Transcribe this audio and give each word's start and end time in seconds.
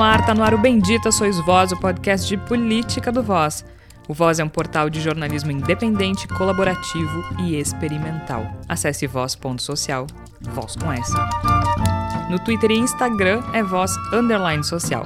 no 0.00 0.04
ar, 0.04 0.24
tá 0.24 0.34
no 0.34 0.42
ar 0.42 0.54
o 0.54 0.58
Bendita 0.58 1.12
Sois 1.12 1.38
Voz, 1.40 1.72
o 1.72 1.76
podcast 1.76 2.26
de 2.26 2.38
política 2.38 3.12
do 3.12 3.22
Voz. 3.22 3.66
O 4.08 4.14
Voz 4.14 4.38
é 4.38 4.44
um 4.44 4.48
portal 4.48 4.88
de 4.88 4.98
jornalismo 4.98 5.50
independente, 5.50 6.26
colaborativo 6.26 7.22
e 7.40 7.60
experimental. 7.60 8.50
Acesse 8.66 9.06
voz.social, 9.06 10.06
voz 10.54 10.74
com 10.74 10.90
S. 10.90 11.12
No 12.30 12.38
Twitter 12.38 12.70
e 12.70 12.78
Instagram 12.78 13.42
é 13.52 13.62
voz 13.62 13.94
underline 14.10 14.64
social. 14.64 15.04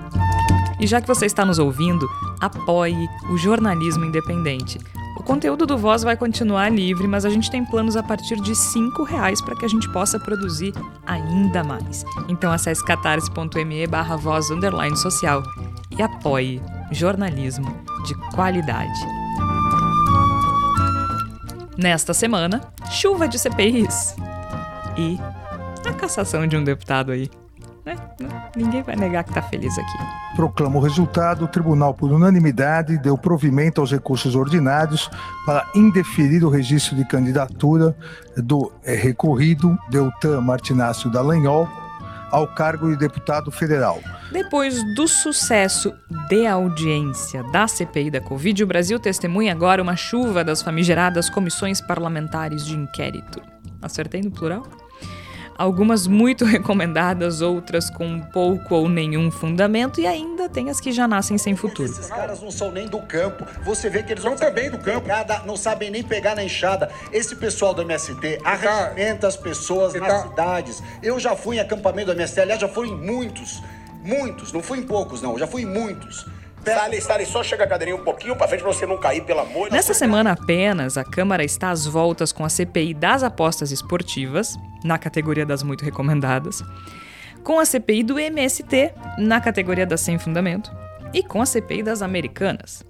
E 0.79 0.87
já 0.87 1.01
que 1.01 1.09
você 1.09 1.27
está 1.27 1.45
nos 1.45 1.59
ouvindo, 1.59 2.09
apoie 2.41 3.09
o 3.33 3.37
jornalismo 3.37 4.05
independente. 4.05 4.79
Conteúdo 5.25 5.65
do 5.65 5.79
Voz 5.79 6.03
vai 6.03 6.17
continuar 6.17 6.69
livre, 6.71 7.09
mas 7.09 7.25
a 7.25 7.31
gente 7.31 7.51
tem 7.51 7.65
planos 7.65 7.97
a 7.97 8.03
partir 8.03 8.37
de 8.37 8.53
R$ 8.53 9.05
reais 9.09 9.41
para 9.41 9.57
que 9.57 9.65
a 9.65 9.69
gente 9.69 9.91
possa 9.91 10.21
produzir 10.21 10.75
ainda 11.07 11.65
mais. 11.65 12.05
Então 12.29 12.53
acesse 12.53 12.85
catarse.me 12.85 13.87
barra 13.87 14.17
voz 14.17 14.51
underline 14.51 14.97
social 14.97 15.43
e 15.91 16.03
apoie 16.03 16.61
jornalismo 16.93 17.75
de 18.07 18.15
qualidade. 18.35 19.01
Nesta 21.77 22.13
semana, 22.13 22.61
chuva 22.91 23.27
de 23.27 23.39
CPIs 23.39 24.15
e 24.97 25.19
a 25.89 25.93
cassação 25.93 26.47
de 26.47 26.57
um 26.57 26.63
deputado 26.63 27.13
aí. 27.13 27.31
Né? 27.85 27.97
Ninguém 28.57 28.83
vai 28.83 28.97
negar 28.97 29.25
que 29.25 29.35
tá 29.35 29.43
feliz 29.43 29.77
aqui. 29.77 30.37
Proclama 30.37 30.77
o 30.77 30.81
resultado, 30.81 31.45
o 31.45 31.49
tribunal, 31.49 31.93
por 31.93 32.11
unanimidade, 32.11 32.99
deu 32.99 33.17
provimento 33.19 33.81
aos 33.81 33.93
recursos 33.93 34.35
ordinários 34.35 35.11
para 35.45 35.69
indeferir 35.75 36.45
o 36.45 36.49
registro 36.49 36.97
de 36.97 37.05
candidatura 37.05 37.95
do 38.37 38.73
é, 38.83 38.95
recorrido 38.95 39.79
Deltan 39.91 40.41
Martinácio 40.41 41.11
Dallagnol 41.11 41.69
ao 42.31 42.49
cargo 42.49 42.91
de 42.91 42.97
deputado 42.97 43.51
federal. 43.53 44.01
Depois 44.33 44.83
do 44.97 45.07
sucesso 45.07 45.95
de 46.29 46.47
audiência 46.47 47.45
da 47.45 47.69
CPI 47.69 48.11
da 48.11 48.21
Covid, 48.21 48.65
o 48.65 48.67
Brasil 48.67 48.99
testemunha 48.99 49.53
agora 49.53 49.81
uma 49.81 49.95
chuva 49.95 50.43
das 50.43 50.61
famigeradas 50.61 51.31
comissões 51.31 51.81
parlamentares 51.81 52.67
de 52.67 52.75
inquérito. 52.75 53.41
Acertei 53.81 54.21
no 54.21 54.33
plural? 54.33 54.67
Algumas 55.57 56.07
muito 56.07 56.45
recomendadas, 56.47 57.41
outras 57.41 57.91
com 57.91 58.21
pouco 58.21 58.75
ou 58.75 58.89
nenhum 58.89 59.31
fundamento, 59.31 60.01
e 60.01 60.07
ainda 60.07 60.49
tem 60.49 60.71
as 60.71 60.81
que 60.81 60.93
já 60.93 61.07
nascem 61.07 61.39
sem 61.39 61.57
futuro. 61.57 61.91
Esses 61.91 62.09
caras 62.09 62.41
não 62.41 62.51
são 62.51 62.71
nem 62.71 62.87
do 62.87 63.01
campo. 63.01 63.47
Você 63.65 63.89
vê 63.89 64.03
que 64.03 64.13
eles 64.13 64.25
não 64.25 64.37
sabem 64.37 64.71
do 64.71 64.79
campo. 64.79 65.03
Pegada, 65.03 65.43
não 65.47 65.57
sabem 65.57 65.91
nem 65.91 66.03
pegar 66.03 66.35
na 66.35 66.45
enxada. 66.45 66.91
Esse 67.13 67.37
pessoal 67.37 67.75
do 67.75 67.83
MST 67.83 68.41
arregimenta 68.45 69.27
as 69.27 69.37
pessoas 69.37 69.95
nas 69.95 70.23
cidades. 70.23 70.83
Eu 71.03 71.19
já 71.19 71.37
fui 71.37 71.57
em 71.57 71.61
acampamento 71.61 72.07
do 72.07 72.13
MST, 72.13 72.41
aliás, 72.41 72.61
já 72.61 72.69
fui 72.69 72.89
em 72.89 72.97
muitos. 72.97 73.63
Muitos, 74.03 74.53
não 74.53 74.63
fui 74.63 74.79
em 74.79 74.83
poucos, 74.83 75.23
não, 75.23 75.39
já 75.39 75.47
fui 75.47 75.63
em 75.63 75.67
muitos. 75.67 76.27
Sally, 76.65 77.01
Sally, 77.01 77.27
só 77.27 77.43
chega 77.43 77.65
a 77.65 77.67
cadeirinha 77.67 77.97
um 77.97 78.05
pouquinho 78.05 78.37
pra 78.37 78.49
frente 78.49 78.63
pra 78.63 78.73
você 78.73 78.87
não 78.87 78.99
cair, 78.99 79.23
pelo 79.25 79.41
amor 79.41 79.71
Nessa 79.71 79.93
semana 79.93 80.33
apenas, 80.33 80.97
a 80.97 81.05
Câmara 81.05 81.45
está 81.45 81.71
às 81.71 81.87
voltas 81.87 82.33
com 82.33 82.45
a 82.45 82.49
CPI 82.49 82.95
das 82.95 83.23
apostas 83.23 83.71
esportivas, 83.71 84.57
na 84.83 84.99
categoria 84.99 85.45
das 85.45 85.63
muito 85.63 85.85
recomendadas, 85.85 86.63
com 87.43 87.59
a 87.59 87.65
CPI 87.65 88.03
do 88.03 88.19
MST, 88.19 88.93
na 89.19 89.41
categoria 89.41 89.87
das 89.87 90.01
sem 90.01 90.19
fundamento, 90.19 90.71
e 91.13 91.23
com 91.23 91.43
a 91.43 91.47
CPI 91.47 91.83
das 91.83 92.03
americanas, 92.03 92.85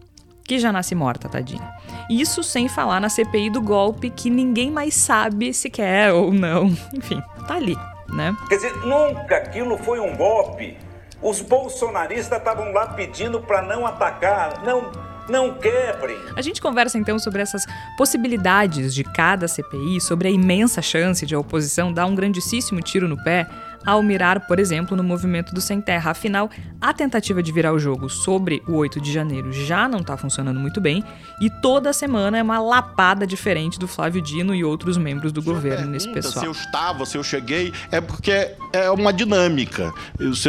que 0.45 0.59
já 0.59 0.73
nasce 0.73 0.95
morta, 0.95 1.29
tadinha. 1.29 1.69
Isso 2.09 2.43
sem 2.43 2.69
falar 2.69 3.01
na 3.01 3.09
CPI 3.09 3.51
do 3.51 3.61
golpe, 3.61 4.11
que 4.11 4.31
ninguém 4.31 4.71
mais 4.71 4.95
sabe 4.95 5.53
se 5.53 5.69
quer 5.71 6.13
ou 6.13 6.33
não. 6.33 6.67
Enfim, 6.95 7.21
tá 7.47 7.55
ali, 7.55 7.77
né? 8.09 8.37
Quer 8.49 8.57
dizer, 8.57 8.77
nunca 8.79 9.37
aquilo 9.37 9.77
foi 9.79 9.99
um 9.99 10.17
golpe. 10.17 10.77
Os 11.25 11.41
bolsonaristas 11.41 12.37
estavam 12.37 12.71
lá 12.71 12.87
pedindo 12.89 13.41
para 13.41 13.63
não 13.63 13.87
atacar, 13.87 14.63
não 14.63 14.93
não 15.27 15.55
quebrem. 15.55 16.19
A 16.37 16.43
gente 16.43 16.61
conversa 16.61 16.99
então 16.99 17.19
sobre 17.19 17.41
essas 17.41 17.65
possibilidades 17.97 18.95
de 18.95 19.03
cada 19.03 19.49
CPI, 19.49 19.99
sobre 19.99 20.29
a 20.29 20.31
imensa 20.31 20.83
chance 20.83 21.25
de 21.25 21.35
a 21.35 21.39
oposição 21.39 21.91
dar 21.91 22.05
um 22.05 22.15
grandíssimo 22.15 22.83
tiro 22.83 23.09
no 23.09 23.17
pé 23.25 23.47
ao 23.85 24.03
mirar, 24.03 24.47
por 24.47 24.59
exemplo, 24.59 24.97
no 24.97 25.03
movimento 25.03 25.55
do 25.55 25.61
Sem 25.61 25.81
Terra. 25.81 26.13
Afinal, 26.13 26.51
a 26.81 26.93
tentativa 26.93 27.43
de 27.43 27.53
virar 27.53 27.73
o 27.73 27.79
jogo 27.79 28.09
sobre 28.09 28.63
o 28.67 28.75
8 28.75 29.01
de 29.01 29.13
janeiro 29.13 29.53
já 29.53 29.89
não 29.89 30.01
está 30.01 30.17
funcionando 30.17 30.59
muito 30.59 30.81
bem 30.81 31.05
e 31.41 31.51
toda 31.51 31.93
semana 31.93 32.39
é 32.39 32.43
uma 32.43 32.59
lapada 32.59 33.27
diferente 33.27 33.79
do 33.79 33.87
Flávio 33.87 34.23
Dino 34.23 34.55
e 34.55 34.65
outros 34.65 34.97
membros 34.97 35.33
do 35.33 35.43
governo 35.43 35.87
nesse 35.87 36.09
pessoal. 36.09 36.41
Se 36.41 36.47
eu 36.47 36.53
estava, 36.53 37.07
se 37.07 37.17
eu 37.17 37.23
cheguei, 37.23 37.73
é 37.91 38.01
porque 38.01 38.53
é 38.73 38.91
uma 38.91 39.13
dinâmica. 39.13 39.93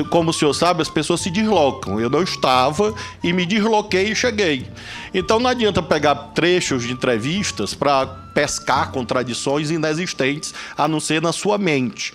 Como 0.10 0.30
o 0.30 0.34
senhor 0.34 0.54
sabe, 0.54 0.82
as 0.82 0.90
pessoas 0.90 1.22
se 1.22 1.30
deslocam. 1.30 2.00
Eu 2.00 2.10
não 2.10 2.24
estava 2.24 2.94
e 3.24 3.34
me 3.34 3.46
desloquei 3.46 4.12
e 4.12 4.16
cheguei. 4.16 4.68
Então 5.14 5.40
não 5.40 5.50
adianta 5.50 5.82
pegar 5.82 6.16
trechos 6.34 6.84
de 6.84 6.92
entrevistas 6.92 7.74
para 7.74 8.06
pescar 8.36 8.92
contradições 8.92 9.72
inexistentes, 9.72 10.54
a 10.78 10.88
não 10.88 11.00
ser 11.00 11.22
na 11.22 11.32
sua 11.32 11.58
mente. 11.58 12.14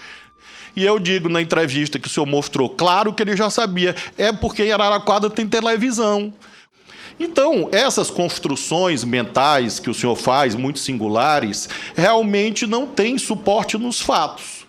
E 0.74 0.84
eu 0.84 0.98
digo 0.98 1.28
na 1.28 1.42
entrevista 1.42 1.98
que 1.98 2.06
o 2.06 2.10
senhor 2.10 2.26
mostrou, 2.26 2.68
claro 2.68 3.12
que 3.12 3.22
ele 3.22 3.36
já 3.36 3.50
sabia, 3.50 3.94
é 4.16 4.32
porque 4.32 4.64
em 4.64 4.72
Araraquara 4.72 5.28
tem 5.28 5.46
televisão. 5.46 6.32
Então, 7.18 7.68
essas 7.70 8.10
construções 8.10 9.04
mentais 9.04 9.78
que 9.78 9.90
o 9.90 9.94
senhor 9.94 10.16
faz, 10.16 10.54
muito 10.54 10.78
singulares, 10.78 11.68
realmente 11.94 12.66
não 12.66 12.86
têm 12.86 13.18
suporte 13.18 13.76
nos 13.76 14.00
fatos. 14.00 14.59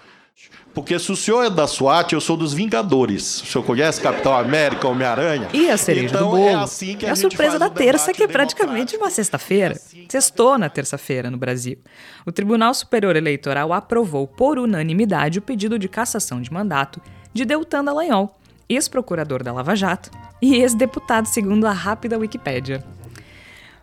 Porque 0.73 0.97
se 0.97 1.11
o 1.11 1.15
senhor 1.15 1.43
é 1.43 1.49
da 1.49 1.67
SWAT, 1.67 2.13
eu 2.13 2.21
sou 2.21 2.37
dos 2.37 2.53
Vingadores. 2.53 3.41
O 3.41 3.45
senhor 3.45 3.63
conhece 3.63 3.99
Capitão 3.99 4.35
América, 4.35 4.87
Homem-Aranha? 4.87 5.49
E 5.53 5.69
a 5.69 5.77
cereja 5.77 6.07
então, 6.07 6.31
do 6.31 6.37
bolo. 6.37 6.47
É, 6.47 6.53
assim 6.53 6.95
que 6.95 7.05
a, 7.05 7.09
é 7.09 7.11
a 7.11 7.15
surpresa 7.15 7.59
da 7.59 7.69
terça, 7.69 8.13
que 8.13 8.23
é 8.23 8.27
praticamente 8.27 8.95
uma 8.95 9.09
sexta-feira. 9.09 9.75
Sextou 10.07 10.57
na 10.57 10.69
terça-feira 10.69 11.29
no 11.29 11.37
Brasil. 11.37 11.77
O 12.25 12.31
Tribunal 12.31 12.73
Superior 12.73 13.15
Eleitoral 13.15 13.73
aprovou 13.73 14.25
por 14.25 14.57
unanimidade 14.57 15.39
o 15.39 15.41
pedido 15.41 15.77
de 15.77 15.89
cassação 15.89 16.41
de 16.41 16.51
mandato 16.51 17.01
de 17.33 17.43
Deltan 17.43 17.83
Dallagnol, 17.83 18.39
ex-procurador 18.69 19.43
da 19.43 19.51
Lava 19.51 19.75
Jato 19.75 20.09
e 20.41 20.55
ex-deputado 20.55 21.25
segundo 21.25 21.65
a 21.65 21.71
rápida 21.71 22.17
Wikipédia. 22.17 22.83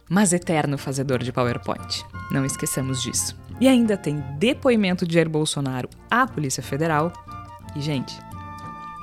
Mas 0.08 0.32
eterno 0.32 0.78
fazedor 0.78 1.22
de 1.22 1.32
PowerPoint. 1.32 2.02
Não 2.30 2.46
esqueçamos 2.46 3.02
disso. 3.02 3.36
E 3.60 3.66
ainda 3.66 3.96
tem 3.96 4.22
depoimento 4.38 5.06
de 5.06 5.14
Jair 5.14 5.28
Bolsonaro 5.28 5.88
à 6.10 6.26
Polícia 6.26 6.62
Federal. 6.62 7.12
E, 7.74 7.80
gente, 7.80 8.16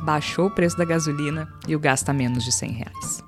baixou 0.03 0.47
o 0.47 0.51
preço 0.51 0.77
da 0.77 0.85
gasolina 0.85 1.47
e 1.67 1.75
o 1.75 1.79
gasta 1.79 2.13
menos 2.13 2.43
de 2.43 2.51
100 2.51 2.71
reais. 2.71 3.23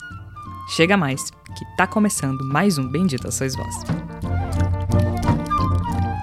Chega 0.69 0.95
mais, 0.95 1.29
que 1.57 1.65
tá 1.75 1.85
começando 1.85 2.43
mais 2.45 2.77
um 2.77 2.87
Bendita 2.87 3.29
Sois 3.31 3.55
Vós. 3.55 3.75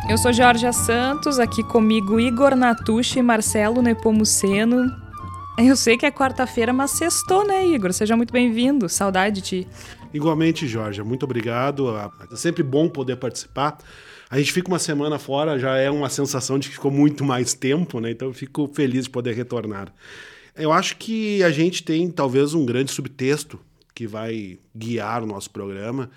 Eu 0.09 0.19
sou 0.19 0.32
Georgia 0.32 0.72
Santos, 0.72 1.38
aqui 1.38 1.62
comigo 1.62 2.21
Igor 2.21 2.54
Natucci 2.54 3.19
e 3.19 3.22
Marcelo 3.22 3.82
Nepomuceno. 3.82 4.91
Eu 5.59 5.76
sei 5.76 5.97
que 5.97 6.04
é 6.04 6.10
quarta-feira, 6.10 6.72
mas 6.72 6.91
sextou, 6.92 7.47
né, 7.47 7.66
Igor? 7.66 7.92
Seja 7.92 8.16
muito 8.16 8.32
bem-vindo. 8.32 8.88
Saudade 8.88 9.36
de 9.36 9.42
ti. 9.42 9.69
Igualmente, 10.12 10.66
Georgia. 10.66 11.04
Muito 11.04 11.25
obrigado. 11.25 11.94
É 11.97 12.36
sempre 12.36 12.62
bom 12.62 12.88
poder 12.88 13.16
participar. 13.16 13.78
A 14.34 14.39
gente 14.39 14.53
fica 14.53 14.67
uma 14.67 14.81
semana 14.81 15.17
fora, 15.17 15.61
já 15.61 15.77
é 15.77 15.89
uma 15.89 16.11
sensação 16.11 16.59
de 16.59 16.69
que 16.69 16.75
ficou 16.75 16.91
muito 16.91 17.22
mais 17.22 17.55
tempo, 17.55 18.00
né? 18.00 18.11
Então 18.11 18.27
eu 18.27 18.34
fico 18.34 18.69
feliz 18.75 19.05
de 19.05 19.11
poder 19.11 19.33
retornar. 19.33 19.95
Eu 20.56 20.72
acho 20.72 20.97
que 20.97 21.41
a 21.45 21.53
gente 21.53 21.84
tem 21.84 22.11
talvez 22.11 22.53
um 22.53 22.67
grande 22.67 22.91
subtexto 22.91 23.61
que 23.95 24.09
vai 24.09 24.59
guiar 24.75 25.22
o 25.22 25.27
nosso 25.27 25.49
programa, 25.50 26.11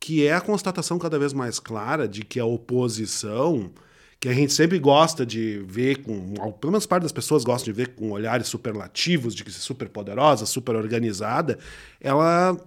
que 0.00 0.26
é 0.26 0.34
a 0.34 0.40
constatação 0.40 0.98
cada 0.98 1.16
vez 1.16 1.32
mais 1.32 1.60
clara 1.60 2.08
de 2.08 2.24
que 2.24 2.40
a 2.40 2.44
oposição, 2.44 3.70
que 4.18 4.28
a 4.28 4.34
gente 4.34 4.52
sempre 4.52 4.80
gosta 4.80 5.24
de 5.24 5.62
ver 5.64 6.02
com, 6.02 6.34
pelo 6.60 6.72
menos 6.72 6.86
parte 6.86 7.04
das 7.04 7.12
pessoas 7.12 7.44
gostam 7.44 7.72
de 7.72 7.76
ver 7.76 7.94
com 7.94 8.10
olhares 8.10 8.48
superlativos, 8.48 9.32
de 9.32 9.44
que 9.44 9.50
é 9.50 9.52
super 9.52 9.88
poderosa, 9.88 10.44
super 10.44 10.74
organizada, 10.74 11.56
ela 12.00 12.60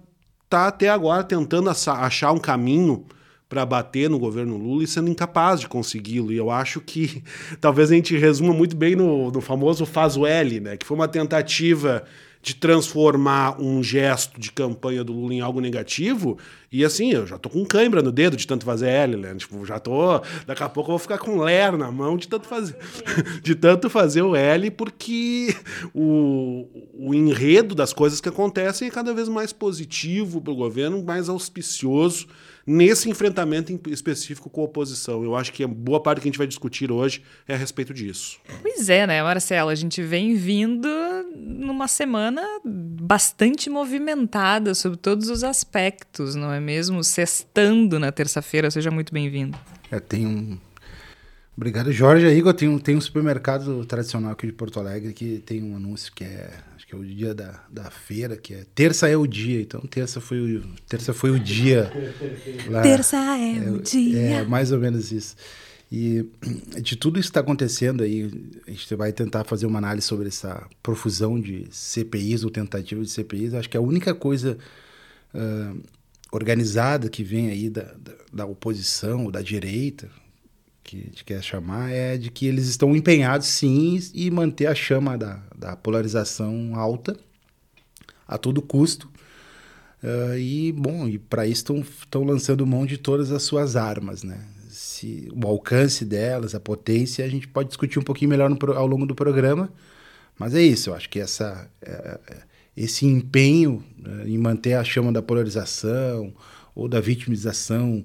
está 0.44 0.68
até 0.68 0.88
agora 0.88 1.22
tentando 1.22 1.68
achar 1.68 2.32
um 2.32 2.38
caminho 2.38 3.04
para 3.48 3.64
bater 3.64 4.08
no 4.10 4.18
governo 4.18 4.56
Lula 4.56 4.84
e 4.84 4.86
sendo 4.86 5.10
incapaz 5.10 5.60
de 5.60 5.68
consegui-lo. 5.68 6.32
E 6.32 6.36
eu 6.36 6.50
acho 6.50 6.80
que 6.80 7.22
talvez 7.60 7.90
a 7.90 7.94
gente 7.94 8.16
resuma 8.16 8.52
muito 8.52 8.76
bem 8.76 8.96
no, 8.96 9.30
no 9.30 9.40
famoso 9.40 9.86
faz 9.86 10.16
o 10.16 10.26
L, 10.26 10.60
né? 10.60 10.76
que 10.76 10.86
foi 10.86 10.96
uma 10.96 11.08
tentativa 11.08 12.04
de 12.44 12.54
transformar 12.54 13.58
um 13.58 13.82
gesto 13.82 14.38
de 14.38 14.52
campanha 14.52 15.02
do 15.02 15.14
Lula 15.14 15.32
em 15.32 15.40
algo 15.40 15.60
negativo. 15.60 16.36
E 16.70 16.84
assim, 16.84 17.10
eu 17.10 17.26
já 17.26 17.38
tô 17.38 17.48
com 17.48 17.64
cãibra 17.64 18.02
no 18.02 18.12
dedo 18.12 18.36
de 18.36 18.46
tanto 18.46 18.66
fazer 18.66 18.88
L, 18.88 19.16
né? 19.16 19.34
Tipo, 19.34 19.64
já 19.64 19.78
tô. 19.78 20.20
Daqui 20.46 20.62
a 20.62 20.68
pouco 20.68 20.90
eu 20.90 20.92
vou 20.92 20.98
ficar 20.98 21.16
com 21.16 21.40
ler 21.40 21.72
na 21.72 21.90
mão 21.90 22.18
de 22.18 22.28
tanto 22.28 22.46
fazer, 22.46 22.76
de 23.42 23.54
tanto 23.54 23.88
fazer 23.88 24.20
o 24.20 24.36
L, 24.36 24.70
porque 24.72 25.56
o, 25.94 26.68
o 26.92 27.14
enredo 27.14 27.74
das 27.74 27.94
coisas 27.94 28.20
que 28.20 28.28
acontecem 28.28 28.88
é 28.88 28.90
cada 28.90 29.14
vez 29.14 29.26
mais 29.26 29.50
positivo 29.50 30.38
para 30.38 30.52
o 30.52 30.56
governo, 30.56 31.02
mais 31.02 31.30
auspicioso 31.30 32.26
nesse 32.66 33.08
enfrentamento 33.10 33.78
específico 33.88 34.48
com 34.48 34.62
a 34.62 34.64
oposição. 34.64 35.22
Eu 35.22 35.36
acho 35.36 35.52
que 35.52 35.64
a 35.64 35.68
boa 35.68 36.00
parte 36.00 36.20
que 36.20 36.28
a 36.28 36.30
gente 36.30 36.38
vai 36.38 36.46
discutir 36.46 36.90
hoje 36.90 37.22
é 37.46 37.54
a 37.54 37.56
respeito 37.56 37.92
disso. 37.92 38.38
Pois 38.62 38.88
é, 38.88 39.06
né, 39.06 39.22
Marcelo? 39.22 39.70
A 39.70 39.74
gente 39.74 40.02
vem 40.02 40.34
vindo 40.34 40.88
numa 41.36 41.88
semana 41.88 42.42
bastante 42.64 43.68
movimentada 43.68 44.74
sobre 44.74 44.98
todos 44.98 45.28
os 45.28 45.44
aspectos, 45.44 46.34
não 46.34 46.52
é 46.52 46.60
mesmo? 46.60 47.02
Sextando 47.02 47.98
na 47.98 48.10
terça-feira, 48.10 48.70
seja 48.70 48.90
muito 48.90 49.12
bem-vindo. 49.12 49.58
É, 49.90 50.00
tem 50.00 50.26
um. 50.26 50.58
Obrigado, 51.56 51.92
Jorge. 51.92 52.26
Igor, 52.26 52.52
tem 52.52 52.68
um, 52.68 52.78
tem 52.78 52.96
um 52.96 53.00
supermercado 53.00 53.84
tradicional 53.84 54.32
aqui 54.32 54.46
de 54.46 54.52
Porto 54.52 54.80
Alegre 54.80 55.12
que 55.12 55.38
tem 55.38 55.62
um 55.62 55.76
anúncio 55.76 56.12
que 56.12 56.24
é. 56.24 56.50
Acho 56.74 56.84
que 56.84 56.94
é 56.94 56.98
o 56.98 57.04
dia 57.04 57.32
da, 57.32 57.60
da 57.70 57.90
feira, 57.90 58.36
que 58.36 58.54
é. 58.54 58.64
Terça 58.74 59.08
é 59.08 59.16
o 59.16 59.24
dia. 59.24 59.60
Então, 59.60 59.80
terça 59.82 60.20
foi 60.20 60.56
o, 60.56 60.62
terça 60.88 61.14
foi 61.14 61.30
o 61.30 61.38
dia. 61.38 61.92
Lá, 62.68 62.82
terça 62.82 63.16
é, 63.16 63.66
é 63.66 63.70
o 63.70 63.80
dia. 63.80 64.18
É, 64.18 64.44
mais 64.44 64.72
ou 64.72 64.80
menos 64.80 65.12
isso. 65.12 65.36
E 65.92 66.28
de 66.82 66.96
tudo 66.96 67.20
isso 67.20 67.28
que 67.28 67.30
está 67.30 67.40
acontecendo 67.40 68.02
aí, 68.02 68.28
a 68.66 68.70
gente 68.70 68.92
vai 68.96 69.12
tentar 69.12 69.44
fazer 69.44 69.66
uma 69.66 69.78
análise 69.78 70.06
sobre 70.06 70.26
essa 70.26 70.66
profusão 70.82 71.38
de 71.40 71.68
CPIs 71.70 72.42
ou 72.42 72.50
tentativa 72.50 73.00
de 73.00 73.10
CPIs. 73.10 73.54
Acho 73.54 73.70
que 73.70 73.76
a 73.76 73.80
única 73.80 74.12
coisa 74.12 74.58
uh, 75.32 75.80
organizada 76.32 77.08
que 77.08 77.22
vem 77.22 77.48
aí 77.48 77.70
da, 77.70 77.82
da, 77.82 78.12
da 78.32 78.46
oposição 78.46 79.26
ou 79.26 79.30
da 79.30 79.40
direita, 79.40 80.10
que 80.84 80.96
a 80.98 81.00
gente 81.00 81.24
quer 81.24 81.42
chamar, 81.42 81.90
é 81.90 82.16
de 82.16 82.30
que 82.30 82.46
eles 82.46 82.68
estão 82.68 82.94
empenhados 82.94 83.46
sim 83.48 83.98
e 84.14 84.30
manter 84.30 84.66
a 84.66 84.74
chama 84.74 85.16
da, 85.18 85.42
da 85.56 85.74
polarização 85.74 86.72
alta 86.76 87.16
a 88.28 88.38
todo 88.38 88.62
custo. 88.62 89.10
Uh, 90.02 90.36
e, 90.36 90.70
bom, 90.72 91.08
e 91.08 91.18
para 91.18 91.46
isso 91.46 91.74
estão 91.74 92.22
lançando 92.22 92.66
mão 92.66 92.84
de 92.84 92.98
todas 92.98 93.32
as 93.32 93.42
suas 93.42 93.74
armas, 93.74 94.22
né? 94.22 94.38
se 94.74 95.28
o 95.32 95.46
alcance 95.46 96.04
delas, 96.04 96.54
a 96.54 96.60
potência, 96.60 97.24
a 97.24 97.28
gente 97.28 97.46
pode 97.46 97.68
discutir 97.68 97.98
um 97.98 98.02
pouquinho 98.02 98.28
melhor 98.28 98.50
ao 98.74 98.86
longo 98.86 99.06
do 99.06 99.14
programa. 99.14 99.72
Mas 100.38 100.54
é 100.54 100.60
isso, 100.60 100.90
eu 100.90 100.94
acho 100.94 101.08
que 101.08 101.20
essa, 101.20 101.70
é, 101.80 102.18
é, 102.28 102.38
esse 102.76 103.06
empenho 103.06 103.84
né, 103.96 104.24
em 104.26 104.36
manter 104.36 104.74
a 104.74 104.82
chama 104.82 105.12
da 105.12 105.22
polarização 105.22 106.34
ou 106.74 106.88
da 106.88 107.00
vitimização 107.00 108.04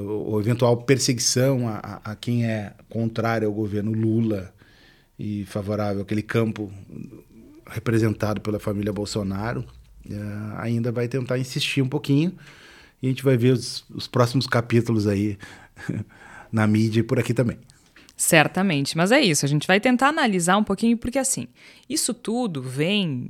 ou 0.00 0.40
eventual 0.40 0.76
perseguição 0.78 1.68
a, 1.68 2.00
a, 2.04 2.16
quem 2.16 2.44
é 2.44 2.72
contrário 2.88 3.46
ao 3.46 3.54
governo 3.54 3.92
Lula 3.92 4.52
e 5.18 5.44
favorável 5.46 6.02
àquele 6.02 6.22
campo 6.22 6.72
representado 7.66 8.40
pela 8.40 8.58
família 8.58 8.92
Bolsonaro, 8.92 9.64
é, 10.08 10.14
ainda 10.58 10.92
vai 10.92 11.08
tentar 11.08 11.38
insistir 11.38 11.80
um 11.80 11.88
pouquinho 11.88 12.32
e 13.02 13.06
a 13.06 13.10
gente 13.10 13.22
vai 13.22 13.36
ver 13.36 13.52
os, 13.52 13.84
os 13.90 14.06
próximos 14.06 14.46
capítulos 14.46 15.06
aí 15.06 15.38
na 16.50 16.66
mídia 16.66 17.00
e 17.00 17.02
por 17.02 17.18
aqui 17.18 17.32
também. 17.32 17.58
Certamente, 18.16 18.96
mas 18.96 19.10
é 19.10 19.20
isso. 19.20 19.44
A 19.44 19.48
gente 19.48 19.66
vai 19.66 19.80
tentar 19.80 20.08
analisar 20.08 20.56
um 20.56 20.64
pouquinho, 20.64 20.96
porque 20.96 21.18
assim, 21.18 21.48
isso 21.88 22.14
tudo 22.14 22.62
vem, 22.62 23.28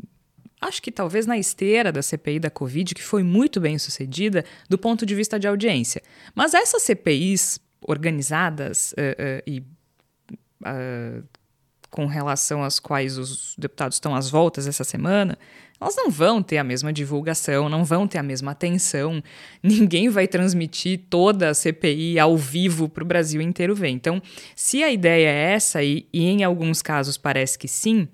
acho 0.67 0.83
que 0.83 0.91
talvez 0.91 1.27
na 1.27 1.39
esteira 1.39 1.93
da 1.93 2.03
CPI 2.03 2.41
da 2.41 2.51
Covid, 2.51 2.95
que 2.95 3.03
foi 3.03 3.23
muito 3.23 3.61
bem 3.61 3.79
sucedida 3.79 4.45
do 4.69 4.79
ponto 4.79 5.05
de 5.05 5.15
vista 5.15 5.39
de 5.39 5.47
audiência. 5.47 6.03
Mas 6.35 6.55
essas 6.55 6.83
CPIs 6.83 7.61
organizadas 7.87 8.93
uh, 8.93 8.97
uh, 8.97 9.43
e 9.47 9.61
uh, 10.63 11.23
com 11.91 12.07
relação 12.07 12.65
às 12.65 12.81
quais 12.81 13.19
os 13.19 13.55
deputados 13.57 13.97
estão 13.97 14.17
às 14.17 14.29
voltas 14.29 14.67
essa 14.67 14.83
semana, 14.83 15.39
elas 15.81 15.95
não 15.97 16.11
vão 16.11 16.43
ter 16.43 16.59
a 16.59 16.65
mesma 16.65 16.93
divulgação, 16.93 17.69
não 17.69 17.85
vão 17.85 18.09
ter 18.09 18.19
a 18.19 18.23
mesma 18.23 18.53
atenção. 18.53 19.23
Ninguém 19.63 20.09
vai 20.09 20.27
transmitir 20.27 21.03
toda 21.09 21.51
a 21.51 21.55
CPI 21.55 22.19
ao 22.19 22.37
vivo 22.37 22.89
para 22.89 23.05
o 23.05 23.07
Brasil 23.07 23.41
inteiro 23.41 23.75
ver. 23.75 23.91
Então, 23.91 24.21
se 24.57 24.83
a 24.83 24.91
ideia 24.91 25.29
é 25.29 25.53
essa, 25.53 25.83
e, 25.83 26.09
e 26.13 26.25
em 26.25 26.43
alguns 26.43 26.81
casos 26.83 27.17
parece 27.17 27.59
que 27.59 27.69
sim, 27.69 28.09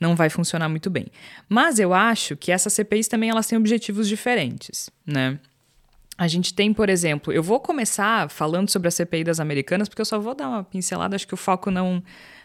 não 0.00 0.14
vai 0.14 0.30
funcionar 0.30 0.68
muito 0.68 0.88
bem. 0.90 1.06
Mas 1.48 1.78
eu 1.78 1.92
acho 1.92 2.36
que 2.36 2.52
essas 2.52 2.72
CPIs 2.72 3.08
também 3.08 3.30
elas 3.30 3.46
têm 3.46 3.58
objetivos 3.58 4.08
diferentes, 4.08 4.90
né? 5.06 5.38
A 6.16 6.26
gente 6.26 6.52
tem, 6.52 6.74
por 6.74 6.88
exemplo, 6.88 7.32
eu 7.32 7.42
vou 7.42 7.60
começar 7.60 8.28
falando 8.28 8.68
sobre 8.68 8.88
a 8.88 8.90
CPI 8.90 9.22
das 9.22 9.38
Americanas, 9.38 9.88
porque 9.88 10.00
eu 10.00 10.06
só 10.06 10.18
vou 10.18 10.34
dar 10.34 10.48
uma 10.48 10.64
pincelada, 10.64 11.14
acho 11.14 11.28
que 11.28 11.34
o 11.34 11.36
foco 11.36 11.70
não, 11.70 12.02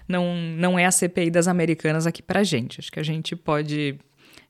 não, 0.08 0.36
não 0.36 0.78
é 0.78 0.86
a 0.86 0.92
CPI 0.92 1.32
das 1.32 1.48
Americanas 1.48 2.06
aqui 2.06 2.22
para 2.22 2.44
gente. 2.44 2.80
Acho 2.80 2.92
que 2.92 3.00
a 3.00 3.04
gente 3.04 3.36
pode 3.36 3.98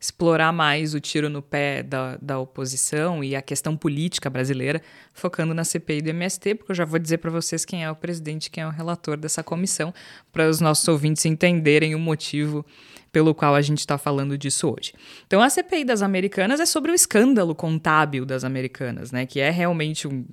explorar 0.04 0.52
mais 0.52 0.94
o 0.94 1.00
tiro 1.00 1.30
no 1.30 1.42
pé 1.42 1.82
da, 1.82 2.18
da 2.22 2.38
oposição 2.38 3.24
e 3.24 3.38
a 3.38 3.42
questão 3.42 3.78
política 3.78 4.30
brasileira, 4.30 4.82
focando 5.14 5.54
na 5.54 5.64
CPI 5.64 6.02
do 6.02 6.10
MST, 6.10 6.56
porque 6.56 6.74
eu 6.74 6.76
já 6.76 6.84
vou 6.84 7.00
dizer 7.00 7.20
para 7.20 7.32
vocês 7.32 7.64
quem 7.64 7.86
é 7.86 7.90
o 7.90 7.96
presidente, 7.96 8.52
quem 8.52 8.64
é 8.64 8.68
o 8.68 8.70
relator 8.70 9.16
dessa 9.16 9.42
comissão, 9.42 9.94
para 10.30 10.50
os 10.50 10.60
nossos 10.60 10.86
ouvintes 10.90 11.26
entenderem 11.26 11.96
o 11.96 12.00
motivo 12.00 12.66
pelo 13.14 13.34
qual 13.34 13.56
a 13.56 13.62
gente 13.62 13.80
está 13.80 13.98
falando 13.98 14.38
disso 14.38 14.76
hoje. 14.76 14.92
Então, 15.26 15.42
a 15.42 15.50
CPI 15.50 15.86
das 15.86 16.02
Americanas 16.02 16.60
é 16.60 16.66
sobre 16.66 16.92
o 16.92 16.94
escândalo 16.96 17.56
contábil 17.56 18.26
das 18.26 18.44
Americanas, 18.44 19.10
né? 19.10 19.26
Que 19.26 19.40
é 19.40 19.52
realmente 19.52 20.06
um, 20.06 20.26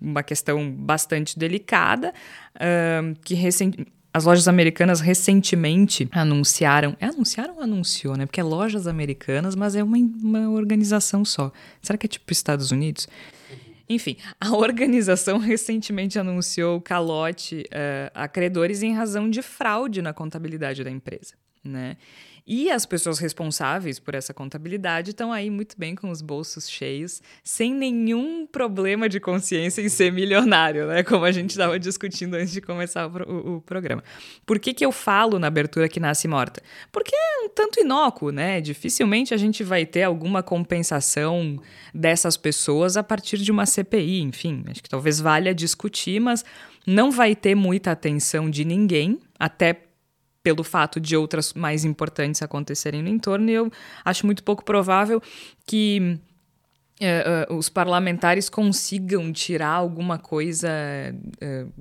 uma 0.00 0.24
questão 0.24 0.68
bastante 0.68 1.38
delicada, 1.38 2.12
uh, 2.56 3.14
que 3.22 3.34
recentemente 3.34 3.92
as 4.14 4.24
lojas 4.24 4.46
americanas 4.46 5.00
recentemente 5.00 6.08
anunciaram. 6.12 6.96
É 7.00 7.06
anunciaram 7.06 7.56
ou 7.56 7.62
anunciou, 7.62 8.16
né? 8.16 8.26
Porque 8.26 8.40
é 8.40 8.44
lojas 8.44 8.86
americanas, 8.86 9.54
mas 9.54 9.74
é 9.74 9.82
uma, 9.82 9.96
uma 9.96 10.50
organização 10.50 11.24
só. 11.24 11.50
Será 11.80 11.96
que 11.96 12.06
é 12.06 12.08
tipo 12.08 12.30
Estados 12.32 12.70
Unidos? 12.70 13.08
Enfim, 13.88 14.16
a 14.40 14.52
organização 14.56 15.38
recentemente 15.38 16.18
anunciou 16.18 16.80
calote 16.80 17.64
uh, 17.68 18.10
a 18.14 18.28
credores 18.28 18.82
em 18.82 18.94
razão 18.94 19.30
de 19.30 19.40
fraude 19.40 20.02
na 20.02 20.12
contabilidade 20.12 20.84
da 20.84 20.90
empresa, 20.90 21.34
né? 21.64 21.96
E 22.46 22.70
as 22.70 22.84
pessoas 22.84 23.18
responsáveis 23.20 24.00
por 24.00 24.14
essa 24.14 24.34
contabilidade 24.34 25.10
estão 25.10 25.32
aí 25.32 25.48
muito 25.48 25.76
bem 25.78 25.94
com 25.94 26.10
os 26.10 26.20
bolsos 26.20 26.68
cheios, 26.68 27.22
sem 27.44 27.72
nenhum 27.72 28.46
problema 28.46 29.08
de 29.08 29.20
consciência 29.20 29.80
em 29.80 29.88
ser 29.88 30.10
milionário, 30.12 30.88
né? 30.88 31.02
Como 31.04 31.24
a 31.24 31.30
gente 31.30 31.50
estava 31.50 31.78
discutindo 31.78 32.34
antes 32.34 32.52
de 32.52 32.60
começar 32.60 33.06
o, 33.06 33.56
o, 33.56 33.60
programa. 33.60 34.02
Por 34.44 34.58
que, 34.58 34.74
que 34.74 34.84
eu 34.84 34.90
falo 34.90 35.38
na 35.38 35.46
abertura 35.46 35.88
que 35.88 36.00
nasce 36.00 36.26
morta? 36.26 36.60
Porque 36.90 37.14
é 37.14 37.44
um 37.44 37.48
tanto 37.48 37.80
inócuo, 37.80 38.32
né? 38.32 38.60
Dificilmente 38.60 39.32
a 39.32 39.36
gente 39.36 39.62
vai 39.62 39.86
ter 39.86 40.02
alguma 40.02 40.42
compensação 40.42 41.60
dessas 41.94 42.36
pessoas 42.36 42.96
a 42.96 43.04
partir 43.04 43.38
de 43.38 43.52
uma 43.52 43.66
CPI, 43.66 44.20
enfim. 44.20 44.64
Acho 44.68 44.82
que 44.82 44.90
talvez 44.90 45.20
valha 45.20 45.54
discutir, 45.54 46.20
mas 46.20 46.44
não 46.84 47.12
vai 47.12 47.36
ter 47.36 47.54
muita 47.54 47.92
atenção 47.92 48.50
de 48.50 48.64
ninguém, 48.64 49.20
até 49.38 49.91
pelo 50.42 50.64
fato 50.64 51.00
de 51.00 51.16
outras 51.16 51.52
mais 51.54 51.84
importantes 51.84 52.42
acontecerem 52.42 53.02
no 53.02 53.08
entorno, 53.08 53.48
e 53.48 53.54
eu 53.54 53.70
acho 54.04 54.26
muito 54.26 54.42
pouco 54.42 54.64
provável 54.64 55.22
que 55.66 56.18
uh, 57.00 57.54
os 57.54 57.68
parlamentares 57.68 58.48
consigam 58.48 59.32
tirar 59.32 59.70
alguma 59.70 60.18
coisa, 60.18 60.68
uh, 61.42 61.72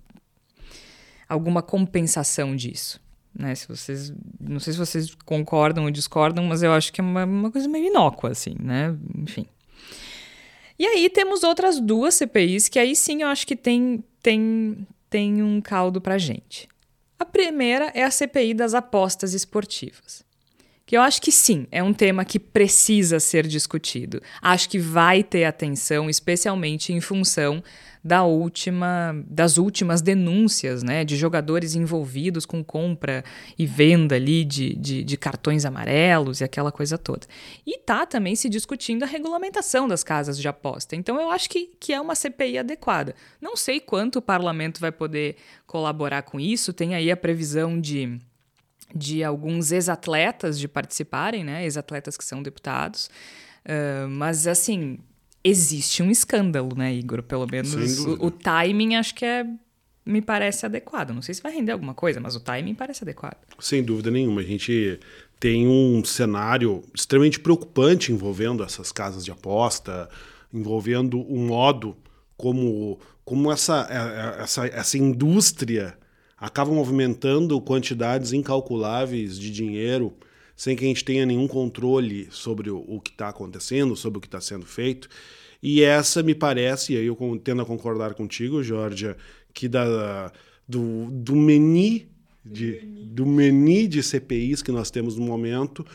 alguma 1.27 1.61
compensação 1.61 2.55
disso. 2.55 2.99
Né? 3.33 3.55
Se 3.55 3.67
vocês, 3.67 4.13
não 4.39 4.59
sei 4.59 4.73
se 4.73 4.79
vocês 4.79 5.15
concordam 5.25 5.85
ou 5.85 5.91
discordam, 5.91 6.43
mas 6.45 6.63
eu 6.63 6.73
acho 6.73 6.91
que 6.91 6.99
é 6.99 7.03
uma, 7.03 7.23
uma 7.23 7.51
coisa 7.51 7.67
meio 7.67 7.87
inócua, 7.87 8.31
assim, 8.31 8.55
né? 8.59 8.95
Enfim. 9.17 9.45
E 10.77 10.85
aí 10.85 11.09
temos 11.09 11.43
outras 11.43 11.79
duas 11.79 12.15
CPIs 12.15 12.67
que 12.67 12.79
aí 12.79 12.95
sim 12.95 13.21
eu 13.21 13.27
acho 13.27 13.47
que 13.47 13.55
tem, 13.55 14.03
tem, 14.21 14.85
tem 15.09 15.41
um 15.43 15.61
caldo 15.61 16.01
pra 16.01 16.17
gente. 16.17 16.67
A 17.21 17.25
primeira 17.25 17.91
é 17.93 18.03
a 18.03 18.09
CPI 18.09 18.55
das 18.55 18.73
apostas 18.73 19.35
esportivas. 19.35 20.23
Que 20.91 20.97
eu 20.97 21.01
acho 21.01 21.21
que 21.21 21.31
sim, 21.31 21.67
é 21.71 21.81
um 21.81 21.93
tema 21.93 22.25
que 22.25 22.37
precisa 22.37 23.17
ser 23.17 23.47
discutido. 23.47 24.21
Acho 24.41 24.67
que 24.67 24.77
vai 24.77 25.23
ter 25.23 25.45
atenção, 25.45 26.09
especialmente 26.09 26.91
em 26.91 26.99
função 26.99 27.63
da 28.03 28.23
última, 28.23 29.15
das 29.25 29.57
últimas 29.57 30.01
denúncias 30.01 30.83
né, 30.83 31.05
de 31.05 31.15
jogadores 31.15 31.75
envolvidos 31.75 32.45
com 32.45 32.61
compra 32.61 33.23
e 33.57 33.65
venda 33.65 34.15
ali 34.15 34.43
de, 34.43 34.75
de, 34.75 35.01
de, 35.01 35.15
cartões 35.15 35.63
amarelos 35.63 36.41
e 36.41 36.43
aquela 36.43 36.73
coisa 36.73 36.97
toda. 36.97 37.25
E 37.65 37.77
tá 37.77 38.05
também 38.05 38.35
se 38.35 38.49
discutindo 38.49 39.03
a 39.03 39.07
regulamentação 39.07 39.87
das 39.87 40.03
casas 40.03 40.37
de 40.37 40.45
aposta. 40.49 40.93
Então 40.93 41.21
eu 41.21 41.31
acho 41.31 41.49
que, 41.49 41.71
que 41.79 41.93
é 41.93 42.01
uma 42.01 42.15
CPI 42.15 42.57
adequada. 42.57 43.15
Não 43.39 43.55
sei 43.55 43.79
quanto 43.79 44.19
o 44.19 44.21
parlamento 44.21 44.81
vai 44.81 44.91
poder 44.91 45.37
colaborar 45.65 46.23
com 46.23 46.37
isso, 46.37 46.73
tem 46.73 46.95
aí 46.95 47.09
a 47.09 47.15
previsão 47.15 47.79
de 47.79 48.19
de 48.95 49.23
alguns 49.23 49.71
ex-atletas 49.71 50.59
de 50.59 50.67
participarem, 50.67 51.43
né? 51.43 51.63
Ex-atletas 51.63 52.17
que 52.17 52.23
são 52.23 52.41
deputados. 52.41 53.09
Uh, 53.65 54.09
mas, 54.09 54.47
assim, 54.47 54.99
existe 55.43 56.01
um 56.03 56.09
escândalo, 56.09 56.75
né, 56.75 56.93
Igor? 56.93 57.23
Pelo 57.23 57.47
menos 57.49 57.73
o, 57.99 58.25
o, 58.25 58.31
timing 58.31 58.95
acho 58.95 59.15
que 59.15 59.25
é. 59.25 59.45
Me 60.03 60.19
parece 60.19 60.65
adequado. 60.65 61.11
Não 61.11 61.21
sei 61.21 61.35
se 61.35 61.43
vai 61.43 61.53
render 61.53 61.71
alguma 61.71 61.93
coisa, 61.93 62.19
mas 62.19 62.35
o 62.35 62.39
timing 62.39 62.73
parece 62.73 63.03
adequado. 63.03 63.37
Sem 63.59 63.83
dúvida 63.83 64.09
nenhuma. 64.09 64.41
A 64.41 64.43
gente 64.43 64.99
tem 65.39 65.67
um 65.67 66.03
cenário 66.03 66.83
extremamente 66.91 67.39
preocupante 67.39 68.11
envolvendo 68.11 68.63
essas 68.63 68.91
casas 68.91 69.23
de 69.23 69.31
aposta, 69.31 70.09
envolvendo 70.51 71.21
o 71.21 71.37
modo 71.37 71.95
como, 72.35 72.99
como 73.23 73.51
essa, 73.51 73.87
é, 73.91 74.39
é, 74.39 74.43
essa, 74.43 74.65
essa 74.65 74.97
indústria 74.97 75.95
acaba 76.41 76.73
movimentando 76.73 77.61
quantidades 77.61 78.33
incalculáveis 78.33 79.37
de 79.37 79.51
dinheiro 79.51 80.11
sem 80.55 80.75
que 80.75 80.83
a 80.83 80.87
gente 80.87 81.05
tenha 81.05 81.25
nenhum 81.25 81.47
controle 81.47 82.27
sobre 82.31 82.71
o, 82.71 82.99
que 82.99 83.11
está 83.11 83.29
acontecendo, 83.29 83.95
sobre 83.95 84.17
o 84.17 84.21
que 84.21 84.27
está 84.27 84.41
sendo 84.41 84.65
feito. 84.65 85.07
E 85.61 85.83
essa 85.83 86.21
me 86.23 86.35
parece, 86.35 86.93
e 86.93 86.97
aí 86.97 87.05
eu 87.05 87.41
tendo 87.43 87.61
a 87.61 87.65
concordar 87.65 88.15
contigo, 88.15 88.63
Georgia, 88.63 89.15
que 89.53 89.67
da, 89.67 90.31
do, 90.67 91.09
do 91.11 91.35
de, 92.43 92.79
do 93.05 93.25
menu 93.25 93.87
de 93.87 94.01
CPIs 94.01 94.63
que 94.63 94.71
nós 94.71 94.89
temos 94.89 95.15
no 95.15 95.25
momento, 95.25 95.85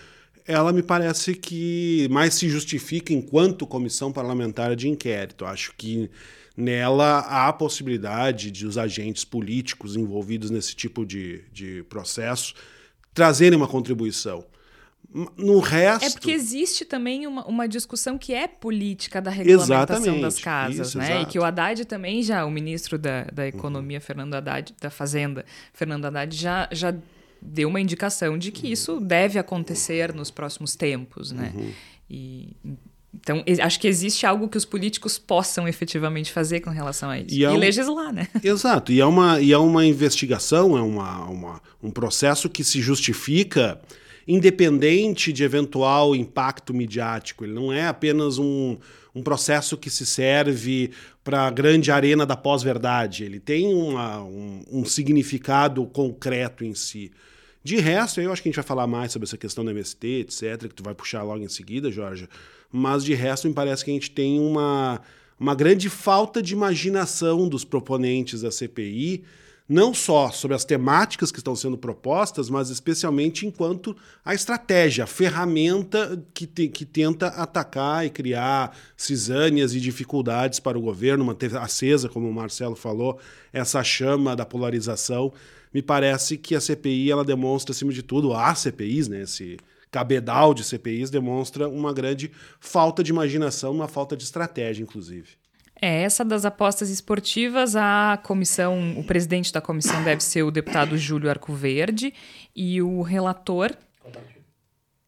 ela 0.46 0.72
me 0.72 0.82
parece 0.82 1.34
que 1.34 2.06
mais 2.10 2.34
se 2.34 2.48
justifica 2.48 3.12
enquanto 3.12 3.66
comissão 3.66 4.12
parlamentar 4.12 4.76
de 4.76 4.88
inquérito. 4.88 5.44
Acho 5.44 5.74
que 5.76 6.08
nela 6.56 7.18
há 7.20 7.48
a 7.48 7.52
possibilidade 7.52 8.50
de 8.50 8.66
os 8.66 8.78
agentes 8.78 9.24
políticos 9.24 9.94
envolvidos 9.94 10.50
nesse 10.50 10.74
tipo 10.74 11.04
de, 11.04 11.44
de 11.52 11.82
processo 11.84 12.54
trazerem 13.12 13.56
uma 13.56 13.68
contribuição. 13.68 14.44
No 15.36 15.60
resto. 15.60 16.04
É 16.04 16.10
porque 16.10 16.30
existe 16.30 16.84
também 16.84 17.26
uma, 17.26 17.46
uma 17.46 17.68
discussão 17.68 18.18
que 18.18 18.34
é 18.34 18.46
política 18.46 19.20
da 19.20 19.30
regulamentação 19.30 20.20
das 20.20 20.38
casas, 20.38 20.88
isso, 20.88 20.98
né? 20.98 21.12
Exato. 21.12 21.22
E 21.22 21.26
que 21.26 21.38
o 21.38 21.44
Haddad 21.44 21.84
também 21.84 22.22
já, 22.22 22.44
o 22.44 22.50
ministro 22.50 22.98
da, 22.98 23.24
da 23.24 23.46
Economia, 23.46 23.98
uhum. 23.98 24.02
Fernando 24.02 24.34
Haddad, 24.34 24.74
da 24.80 24.90
Fazenda, 24.90 25.44
Fernando 25.72 26.04
Haddad, 26.06 26.36
já, 26.36 26.68
já 26.72 26.94
deu 27.40 27.68
uma 27.68 27.80
indicação 27.80 28.36
de 28.36 28.50
que 28.50 28.66
uhum. 28.66 28.72
isso 28.72 29.00
deve 29.00 29.38
acontecer 29.38 30.12
nos 30.12 30.30
próximos 30.30 30.74
tempos, 30.74 31.32
né? 31.32 31.52
Uhum. 31.54 31.72
E 32.10 32.56
então, 33.22 33.42
acho 33.62 33.80
que 33.80 33.88
existe 33.88 34.26
algo 34.26 34.48
que 34.48 34.56
os 34.56 34.64
políticos 34.64 35.18
possam 35.18 35.66
efetivamente 35.66 36.30
fazer 36.30 36.60
com 36.60 36.70
relação 36.70 37.08
a 37.10 37.18
isso. 37.18 37.34
E, 37.34 37.44
é 37.44 37.50
um... 37.50 37.56
legislar, 37.56 38.12
né? 38.12 38.28
Exato. 38.44 38.92
E 38.92 39.00
é 39.00 39.06
uma, 39.06 39.40
e 39.40 39.52
é 39.52 39.58
uma 39.58 39.84
investigação, 39.84 40.76
é 40.76 40.82
uma, 40.82 41.24
uma, 41.24 41.62
um 41.82 41.90
processo 41.90 42.48
que 42.48 42.62
se 42.62 42.80
justifica 42.80 43.80
independente 44.28 45.32
de 45.32 45.44
eventual 45.44 46.14
impacto 46.14 46.74
midiático. 46.74 47.44
Ele 47.44 47.54
não 47.54 47.72
é 47.72 47.86
apenas 47.86 48.38
um, 48.38 48.76
um 49.14 49.22
processo 49.22 49.76
que 49.76 49.88
se 49.88 50.04
serve 50.04 50.90
para 51.22 51.46
a 51.46 51.50
grande 51.50 51.90
arena 51.90 52.26
da 52.26 52.36
pós-verdade. 52.36 53.24
Ele 53.24 53.40
tem 53.40 53.72
uma, 53.72 54.22
um, 54.22 54.62
um 54.70 54.84
significado 54.84 55.86
concreto 55.86 56.64
em 56.64 56.74
si. 56.74 57.10
De 57.62 57.76
resto, 57.76 58.20
eu 58.20 58.32
acho 58.32 58.42
que 58.42 58.48
a 58.48 58.50
gente 58.50 58.56
vai 58.56 58.64
falar 58.64 58.86
mais 58.86 59.10
sobre 59.10 59.26
essa 59.26 59.36
questão 59.36 59.64
da 59.64 59.72
MST, 59.72 60.06
etc., 60.20 60.68
que 60.68 60.74
tu 60.74 60.84
vai 60.84 60.94
puxar 60.94 61.22
logo 61.22 61.42
em 61.42 61.48
seguida, 61.48 61.90
Jorge. 61.90 62.28
Mas 62.72 63.04
de 63.04 63.14
resto, 63.14 63.48
me 63.48 63.54
parece 63.54 63.84
que 63.84 63.90
a 63.90 63.94
gente 63.94 64.10
tem 64.10 64.40
uma, 64.40 65.00
uma 65.38 65.54
grande 65.54 65.88
falta 65.88 66.42
de 66.42 66.52
imaginação 66.52 67.48
dos 67.48 67.64
proponentes 67.64 68.42
da 68.42 68.50
CPI 68.50 69.24
não 69.68 69.92
só 69.92 70.30
sobre 70.30 70.54
as 70.54 70.64
temáticas 70.64 71.32
que 71.32 71.38
estão 71.38 71.56
sendo 71.56 71.76
propostas, 71.76 72.48
mas 72.48 72.70
especialmente 72.70 73.46
enquanto 73.46 73.96
a 74.24 74.32
estratégia, 74.32 75.04
a 75.04 75.06
ferramenta 75.08 76.22
que, 76.32 76.46
te, 76.46 76.68
que 76.68 76.84
tenta 76.84 77.28
atacar 77.28 78.06
e 78.06 78.10
criar 78.10 78.76
cisânias 78.96 79.74
e 79.74 79.80
dificuldades 79.80 80.60
para 80.60 80.78
o 80.78 80.80
governo, 80.82 81.24
manter 81.24 81.56
acesa, 81.56 82.08
como 82.08 82.28
o 82.28 82.32
Marcelo 82.32 82.76
falou, 82.76 83.18
essa 83.52 83.82
chama 83.82 84.36
da 84.36 84.46
polarização. 84.46 85.32
Me 85.74 85.82
parece 85.82 86.36
que 86.36 86.54
a 86.54 86.60
CPI 86.60 87.10
ela 87.10 87.24
demonstra, 87.24 87.72
acima 87.72 87.92
de 87.92 88.02
tudo, 88.02 88.32
as 88.32 88.60
CPIs, 88.60 89.08
né, 89.08 89.22
esse 89.22 89.56
cabedal 89.96 90.52
de 90.52 90.62
CPIs, 90.62 91.08
demonstra 91.08 91.66
uma 91.66 91.90
grande 91.90 92.30
falta 92.60 93.02
de 93.02 93.10
imaginação, 93.10 93.72
uma 93.72 93.88
falta 93.88 94.14
de 94.14 94.24
estratégia, 94.24 94.82
inclusive. 94.82 95.38
É, 95.80 96.02
essa 96.02 96.22
das 96.22 96.44
apostas 96.44 96.90
esportivas, 96.90 97.74
a 97.74 98.20
comissão, 98.22 98.98
o 98.98 99.04
presidente 99.04 99.50
da 99.50 99.58
comissão 99.58 100.04
deve 100.04 100.22
ser 100.22 100.42
o 100.42 100.50
deputado 100.50 100.98
Júlio 100.98 101.30
Arcoverde 101.30 102.12
e 102.54 102.82
o 102.82 103.00
relator. 103.00 103.74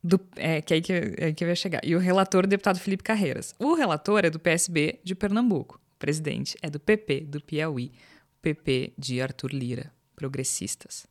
Do, 0.03 0.19
é, 0.37 0.63
que 0.63 0.73
é 0.73 0.77
aí 0.77 0.81
que, 0.81 0.93
é 0.93 1.25
aí 1.27 1.35
que 1.35 1.45
vai 1.45 1.55
chegar. 1.55 1.83
E 1.85 1.95
o 1.95 1.99
relator, 1.99 2.45
o 2.45 2.49
deputado 2.49 2.79
Felipe 2.79 3.03
Carreiras. 3.03 3.55
O 3.59 3.75
relator 3.75 4.25
é 4.25 4.31
do 4.31 4.39
PSB 4.39 5.01
de 5.05 5.15
Pernambuco. 5.15 5.79
O 5.97 5.99
presidente 5.99 6.57
é 6.63 6.71
do 6.71 6.81
PP, 6.81 7.27
do 7.29 7.43
Piauí. 7.43 7.93
PP 8.41 8.95
de 8.97 9.21
Arthur 9.21 9.53
Lira, 9.53 9.93
progressistas. 10.17 11.07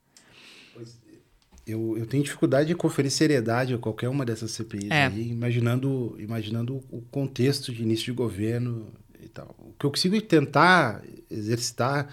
Eu, 1.67 1.97
eu 1.97 2.05
tenho 2.05 2.23
dificuldade 2.23 2.69
de 2.69 2.75
conferir 2.75 3.11
seriedade 3.11 3.73
a 3.73 3.77
qualquer 3.77 4.07
uma 4.07 4.25
dessas 4.25 4.51
CPIs 4.51 4.89
é. 4.89 5.07
aí, 5.07 5.29
imaginando, 5.29 6.15
imaginando 6.17 6.81
o 6.89 7.01
contexto 7.11 7.73
de 7.73 7.83
início 7.83 8.05
de 8.05 8.11
governo, 8.13 8.87
e 9.27 9.29
tal. 9.29 9.55
O 9.59 9.73
que 9.77 9.85
eu 9.85 9.91
consigo 9.91 10.19
tentar 10.21 11.03
exercitar, 11.29 12.07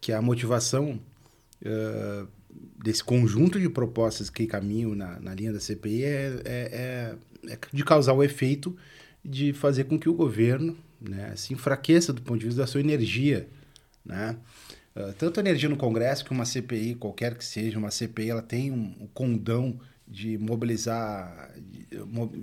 que 0.00 0.12
é 0.12 0.14
a 0.14 0.22
motivação 0.22 1.00
uh, 1.62 2.28
desse 2.82 3.02
conjunto 3.02 3.58
de 3.58 3.68
propostas 3.68 4.30
que 4.30 4.46
caminham 4.46 4.94
na, 4.94 5.18
na 5.20 5.34
linha 5.34 5.52
da 5.52 5.60
CPI, 5.60 6.04
é, 6.04 6.08
é, 6.08 6.40
é, 6.44 7.52
é, 7.52 7.58
de 7.72 7.84
causar 7.84 8.12
o 8.12 8.22
efeito 8.22 8.76
de 9.24 9.52
fazer 9.52 9.84
com 9.84 9.98
que 9.98 10.08
o 10.08 10.14
governo 10.14 10.76
né, 11.00 11.34
se 11.36 11.52
enfraqueça 11.52 12.12
do 12.12 12.22
ponto 12.22 12.40
de 12.40 12.46
vista 12.46 12.60
da 12.60 12.66
sua 12.66 12.80
energia, 12.80 13.48
né? 14.04 14.36
Uh, 15.08 15.12
tanto 15.14 15.38
a 15.38 15.40
energia 15.40 15.68
no 15.68 15.76
Congresso 15.76 16.24
que 16.24 16.32
uma 16.32 16.44
CPI, 16.44 16.94
qualquer 16.94 17.36
que 17.36 17.44
seja, 17.44 17.78
uma 17.78 17.90
CPI, 17.90 18.30
ela 18.30 18.42
tem 18.42 18.70
um, 18.70 18.94
um 19.00 19.06
condão 19.06 19.78
de 20.10 20.36
mobilizar, 20.36 21.52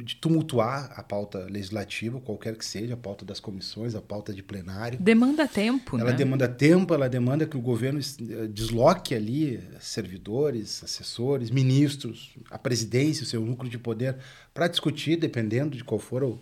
de 0.05 0.15
tumultuar 0.15 0.93
a 0.95 1.03
pauta 1.03 1.39
legislativa, 1.49 2.17
qualquer 2.21 2.55
que 2.55 2.65
seja, 2.65 2.93
a 2.93 2.97
pauta 2.97 3.25
das 3.25 3.41
comissões, 3.41 3.93
a 3.93 4.01
pauta 4.01 4.33
de 4.33 4.41
plenário. 4.41 4.97
Demanda 4.97 5.45
tempo, 5.45 5.97
ela 5.97 6.11
né? 6.11 6.15
demanda 6.15 6.47
tempo, 6.47 6.93
ela 6.93 7.09
demanda 7.09 7.45
que 7.45 7.57
o 7.57 7.61
governo 7.61 7.99
eh, 7.99 8.47
desloque 8.47 9.13
ali 9.13 9.61
servidores, 9.81 10.81
assessores, 10.81 11.51
ministros, 11.51 12.37
a 12.49 12.57
presidência, 12.57 13.23
o 13.23 13.27
seu 13.27 13.41
núcleo 13.41 13.69
de 13.69 13.77
poder, 13.77 14.15
para 14.53 14.69
discutir, 14.69 15.17
dependendo 15.17 15.75
de 15.75 15.83
qual 15.83 15.99
for 15.99 16.23
o, 16.23 16.39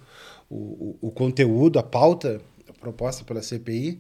o, 0.47 0.95
o 1.01 1.11
conteúdo, 1.11 1.79
a 1.79 1.83
pauta 1.83 2.39
proposta 2.79 3.23
pela 3.23 3.41
CPI. 3.41 3.99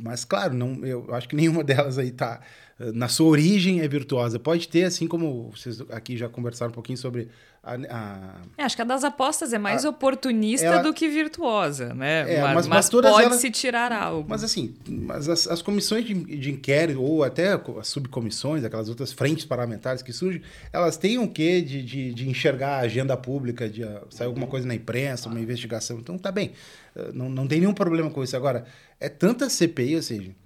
Mas, 0.00 0.24
claro, 0.24 0.54
não, 0.54 0.84
eu 0.84 1.14
acho 1.14 1.28
que 1.28 1.36
nenhuma 1.36 1.62
delas 1.64 1.98
aí 1.98 2.08
está 2.08 2.40
na 2.78 3.08
sua 3.08 3.28
origem 3.28 3.80
é 3.80 3.88
virtuosa. 3.88 4.38
Pode 4.38 4.68
ter, 4.68 4.84
assim 4.84 5.06
como 5.06 5.50
vocês 5.50 5.80
aqui 5.90 6.16
já 6.16 6.28
conversaram 6.28 6.70
um 6.70 6.74
pouquinho 6.74 6.98
sobre 6.98 7.28
a. 7.64 7.74
a... 7.74 8.34
É, 8.58 8.64
acho 8.64 8.76
que 8.76 8.82
a 8.82 8.84
das 8.84 9.02
apostas 9.02 9.52
é 9.52 9.58
mais 9.58 9.84
a, 9.84 9.90
oportunista 9.90 10.66
ela, 10.66 10.82
do 10.82 10.92
que 10.92 11.08
virtuosa, 11.08 11.94
né? 11.94 12.34
É, 12.34 12.40
mas, 12.42 12.66
mas, 12.66 12.90
mas 12.90 12.90
pode-se 12.90 13.50
tirar 13.50 13.90
algo. 13.92 14.26
Mas 14.28 14.44
assim, 14.44 14.74
mas 14.86 15.28
as, 15.28 15.46
as 15.46 15.62
comissões 15.62 16.04
de, 16.04 16.14
de, 16.14 16.50
inquérito, 16.50 17.00
ou 17.00 17.24
até 17.24 17.52
as 17.78 17.88
subcomissões, 17.88 18.62
aquelas 18.64 18.88
outras 18.88 19.12
frentes 19.12 19.44
parlamentares 19.44 20.02
que 20.02 20.12
surgem, 20.12 20.42
elas 20.72 20.96
têm 20.96 21.18
um 21.18 21.26
quê 21.26 21.62
de, 21.62 21.82
de, 21.82 22.12
de 22.12 22.28
enxergar 22.28 22.76
a 22.76 22.80
agenda 22.80 23.16
pública, 23.16 23.68
de 23.68 23.82
uh, 23.82 24.06
sair 24.10 24.26
alguma 24.26 24.46
coisa 24.46 24.66
na 24.66 24.74
imprensa, 24.74 25.28
uma 25.28 25.40
investigação. 25.40 25.98
Então 25.98 26.18
tá 26.18 26.30
bem. 26.30 26.52
Uh, 26.94 27.12
não, 27.12 27.28
não 27.28 27.46
tem 27.48 27.60
nenhum 27.60 27.74
problema 27.74 28.10
com 28.10 28.22
isso. 28.22 28.36
Agora, 28.36 28.66
é 29.00 29.08
tanta 29.08 29.48
CPI, 29.48 29.96
ou 29.96 30.02
seja 30.02 30.43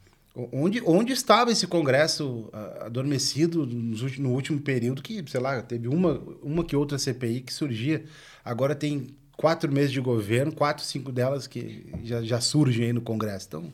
Onde, 0.52 0.80
onde 0.86 1.12
estava 1.12 1.50
esse 1.50 1.66
Congresso 1.66 2.48
uh, 2.52 2.84
adormecido 2.84 3.66
no, 3.66 4.08
no 4.18 4.30
último 4.30 4.60
período 4.60 5.02
que, 5.02 5.24
sei 5.28 5.40
lá, 5.40 5.60
teve 5.62 5.88
uma, 5.88 6.22
uma 6.40 6.64
que 6.64 6.76
outra 6.76 6.96
CPI 6.96 7.40
que 7.40 7.52
surgia. 7.52 8.04
Agora 8.44 8.72
tem 8.76 9.08
quatro 9.36 9.72
meses 9.72 9.90
de 9.90 10.00
governo, 10.00 10.52
quatro, 10.52 10.84
cinco 10.84 11.10
delas 11.10 11.48
que 11.48 11.86
já, 12.04 12.22
já 12.22 12.40
surgem 12.40 12.86
aí 12.86 12.92
no 12.92 13.00
Congresso. 13.00 13.48
Então, 13.48 13.72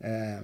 é, 0.00 0.42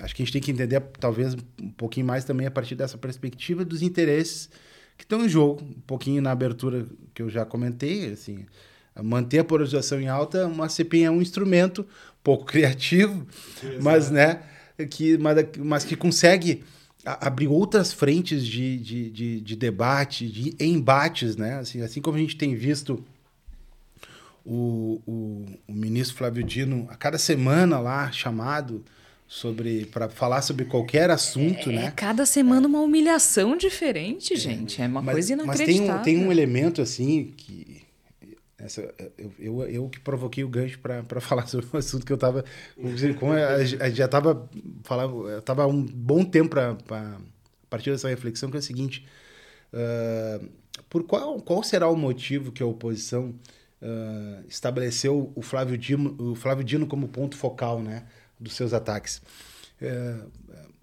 acho 0.00 0.14
que 0.14 0.22
a 0.22 0.24
gente 0.24 0.32
tem 0.34 0.42
que 0.42 0.50
entender, 0.50 0.82
talvez, 1.00 1.34
um 1.58 1.70
pouquinho 1.70 2.04
mais 2.04 2.24
também 2.24 2.46
a 2.46 2.50
partir 2.50 2.74
dessa 2.74 2.98
perspectiva 2.98 3.64
dos 3.64 3.80
interesses 3.80 4.50
que 4.98 5.04
estão 5.04 5.24
em 5.24 5.28
jogo. 5.30 5.62
Um 5.64 5.80
pouquinho 5.86 6.20
na 6.20 6.30
abertura 6.30 6.84
que 7.14 7.22
eu 7.22 7.30
já 7.30 7.46
comentei, 7.46 8.12
assim, 8.12 8.44
manter 9.02 9.38
a 9.38 9.44
polarização 9.44 9.98
em 9.98 10.08
alta, 10.08 10.46
uma 10.46 10.68
CPI 10.68 11.04
é 11.04 11.10
um 11.10 11.22
instrumento 11.22 11.86
pouco 12.22 12.44
criativo, 12.46 13.26
Exato. 13.62 13.82
mas, 13.82 14.10
né 14.10 14.42
que, 14.86 15.18
mas, 15.18 15.46
mas 15.58 15.84
que 15.84 15.96
consegue 15.96 16.62
abrir 17.04 17.48
outras 17.48 17.92
frentes 17.92 18.46
de, 18.46 18.76
de, 18.78 19.10
de, 19.10 19.40
de, 19.40 19.56
debate, 19.56 20.28
de 20.28 20.54
embates, 20.60 21.36
né? 21.36 21.58
Assim, 21.58 21.80
assim 21.82 22.00
como 22.00 22.16
a 22.16 22.20
gente 22.20 22.36
tem 22.36 22.54
visto 22.54 23.02
o, 24.44 25.00
o, 25.06 25.46
o 25.68 25.72
ministro 25.72 26.16
Flávio 26.16 26.42
Dino 26.44 26.86
a 26.90 26.96
cada 26.96 27.18
semana 27.18 27.78
lá 27.78 28.10
chamado 28.12 28.84
sobre 29.26 29.86
para 29.86 30.08
falar 30.08 30.42
sobre 30.42 30.64
qualquer 30.64 31.08
assunto, 31.08 31.70
é, 31.70 31.74
né? 31.74 31.92
Cada 31.94 32.26
semana 32.26 32.66
uma 32.66 32.80
humilhação 32.80 33.56
diferente, 33.56 34.36
gente. 34.36 34.82
É 34.82 34.86
uma 34.86 35.00
mas, 35.00 35.14
coisa 35.14 35.32
inacreditável. 35.34 35.94
Mas 35.94 36.04
tem 36.04 36.16
um, 36.16 36.20
tem 36.20 36.26
um 36.26 36.32
elemento 36.32 36.82
assim 36.82 37.32
que 37.36 37.82
essa, 38.64 38.94
eu, 39.18 39.32
eu, 39.38 39.62
eu, 39.62 39.88
que 39.88 40.00
provoquei 40.00 40.44
o 40.44 40.48
gancho 40.48 40.78
para 40.78 41.02
falar 41.20 41.46
sobre 41.46 41.66
o 41.72 41.76
assunto 41.76 42.04
que 42.04 42.12
eu 42.12 42.16
estava. 42.16 42.44
Já 43.92 44.04
estava 44.06 45.66
um 45.66 45.82
bom 45.82 46.24
tempo 46.24 46.50
para 46.50 47.18
partir 47.68 47.90
dessa 47.90 48.08
reflexão, 48.08 48.50
que 48.50 48.56
é 48.56 48.60
o 48.60 48.62
seguinte: 48.62 49.06
uh, 49.72 50.48
por 50.88 51.04
qual, 51.04 51.40
qual 51.40 51.62
será 51.62 51.88
o 51.88 51.96
motivo 51.96 52.52
que 52.52 52.62
a 52.62 52.66
oposição 52.66 53.34
uh, 53.80 54.44
estabeleceu 54.48 55.32
o 55.34 55.42
Flávio, 55.42 55.78
Dino, 55.78 56.16
o 56.18 56.34
Flávio 56.34 56.64
Dino 56.64 56.86
como 56.86 57.08
ponto 57.08 57.36
focal 57.36 57.80
né, 57.80 58.04
dos 58.38 58.54
seus 58.54 58.72
ataques? 58.72 59.22
Uh, 59.80 60.30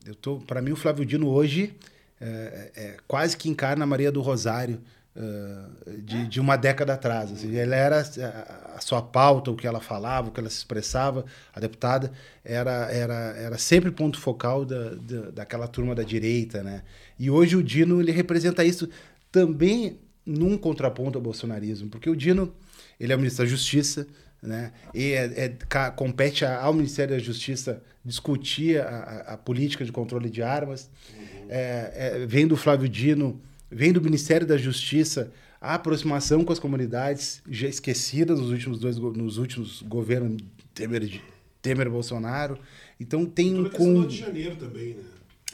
eu 0.05 0.15
tô, 0.15 0.39
para 0.39 0.61
mim, 0.61 0.71
o 0.71 0.75
Flávio 0.75 1.05
Dino 1.05 1.27
hoje 1.27 1.75
é, 2.19 2.71
é, 2.75 2.97
quase 3.07 3.37
que 3.37 3.49
encarna 3.49 3.83
a 3.83 3.87
Maria 3.87 4.11
do 4.11 4.21
Rosário 4.21 4.81
uh, 5.17 6.01
de, 6.01 6.27
de, 6.27 6.39
uma 6.39 6.55
década 6.55 6.93
atrás. 6.93 7.31
Assim, 7.31 7.55
ela 7.55 7.75
era 7.75 7.99
a, 7.99 8.77
a, 8.77 8.81
sua 8.81 9.01
pauta, 9.01 9.51
o 9.51 9.55
que 9.55 9.65
ela 9.65 9.81
falava, 9.81 10.29
o 10.29 10.31
que 10.31 10.39
ela 10.39 10.49
se 10.49 10.57
expressava, 10.57 11.25
a 11.53 11.59
deputada, 11.59 12.11
era, 12.45 12.91
era, 12.91 13.13
era 13.37 13.57
sempre 13.57 13.91
ponto 13.91 14.19
focal 14.19 14.63
da, 14.63 14.91
da, 14.95 15.31
daquela 15.31 15.67
turma 15.67 15.95
da 15.95 16.03
direita. 16.03 16.63
Né? 16.63 16.83
E 17.19 17.29
hoje 17.29 17.55
o 17.55 17.63
Dino 17.63 17.99
ele 17.99 18.11
representa 18.11 18.63
isso 18.63 18.87
também 19.31 19.99
num 20.25 20.57
contraponto 20.57 21.17
ao 21.17 21.21
bolsonarismo, 21.21 21.89
porque 21.89 22.09
o 22.09 22.15
Dino 22.15 22.53
ele 22.99 23.13
é 23.13 23.15
o 23.15 23.19
ministro 23.19 23.43
da 23.43 23.49
Justiça, 23.49 24.07
né? 24.41 24.71
E 24.93 25.13
é, 25.13 25.45
é, 25.45 25.91
compete 25.95 26.45
ao 26.45 26.73
Ministério 26.73 27.15
da 27.15 27.19
Justiça 27.21 27.81
discutir 28.05 28.79
a, 28.79 29.33
a 29.33 29.37
política 29.37 29.83
de 29.83 29.91
controle 29.91 30.29
de 30.29 30.43
armas. 30.43 30.89
Uhum. 31.15 31.47
É, 31.49 32.19
é, 32.21 32.25
vem 32.25 32.47
do 32.47 32.55
Flávio 32.55 32.87
Dino, 32.87 33.41
vem 33.69 33.91
do 33.91 34.01
Ministério 34.01 34.45
da 34.45 34.57
Justiça 34.57 35.31
a 35.59 35.73
aproximação 35.73 36.43
com 36.43 36.53
as 36.53 36.59
comunidades 36.59 37.41
já 37.49 37.67
esquecidas 37.67 38.39
nos 38.39 38.51
últimos 38.51 38.79
dois 38.79 38.97
nos 38.97 39.37
últimos 39.37 39.81
governos 39.81 40.41
Temer, 40.73 41.21
Temer 41.61 41.89
Bolsonaro. 41.89 42.59
Então 42.99 43.25
tem 43.25 43.59
um 43.59 43.69
com 43.69 44.05
de 44.05 44.17
janeiro 44.17 44.55
também, 44.55 44.93
né? 44.93 45.03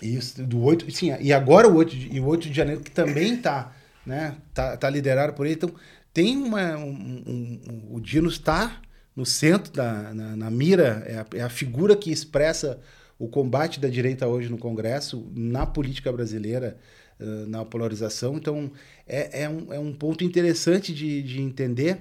Isso, 0.02 0.44
do 0.44 0.62
8, 0.62 0.92
sim, 0.92 1.16
e 1.22 1.32
agora 1.32 1.68
o 1.68 1.76
8 1.76 1.96
de, 1.96 2.14
e 2.14 2.20
o 2.20 2.26
8 2.26 2.50
de 2.50 2.54
janeiro 2.54 2.82
que 2.82 2.92
também 2.92 3.38
tá, 3.38 3.74
né, 4.06 4.36
tá, 4.54 4.76
tá 4.76 4.90
liderado 4.90 5.32
por 5.34 5.46
ele. 5.46 5.56
Então 5.56 5.74
tem 6.14 6.36
uma. 6.38 6.76
Um, 6.78 7.24
um, 7.26 7.96
o 7.96 8.02
Dino 8.02 8.28
está 8.28 8.82
no 9.16 9.26
centro, 9.26 9.72
da, 9.72 10.14
na, 10.14 10.36
na 10.36 10.52
mira, 10.52 11.04
é 11.06 11.18
a, 11.20 11.26
é 11.36 11.42
a, 11.42 11.50
figura 11.50 11.96
que 11.96 12.12
expressa 12.12 12.80
o 13.18 13.28
combate 13.28 13.80
da 13.80 13.88
direita 13.88 14.28
hoje 14.28 14.50
no 14.50 14.58
Congresso, 14.58 15.32
na 15.34 15.66
política 15.66 16.12
brasileira, 16.12 16.78
uh, 17.20 17.48
na 17.48 17.64
polarização. 17.66 18.36
Então, 18.36 18.72
é, 19.08 19.44
é, 19.44 19.50
um, 19.50 19.74
é 19.74 19.80
um 19.80 19.94
ponto 19.94 20.24
interessante 20.24 20.94
de, 20.94 21.22
de 21.22 21.42
entender, 21.42 22.00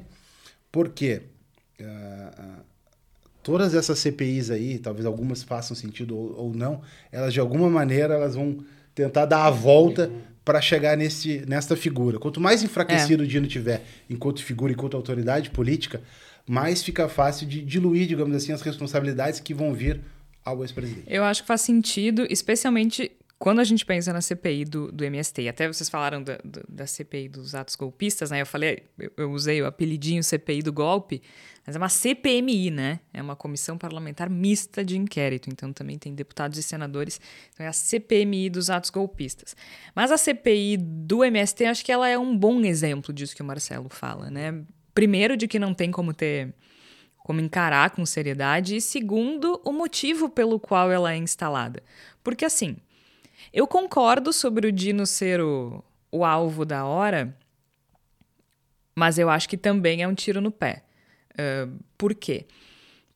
porque 0.70 1.22
uh, 1.80 2.62
todas 3.42 3.74
essas 3.74 3.98
CPIs 3.98 4.50
aí, 4.50 4.78
talvez 4.78 5.06
algumas 5.06 5.42
façam 5.42 5.76
sentido 5.76 6.16
ou, 6.16 6.46
ou 6.46 6.54
não, 6.54 6.82
elas 7.10 7.32
de 7.32 7.40
alguma 7.40 7.68
maneira 7.68 8.14
elas 8.14 8.34
vão 8.34 8.64
tentar 8.94 9.26
dar 9.26 9.46
a 9.46 9.50
volta 9.50 10.10
para 10.44 10.60
chegar 10.60 10.96
nesse, 10.96 11.44
nessa 11.46 11.76
figura. 11.76 12.18
Quanto 12.18 12.40
mais 12.40 12.62
enfraquecido 12.62 13.22
é. 13.22 13.26
o 13.26 13.28
Dino 13.28 13.46
tiver 13.46 13.84
enquanto 14.10 14.42
figura, 14.42 14.72
enquanto 14.72 14.96
autoridade 14.96 15.50
política, 15.50 16.02
mais 16.46 16.82
fica 16.82 17.08
fácil 17.08 17.46
de 17.46 17.62
diluir, 17.62 18.06
digamos 18.06 18.34
assim, 18.36 18.52
as 18.52 18.62
responsabilidades 18.62 19.38
que 19.40 19.54
vão 19.54 19.72
vir 19.72 20.00
ao 20.44 20.62
ex-presidente. 20.62 21.04
Eu 21.06 21.22
acho 21.22 21.42
que 21.42 21.46
faz 21.46 21.60
sentido, 21.60 22.26
especialmente 22.28 23.12
quando 23.42 23.58
a 23.58 23.64
gente 23.64 23.84
pensa 23.84 24.12
na 24.12 24.20
CPI 24.20 24.64
do, 24.64 24.92
do 24.92 25.04
MST. 25.04 25.48
Até 25.48 25.66
vocês 25.66 25.88
falaram 25.88 26.22
da, 26.22 26.38
da 26.68 26.86
CPI 26.86 27.28
dos 27.28 27.56
atos 27.56 27.74
golpistas, 27.74 28.30
né? 28.30 28.40
Eu 28.40 28.46
falei, 28.46 28.84
eu, 28.96 29.10
eu 29.16 29.32
usei 29.32 29.60
o 29.60 29.66
apelidinho 29.66 30.22
CPI 30.22 30.62
do 30.62 30.72
golpe, 30.72 31.20
mas 31.66 31.74
é 31.74 31.78
uma 31.80 31.88
CPMI, 31.88 32.70
né? 32.70 33.00
É 33.12 33.20
uma 33.20 33.34
comissão 33.34 33.76
parlamentar 33.76 34.30
mista 34.30 34.84
de 34.84 34.96
inquérito. 34.96 35.50
Então 35.50 35.72
também 35.72 35.98
tem 35.98 36.14
deputados 36.14 36.56
e 36.56 36.62
senadores. 36.62 37.20
Então 37.52 37.66
é 37.66 37.68
a 37.68 37.72
CPMI 37.72 38.48
dos 38.48 38.70
atos 38.70 38.90
golpistas. 38.90 39.56
Mas 39.92 40.12
a 40.12 40.16
CPI 40.16 40.76
do 40.76 41.24
MST, 41.24 41.64
acho 41.64 41.84
que 41.84 41.90
ela 41.90 42.08
é 42.08 42.16
um 42.16 42.38
bom 42.38 42.60
exemplo 42.60 43.12
disso 43.12 43.34
que 43.34 43.42
o 43.42 43.44
Marcelo 43.44 43.88
fala, 43.88 44.30
né? 44.30 44.62
Primeiro, 44.94 45.36
de 45.36 45.48
que 45.48 45.58
não 45.58 45.74
tem 45.74 45.90
como 45.90 46.14
ter. 46.14 46.54
como 47.18 47.40
encarar 47.40 47.90
com 47.90 48.06
seriedade. 48.06 48.76
E 48.76 48.80
segundo, 48.80 49.60
o 49.64 49.72
motivo 49.72 50.28
pelo 50.28 50.60
qual 50.60 50.92
ela 50.92 51.12
é 51.12 51.16
instalada. 51.16 51.82
Porque 52.22 52.44
assim, 52.44 52.76
eu 53.52 53.66
concordo 53.66 54.32
sobre 54.32 54.66
o 54.66 54.72
Dino 54.72 55.06
ser 55.06 55.40
o, 55.40 55.84
o 56.10 56.24
alvo 56.24 56.64
da 56.64 56.84
hora, 56.84 57.36
mas 58.94 59.18
eu 59.18 59.28
acho 59.28 59.48
que 59.48 59.56
também 59.56 60.02
é 60.02 60.08
um 60.08 60.14
tiro 60.14 60.40
no 60.40 60.50
pé. 60.50 60.84
Uh, 61.32 61.78
por 61.96 62.14
quê? 62.14 62.46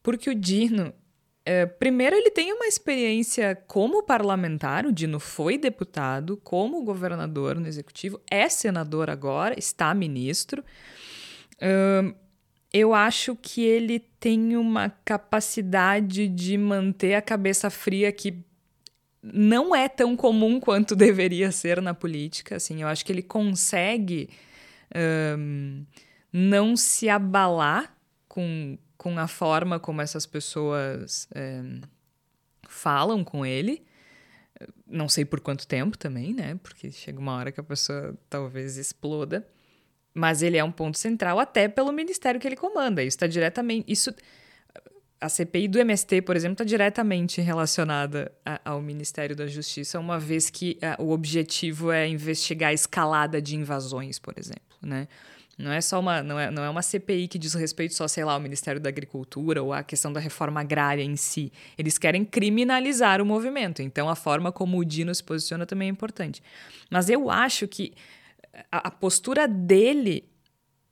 Porque 0.03 0.31
o 0.31 0.35
Dino, 0.35 0.89
uh, 0.89 1.79
primeiro, 1.79 2.17
ele 2.17 2.31
tem 2.31 2.53
uma 2.53 2.67
experiência 2.67 3.55
como 3.67 4.03
parlamentar, 4.03 4.87
o 4.87 4.93
Dino 4.93 5.19
foi 5.19 5.59
deputado, 5.59 6.37
como 6.39 6.85
governador 6.85 7.57
no 7.57 7.67
executivo, 7.67 8.21
é 8.31 8.49
senador 8.49 9.11
agora, 9.11 9.59
está 9.59 9.93
ministro. 9.95 10.63
Uh, 11.57 12.15
eu 12.73 12.93
acho 12.93 13.35
que 13.37 13.65
ele 13.65 13.99
tem 13.99 14.57
uma 14.57 14.91
capacidade 14.91 16.29
de 16.29 16.59
manter 16.59 17.15
a 17.15 17.23
cabeça 17.23 17.71
fria 17.71 18.13
que 18.13 18.45
não 19.33 19.75
é 19.75 19.89
tão 19.89 20.17
comum 20.17 20.61
quanto 20.61 20.95
deveria 20.97 21.51
ser 21.51 21.81
na 21.81 21.95
política. 21.95 22.57
Assim, 22.57 22.83
eu 22.83 22.89
acho 22.89 23.05
que 23.05 23.13
ele 23.13 23.23
consegue 23.23 24.29
um, 25.39 25.85
não 26.33 26.77
se 26.77 27.09
abalar 27.09 27.97
com, 28.29 28.79
com 28.97 29.19
a 29.19 29.27
forma 29.27 29.81
como 29.81 30.03
essas 30.03 30.27
pessoas 30.27 31.29
é, 31.35 31.63
falam 32.69 33.25
com 33.25 33.45
ele. 33.45 33.85
Não 34.87 35.09
sei 35.09 35.25
por 35.25 35.41
quanto 35.41 35.67
tempo 35.67 35.99
também, 35.99 36.33
né? 36.33 36.59
Porque 36.63 36.91
chega 36.91 37.19
uma 37.19 37.37
hora 37.37 37.53
que 37.53 37.61
a 37.61 37.65
pessoa 37.65 38.17
talvez 38.31 38.77
exploda. 38.77 39.47
Mas 40.15 40.41
ele 40.41 40.57
é 40.57 40.65
um 40.65 40.73
ponto 40.73 40.97
central 40.97 41.39
até 41.39 41.69
pelo 41.69 41.93
ministério 41.93 42.41
que 42.41 42.49
ele 42.49 42.57
comanda. 42.57 43.03
Isso 43.03 43.17
está 43.17 43.27
diretamente. 43.27 43.91
Isso, 43.93 44.15
a 45.21 45.29
CPI 45.29 45.69
do 45.69 45.79
MST, 45.79 46.23
por 46.23 46.37
exemplo, 46.37 46.55
está 46.55 46.65
diretamente 46.65 47.41
relacionada 47.41 48.31
a, 48.45 48.61
ao 48.65 48.83
Ministério 48.83 49.35
da 49.35 49.47
Justiça, 49.47 49.99
uma 49.99 50.19
vez 50.19 50.51
que 50.51 50.79
a, 50.83 51.03
o 51.03 51.11
objetivo 51.11 51.91
é 51.91 52.07
investigar 52.07 52.71
a 52.71 52.75
escalada 52.75 53.41
de 53.41 53.57
invasões, 53.57 54.19
por 54.19 54.35
exemplo, 54.37 54.77
né? 54.83 55.09
Não 55.59 55.73
é 55.73 55.81
só 55.81 55.99
uma, 55.99 56.23
não 56.23 56.39
é, 56.39 56.51
não 56.51 56.63
é 56.63 56.69
uma 56.69 56.83
CPI 56.83 57.29
que 57.29 57.39
diz 57.39 57.55
respeito 57.55 57.95
só, 57.95 58.07
sei 58.07 58.25
lá, 58.27 58.35
ao 58.35 58.41
Ministério 58.41 58.79
da 58.79 58.91
Agricultura 58.91 59.63
ou 59.63 59.73
à 59.73 59.83
questão 59.83 60.13
da 60.13 60.21
reforma 60.21 60.61
agrária 60.61 61.03
em 61.03 61.17
si. 61.17 61.51
Eles 61.79 61.97
querem 61.97 62.27
criminalizar 62.27 63.23
o 63.23 63.25
movimento. 63.25 63.81
Então, 63.81 64.11
a 64.11 64.15
forma 64.15 64.53
como 64.53 64.79
o 64.79 64.85
Dino 64.85 65.15
se 65.15 65.25
posiciona 65.25 65.65
também 65.65 65.89
é 65.89 65.91
importante. 65.91 66.43
Mas 66.91 67.09
eu 67.09 67.31
acho 67.31 67.67
que 67.67 67.95
a, 68.71 68.89
a 68.89 68.91
postura 68.91 69.49
dele 69.49 70.29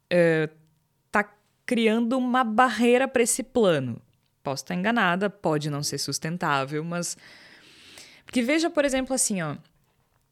está 0.09 1.21
uh, 1.21 1.35
criando 1.67 2.17
uma 2.17 2.43
barreira 2.43 3.07
para 3.07 3.23
esse 3.23 3.43
plano. 3.43 4.01
Posso 4.45 4.63
estar 4.63 4.75
enganada, 4.75 5.31
pode 5.31 5.71
não 5.71 5.83
ser 5.83 5.97
sustentável, 5.97 6.85
mas. 6.85 7.17
Porque 8.27 8.43
veja, 8.43 8.69
por 8.69 8.85
exemplo, 8.85 9.15
assim, 9.15 9.41
ó. 9.41 9.57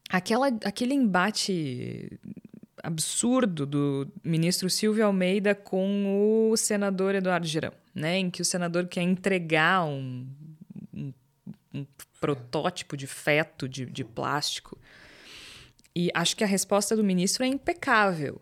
Aquela, 0.07 0.49
aquele 0.63 0.93
embate 0.93 2.19
absurdo 2.83 3.65
do 3.65 4.07
ministro 4.23 4.69
Silvio 4.69 5.05
Almeida 5.05 5.55
com 5.55 6.49
o 6.51 6.55
senador 6.55 7.15
Eduardo 7.15 7.47
Girão, 7.47 7.73
né? 7.95 8.19
Em 8.19 8.29
que 8.29 8.41
o 8.41 8.45
senador 8.45 8.85
quer 8.85 9.01
entregar 9.01 9.83
um, 9.83 10.27
um, 10.93 11.11
um 11.73 11.85
protótipo 12.21 12.95
de 12.95 13.07
feto 13.07 13.67
de, 13.67 13.87
de 13.87 14.03
plástico. 14.03 14.77
E 15.95 16.11
acho 16.13 16.37
que 16.37 16.43
a 16.43 16.47
resposta 16.47 16.95
do 16.95 17.03
ministro 17.03 17.43
é 17.43 17.47
impecável. 17.47 18.39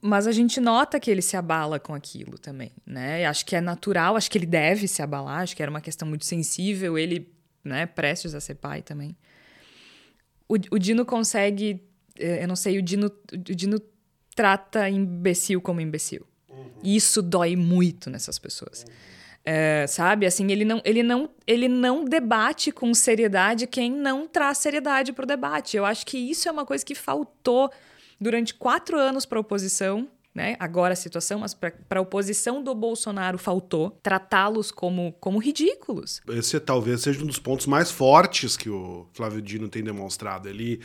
Mas 0.00 0.26
a 0.26 0.32
gente 0.32 0.60
nota 0.60 1.00
que 1.00 1.10
ele 1.10 1.22
se 1.22 1.36
abala 1.36 1.78
com 1.80 1.94
aquilo 1.94 2.38
também, 2.38 2.72
né? 2.86 3.26
Acho 3.26 3.44
que 3.44 3.56
é 3.56 3.60
natural, 3.60 4.16
acho 4.16 4.30
que 4.30 4.38
ele 4.38 4.46
deve 4.46 4.86
se 4.86 5.02
abalar, 5.02 5.40
acho 5.40 5.56
que 5.56 5.62
era 5.62 5.70
uma 5.70 5.80
questão 5.80 6.06
muito 6.06 6.24
sensível, 6.24 6.96
ele, 6.96 7.32
né, 7.64 7.84
prestes 7.86 8.34
a 8.34 8.40
ser 8.40 8.54
pai 8.54 8.80
também. 8.80 9.16
O, 10.48 10.54
o 10.70 10.78
Dino 10.78 11.04
consegue 11.04 11.80
é, 12.18 12.42
eu 12.42 12.48
não 12.48 12.56
sei, 12.56 12.78
o 12.78 12.82
Dino, 12.82 13.10
o 13.32 13.54
Dino 13.54 13.80
trata 14.34 14.88
imbecil 14.88 15.60
como 15.60 15.80
imbecil. 15.80 16.26
Uhum. 16.48 16.70
E 16.82 16.96
isso 16.96 17.22
dói 17.22 17.56
muito 17.56 18.10
nessas 18.10 18.38
pessoas. 18.38 18.84
Uhum. 18.86 18.94
É, 19.44 19.86
sabe? 19.88 20.24
Assim, 20.24 20.50
ele 20.52 20.64
não, 20.64 20.80
ele, 20.84 21.02
não, 21.02 21.28
ele 21.46 21.68
não 21.68 22.04
debate 22.04 22.70
com 22.70 22.94
seriedade 22.94 23.66
quem 23.66 23.90
não 23.90 24.28
traz 24.28 24.58
seriedade 24.58 25.12
para 25.12 25.24
o 25.24 25.26
debate. 25.26 25.76
Eu 25.76 25.84
acho 25.84 26.06
que 26.06 26.16
isso 26.16 26.48
é 26.48 26.52
uma 26.52 26.64
coisa 26.64 26.84
que 26.84 26.94
faltou 26.94 27.70
durante 28.22 28.54
quatro 28.54 28.98
anos 28.98 29.26
para 29.26 29.38
a 29.38 29.40
oposição. 29.40 30.08
Né? 30.34 30.56
Agora 30.58 30.94
a 30.94 30.96
situação, 30.96 31.40
mas 31.40 31.52
para 31.52 31.98
a 31.98 32.00
oposição 32.00 32.62
do 32.62 32.74
Bolsonaro 32.74 33.36
faltou 33.36 33.98
tratá-los 34.02 34.70
como, 34.70 35.12
como 35.20 35.38
ridículos. 35.38 36.22
Esse 36.26 36.58
talvez 36.58 37.02
seja 37.02 37.22
um 37.22 37.26
dos 37.26 37.38
pontos 37.38 37.66
mais 37.66 37.90
fortes 37.90 38.56
que 38.56 38.70
o 38.70 39.06
Flávio 39.12 39.42
Dino 39.42 39.68
tem 39.68 39.84
demonstrado. 39.84 40.48
Ele, 40.48 40.80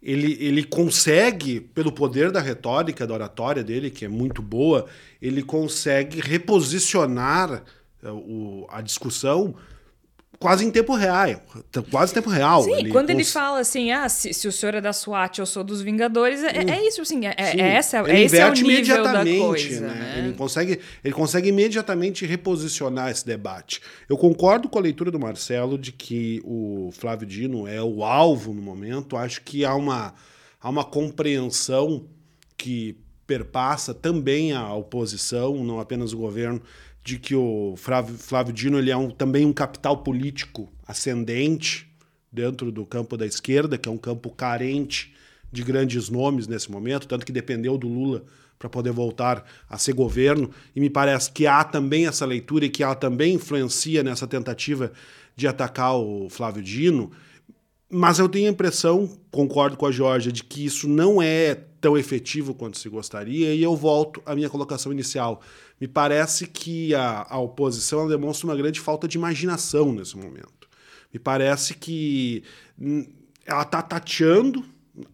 ele, 0.00 0.38
ele 0.40 0.64
consegue, 0.64 1.60
pelo 1.60 1.92
poder 1.92 2.30
da 2.30 2.40
retórica, 2.40 3.06
da 3.06 3.12
oratória 3.12 3.62
dele, 3.62 3.90
que 3.90 4.06
é 4.06 4.08
muito 4.08 4.40
boa, 4.40 4.86
ele 5.20 5.42
consegue 5.42 6.18
reposicionar 6.18 7.64
uh, 8.02 8.08
o, 8.12 8.66
a 8.70 8.80
discussão 8.80 9.54
quase 10.38 10.64
em 10.64 10.70
tempo 10.70 10.94
real. 10.94 11.42
Quase 11.90 12.12
tempo 12.12 12.28
real. 12.28 12.62
Sim, 12.62 12.74
ele 12.74 12.90
quando 12.90 13.10
ele 13.10 13.24
fala 13.24 13.60
assim, 13.60 13.90
ah, 13.90 14.08
se, 14.08 14.32
se, 14.32 14.46
o 14.46 14.52
senhor 14.52 14.74
é 14.74 14.80
da 14.80 14.92
SWAT, 14.92 15.38
eu 15.38 15.46
sou 15.46 15.64
dos 15.64 15.80
Vingadores, 15.82 16.42
é, 16.42 16.58
é 16.58 16.86
isso, 16.86 17.02
assim, 17.02 17.26
é, 17.26 17.34
é 17.36 17.60
essa, 17.74 17.98
ele 18.00 18.22
esse 18.22 18.38
é 18.38 18.48
o 18.48 18.52
nível 18.52 19.02
da 19.02 19.24
coisa. 19.24 19.86
Né? 19.88 19.94
Né? 19.94 20.18
Ele, 20.18 20.34
consegue, 20.34 20.80
ele 21.02 21.14
consegue 21.14 21.48
imediatamente 21.48 22.26
reposicionar 22.26 23.10
esse 23.10 23.24
debate. 23.24 23.80
Eu 24.08 24.16
concordo 24.16 24.68
com 24.68 24.78
a 24.78 24.82
leitura 24.82 25.10
do 25.10 25.18
Marcelo 25.18 25.78
de 25.78 25.92
que 25.92 26.40
o 26.44 26.90
Flávio 26.92 27.26
Dino 27.26 27.66
é 27.66 27.82
o 27.82 28.04
alvo 28.04 28.52
no 28.52 28.62
momento. 28.62 29.16
Acho 29.16 29.42
que 29.42 29.64
há 29.64 29.74
uma, 29.74 30.14
há 30.60 30.68
uma 30.68 30.84
compreensão 30.84 32.06
que 32.56 32.96
perpassa 33.26 33.92
também 33.92 34.52
a 34.52 34.72
oposição, 34.72 35.64
não 35.64 35.80
apenas 35.80 36.12
o 36.12 36.16
governo, 36.16 36.62
de 37.06 37.20
que 37.20 37.36
o 37.36 37.74
Flávio, 37.76 38.16
Flávio 38.18 38.52
Dino 38.52 38.80
ele 38.80 38.90
é 38.90 38.96
um, 38.96 39.08
também 39.08 39.46
um 39.46 39.52
capital 39.52 39.98
político 39.98 40.68
ascendente 40.84 41.88
dentro 42.32 42.72
do 42.72 42.84
campo 42.84 43.16
da 43.16 43.24
esquerda, 43.24 43.78
que 43.78 43.88
é 43.88 43.92
um 43.92 43.96
campo 43.96 44.28
carente 44.28 45.14
de 45.52 45.62
grandes 45.62 46.10
nomes 46.10 46.48
nesse 46.48 46.68
momento, 46.68 47.06
tanto 47.06 47.24
que 47.24 47.30
dependeu 47.30 47.78
do 47.78 47.86
Lula 47.86 48.24
para 48.58 48.68
poder 48.68 48.90
voltar 48.90 49.44
a 49.70 49.78
ser 49.78 49.92
governo. 49.92 50.50
E 50.74 50.80
me 50.80 50.90
parece 50.90 51.30
que 51.30 51.46
há 51.46 51.62
também 51.62 52.08
essa 52.08 52.26
leitura 52.26 52.64
e 52.64 52.68
que 52.68 52.82
ela 52.82 52.96
também 52.96 53.34
influencia 53.34 54.02
nessa 54.02 54.26
tentativa 54.26 54.90
de 55.36 55.46
atacar 55.46 55.94
o 55.94 56.28
Flávio 56.28 56.60
Dino. 56.60 57.12
Mas 57.88 58.18
eu 58.18 58.28
tenho 58.28 58.48
a 58.48 58.50
impressão, 58.50 59.08
concordo 59.30 59.76
com 59.76 59.86
a 59.86 59.92
Georgia, 59.92 60.32
de 60.32 60.42
que 60.42 60.64
isso 60.64 60.88
não 60.88 61.22
é 61.22 61.54
tão 61.80 61.96
efetivo 61.96 62.52
quanto 62.52 62.78
se 62.78 62.88
gostaria, 62.88 63.54
e 63.54 63.62
eu 63.62 63.76
volto 63.76 64.20
à 64.26 64.34
minha 64.34 64.50
colocação 64.50 64.90
inicial. 64.90 65.40
Me 65.80 65.86
parece 65.86 66.46
que 66.46 66.94
a, 66.94 67.26
a 67.28 67.38
oposição 67.38 68.08
demonstra 68.08 68.46
uma 68.46 68.56
grande 68.56 68.80
falta 68.80 69.06
de 69.06 69.18
imaginação 69.18 69.92
nesse 69.92 70.16
momento. 70.16 70.68
Me 71.12 71.18
parece 71.18 71.74
que 71.74 72.42
hum, 72.78 73.06
ela 73.44 73.62
está 73.62 73.82
tateando 73.82 74.64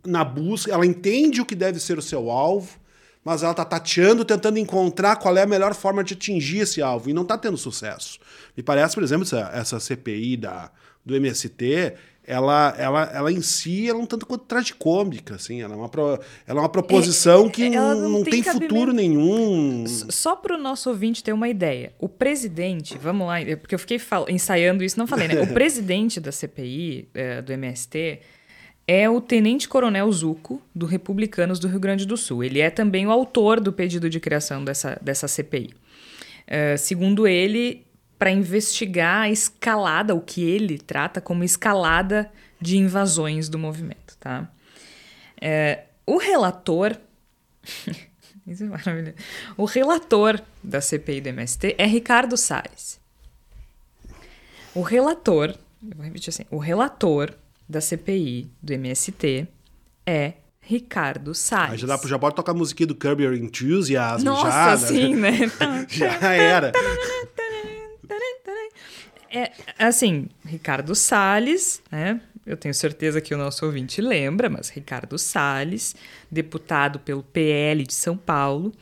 na 0.07 0.25
busca, 0.25 0.73
ela 0.73 0.87
entende 0.87 1.41
o 1.41 1.47
que 1.47 1.55
deve 1.55 1.81
ser 1.81 1.99
o 1.99 2.03
seu 2.03 2.31
alvo, 2.31 2.79
mas 3.25 3.43
ela 3.43 3.53
está 3.53 3.65
tateando, 3.65 4.25
tentando 4.25 4.59
encontrar 4.59 5.17
qual 5.17 5.37
é 5.37 5.43
a 5.43 5.47
melhor 5.47 5.75
forma 5.75 6.03
de 6.03 6.15
atingir 6.15 6.59
esse 6.59 6.83
alvo, 6.83 7.11
e 7.11 7.13
não 7.13 7.23
está 7.23 7.39
tendo 7.39 7.57
sucesso. 7.57 8.19
Me 8.57 8.63
parece, 8.63 8.95
por 8.95 9.03
exemplo, 9.03 9.25
essa, 9.25 9.51
essa 9.53 9.81
CPI 9.81 10.37
da, 10.37 10.71
do 11.05 11.15
MST, 11.15 11.95
ela, 12.25 12.75
ela, 12.79 13.11
ela 13.13 13.33
em 13.33 13.43
si 13.43 13.89
ela 13.89 13.99
é 13.99 14.03
um 14.03 14.07
tanto 14.07 14.27
quanto 14.27 14.45
tragicômica, 14.45 15.35
assim, 15.35 15.61
ela 15.61 15.75
é 15.75 15.77
uma, 15.77 15.89
pro, 15.89 16.21
ela 16.47 16.61
é 16.61 16.63
uma 16.63 16.69
proposição 16.69 17.47
é, 17.47 17.51
que 17.51 17.69
não, 17.69 18.09
não, 18.09 18.25
tem, 18.25 18.43
tem 18.43 18.53
futuro 18.53 18.93
nenhum. 18.93 19.85
Só 19.87 20.37
para 20.37 20.57
o 20.57 20.59
nosso 20.59 20.89
ouvinte 20.89 21.23
ter 21.23 21.33
uma 21.33 21.49
ideia, 21.49 21.93
o 21.99 22.09
presidente, 22.09 22.97
vamos 22.97 23.27
lá, 23.27 23.41
é 23.41 23.57
porque 23.57 23.75
eu 23.75 23.79
fiquei 23.79 24.01
ensaiando 24.29 24.85
isso, 24.85 24.99
não 24.99 25.07
falei, 25.07 25.27
né? 25.27 25.43
O 25.43 25.49
presidente 25.53 26.21
da 26.21 26.31
CPI, 26.31 27.09
é, 27.13 27.43
do 27.43 27.53
MST, 27.53 28.21
é 28.87 29.09
o 29.09 29.21
Tenente 29.21 29.69
Coronel 29.69 30.11
Zuco, 30.13 30.63
do 30.75 30.87
Republicanos 30.87 31.59
do 31.59 31.67
Rio 31.67 31.81
Grande 31.81 32.07
do 32.07 32.17
Sul. 32.17 32.45
Ele 32.45 32.61
é 32.61 32.71
também 32.71 33.07
o 33.07 33.11
autor 33.11 33.61
do 33.61 33.73
pedido 33.73 34.09
de 34.09 34.21
criação 34.21 34.65
dessa, 34.65 34.99
dessa 35.03 35.27
CPI. 35.27 35.71
É, 36.47 36.77
segundo 36.77 37.27
ele, 37.27 37.85
para 38.23 38.31
investigar 38.31 39.23
a 39.23 39.31
escalada, 39.31 40.15
o 40.15 40.21
que 40.21 40.49
ele 40.49 40.79
trata 40.79 41.21
como 41.21 41.43
escalada 41.43 42.31
de 42.61 42.79
invasões 42.79 43.49
do 43.49 43.59
movimento. 43.59 44.17
Tá? 44.21 44.49
É, 45.41 45.87
o 46.07 46.19
relator. 46.19 46.97
Isso 48.47 48.63
é 48.63 48.67
maravilhoso. 48.69 49.17
O 49.57 49.65
relator 49.65 50.41
da 50.63 50.81
CPI 50.81 51.21
do 51.21 51.29
MST 51.31 51.75
é 51.77 51.85
Ricardo 51.85 52.37
Salles. 52.37 53.01
O 54.73 54.83
relator, 54.83 55.57
eu 55.83 55.97
vou 55.97 56.05
repetir 56.05 56.29
assim, 56.29 56.45
o 56.49 56.59
relator 56.59 57.35
da 57.69 57.81
CPI 57.81 58.49
do 58.63 58.73
MST 58.73 59.49
é 60.07 60.35
Ricardo 60.61 61.35
Salles. 61.35 61.81
já 61.81 61.89
dá 61.89 61.99
já 62.07 62.19
pode 62.21 62.37
tocar 62.37 62.53
a 62.53 62.55
musiquinha 62.55 62.87
do 62.87 62.95
Curb 62.95 63.25
Your 63.25 63.35
Enthusiasm 63.35 64.25
Nossa, 64.25 64.49
já. 64.49 64.77
Né? 64.77 64.87
sim, 64.87 65.15
né? 65.17 65.33
já 65.91 66.33
era. 66.33 66.71
É, 69.33 69.51
assim, 69.79 70.29
Ricardo 70.45 70.95
Salles, 70.95 71.83
né? 71.91 72.21
Eu 72.45 72.57
tenho 72.57 72.75
certeza 72.75 73.21
que 73.21 73.35
o 73.35 73.39
nosso 73.39 73.65
ouvinte 73.65 74.01
lembra, 74.03 74.51
mas 74.51 74.69
Ricardo 74.69 75.17
Salles, 75.17 75.97
deputado 76.31 76.99
pelo 76.99 77.23
PL 77.23 77.85
de 77.85 77.95
São 77.95 78.17
Paulo, 78.17 78.73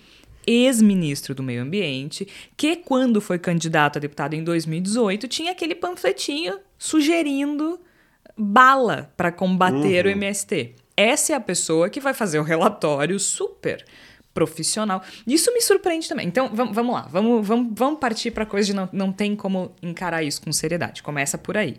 ex-ministro 0.46 1.34
do 1.34 1.42
Meio 1.42 1.62
Ambiente, 1.62 2.26
que 2.56 2.76
quando 2.76 3.20
foi 3.20 3.38
candidato 3.38 3.98
a 3.98 4.00
deputado 4.00 4.34
em 4.34 4.42
2018 4.42 5.28
tinha 5.28 5.52
aquele 5.52 5.74
panfletinho 5.74 6.58
sugerindo 6.78 7.78
bala 8.36 9.12
para 9.16 9.30
combater 9.30 10.06
uhum. 10.06 10.12
o 10.12 10.16
MST. 10.16 10.74
Essa 10.96 11.34
é 11.34 11.36
a 11.36 11.40
pessoa 11.40 11.88
que 11.88 12.00
vai 12.00 12.14
fazer 12.14 12.38
o 12.38 12.42
relatório 12.42 13.20
super 13.20 13.84
profissional. 14.32 15.02
Isso 15.26 15.52
me 15.52 15.60
surpreende 15.60 16.08
também. 16.08 16.26
Então, 16.26 16.50
vamos, 16.52 16.94
lá, 16.94 17.08
vamos, 17.10 17.46
vamos, 17.46 17.98
partir 17.98 18.30
para 18.30 18.46
coisa 18.46 18.66
de 18.66 18.74
não, 18.74 18.88
não 18.92 19.12
tem 19.12 19.34
como 19.34 19.72
encarar 19.82 20.22
isso 20.22 20.40
com 20.40 20.52
seriedade. 20.52 21.02
Começa 21.02 21.36
por 21.36 21.56
aí. 21.56 21.76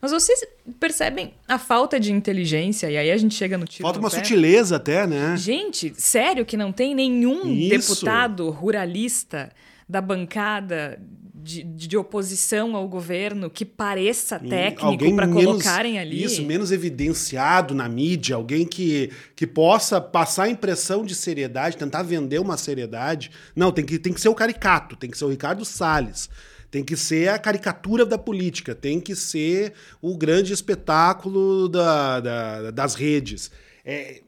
Mas 0.00 0.10
vocês 0.10 0.46
percebem 0.78 1.32
a 1.48 1.58
falta 1.58 1.98
de 1.98 2.12
inteligência, 2.12 2.90
e 2.90 2.98
aí 2.98 3.10
a 3.10 3.16
gente 3.16 3.34
chega 3.34 3.56
no 3.56 3.64
tipo. 3.64 3.82
Falta 3.82 3.98
uma 3.98 4.10
pé. 4.10 4.16
sutileza 4.18 4.76
até, 4.76 5.06
né? 5.06 5.36
Gente, 5.36 5.94
sério 5.96 6.44
que 6.44 6.56
não 6.56 6.70
tem 6.70 6.94
nenhum 6.94 7.50
isso. 7.50 7.70
deputado 7.70 8.50
ruralista 8.50 9.50
da 9.88 10.00
bancada 10.00 11.00
de, 11.36 11.62
de 11.62 11.96
oposição 11.96 12.74
ao 12.74 12.88
governo 12.88 13.50
que 13.50 13.64
pareça 13.64 14.38
técnico 14.38 15.14
para 15.14 15.28
colocarem 15.28 15.98
ali. 15.98 16.24
Isso, 16.24 16.42
menos 16.42 16.72
evidenciado 16.72 17.74
na 17.74 17.88
mídia, 17.88 18.36
alguém 18.36 18.66
que, 18.66 19.10
que 19.34 19.46
possa 19.46 20.00
passar 20.00 20.44
a 20.44 20.48
impressão 20.48 21.04
de 21.04 21.14
seriedade, 21.14 21.76
tentar 21.76 22.02
vender 22.02 22.40
uma 22.40 22.56
seriedade. 22.56 23.30
Não, 23.54 23.70
tem 23.70 23.84
que, 23.84 23.98
tem 23.98 24.12
que 24.12 24.20
ser 24.20 24.30
o 24.30 24.34
caricato, 24.34 24.96
tem 24.96 25.10
que 25.10 25.18
ser 25.18 25.26
o 25.26 25.28
Ricardo 25.28 25.64
Salles. 25.64 26.30
Tem 26.70 26.82
que 26.82 26.96
ser 26.96 27.28
a 27.28 27.38
caricatura 27.38 28.04
da 28.04 28.18
política, 28.18 28.74
tem 28.74 29.00
que 29.00 29.14
ser 29.14 29.72
o 30.02 30.16
grande 30.16 30.52
espetáculo 30.52 31.68
da, 31.68 32.20
da 32.20 32.70
das 32.70 32.94
redes. 32.94 33.50
É, 33.84 34.20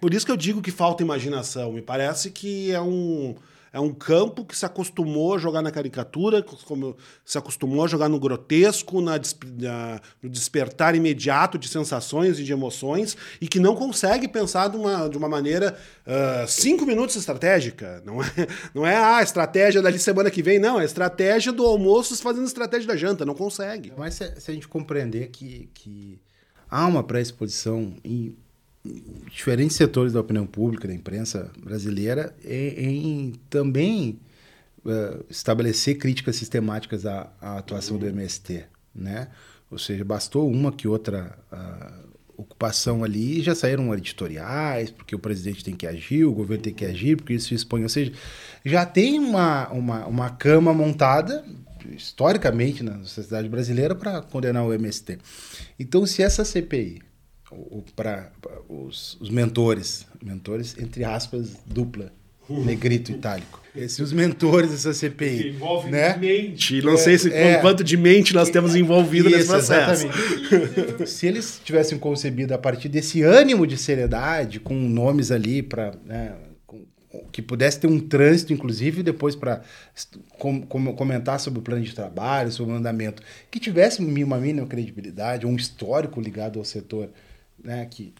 por 0.00 0.14
isso 0.14 0.24
que 0.24 0.32
eu 0.32 0.36
digo 0.36 0.62
que 0.62 0.70
falta 0.70 1.02
imaginação. 1.02 1.72
Me 1.72 1.82
parece 1.82 2.30
que 2.30 2.70
é 2.72 2.80
um 2.80 3.34
é 3.74 3.80
um 3.80 3.92
campo 3.92 4.44
que 4.44 4.56
se 4.56 4.64
acostumou 4.64 5.34
a 5.34 5.38
jogar 5.38 5.60
na 5.60 5.72
caricatura, 5.72 6.46
se 7.24 7.36
acostumou 7.36 7.84
a 7.84 7.88
jogar 7.88 8.08
no 8.08 8.20
grotesco, 8.20 9.00
na, 9.00 9.14
na, 9.16 10.00
no 10.22 10.30
despertar 10.30 10.94
imediato 10.94 11.58
de 11.58 11.66
sensações 11.66 12.38
e 12.38 12.44
de 12.44 12.52
emoções, 12.52 13.16
e 13.40 13.48
que 13.48 13.58
não 13.58 13.74
consegue 13.74 14.28
pensar 14.28 14.68
de 14.68 14.76
uma, 14.76 15.08
de 15.08 15.18
uma 15.18 15.28
maneira 15.28 15.76
uh, 16.06 16.46
cinco 16.46 16.86
minutos 16.86 17.16
estratégica. 17.16 18.00
Não 18.06 18.22
é, 18.22 18.26
não 18.72 18.86
é 18.86 18.94
a 18.94 19.16
ah, 19.16 19.22
estratégia 19.24 19.82
da 19.82 19.92
semana 19.98 20.30
que 20.30 20.40
vem, 20.40 20.60
não. 20.60 20.78
É 20.78 20.82
a 20.82 20.86
estratégia 20.86 21.52
do 21.52 21.66
almoço 21.66 22.16
fazendo 22.22 22.46
estratégia 22.46 22.86
da 22.86 22.94
janta. 22.94 23.26
Não 23.26 23.34
consegue. 23.34 23.92
Mas 23.98 24.14
se, 24.14 24.40
se 24.40 24.52
a 24.52 24.54
gente 24.54 24.68
compreender 24.68 25.30
que, 25.30 25.68
que 25.74 26.20
há 26.70 26.86
uma 26.86 27.02
pré-exposição 27.02 27.96
em 28.04 28.36
diferentes 29.30 29.76
setores 29.76 30.12
da 30.12 30.20
opinião 30.20 30.46
pública, 30.46 30.86
da 30.86 30.94
imprensa 30.94 31.50
brasileira, 31.58 32.34
em, 32.44 32.84
em 32.84 33.32
também 33.48 34.18
uh, 34.84 35.24
estabelecer 35.30 35.96
críticas 35.96 36.36
sistemáticas 36.36 37.06
à, 37.06 37.32
à, 37.40 37.58
atuação 37.58 37.96
do 37.96 38.06
MST, 38.06 38.64
né? 38.94 39.28
Ou 39.70 39.78
seja, 39.78 40.04
bastou 40.04 40.50
uma 40.50 40.70
que 40.70 40.86
outra 40.86 41.36
uh, 41.50 42.08
ocupação 42.36 43.02
ali 43.02 43.38
e 43.38 43.42
já 43.42 43.54
saíram 43.54 43.94
editoriais, 43.94 44.90
porque 44.90 45.14
o 45.14 45.18
presidente 45.18 45.64
tem 45.64 45.74
que 45.74 45.86
agir, 45.86 46.24
o 46.24 46.32
governo 46.32 46.64
tem 46.64 46.74
que 46.74 46.84
agir, 46.84 47.16
porque 47.16 47.32
isso 47.32 47.54
expõe. 47.54 47.82
Ou 47.82 47.88
seja, 47.88 48.12
já 48.64 48.84
tem 48.84 49.18
uma, 49.18 49.68
uma, 49.70 50.06
uma 50.06 50.30
cama 50.30 50.74
montada 50.74 51.44
historicamente 51.96 52.82
na 52.82 52.98
sociedade 53.04 53.48
brasileira 53.48 53.94
para 53.94 54.20
condenar 54.22 54.64
o 54.64 54.72
MST. 54.72 55.18
Então, 55.78 56.06
se 56.06 56.22
essa 56.22 56.44
CPI 56.44 57.02
para 57.94 58.30
os, 58.68 59.16
os, 59.20 59.30
mentores, 59.30 60.06
mentores 60.22 60.76
entre 60.78 61.04
aspas, 61.04 61.56
dupla, 61.66 62.12
negrito 62.48 63.12
itálico. 63.12 63.62
Esses 63.74 63.98
os 63.98 64.12
mentores 64.12 64.70
dessa 64.70 64.92
CPI. 64.92 65.42
Que 65.42 65.48
envolve 65.48 65.90
né? 65.90 66.16
mente. 66.16 66.80
Não 66.82 66.94
é, 66.94 66.96
sei 66.96 67.18
se 67.18 67.32
é, 67.32 67.58
quanto 67.58 67.82
de 67.82 67.96
mente 67.96 68.32
nós 68.32 68.48
temos 68.50 68.76
envolvido 68.76 69.28
isso, 69.28 69.36
nesse 69.36 69.48
processo. 69.48 70.06
Exatamente. 70.06 71.06
se 71.10 71.26
eles 71.26 71.60
tivessem 71.64 71.98
concebido 71.98 72.54
a 72.54 72.58
partir 72.58 72.88
desse 72.88 73.22
ânimo 73.22 73.66
de 73.66 73.76
seriedade, 73.76 74.60
com 74.60 74.74
nomes 74.74 75.30
ali 75.30 75.62
para. 75.62 75.92
Né, 76.04 76.34
que 77.30 77.40
pudesse 77.40 77.78
ter 77.78 77.86
um 77.86 78.00
trânsito, 78.00 78.52
inclusive, 78.52 79.02
depois 79.02 79.36
para 79.36 79.62
com, 80.38 80.62
com, 80.62 80.92
comentar 80.94 81.38
sobre 81.38 81.60
o 81.60 81.62
plano 81.62 81.82
de 81.82 81.94
trabalho, 81.94 82.50
sobre 82.50 82.72
o 82.72 82.76
andamento, 82.76 83.22
que 83.50 83.60
tivesse 83.60 84.00
uma 84.00 84.38
mínima 84.38 84.66
credibilidade, 84.66 85.46
um 85.46 85.54
histórico 85.54 86.20
ligado 86.20 86.58
ao 86.58 86.64
setor 86.64 87.10
né, 87.64 87.86
que 87.86 88.14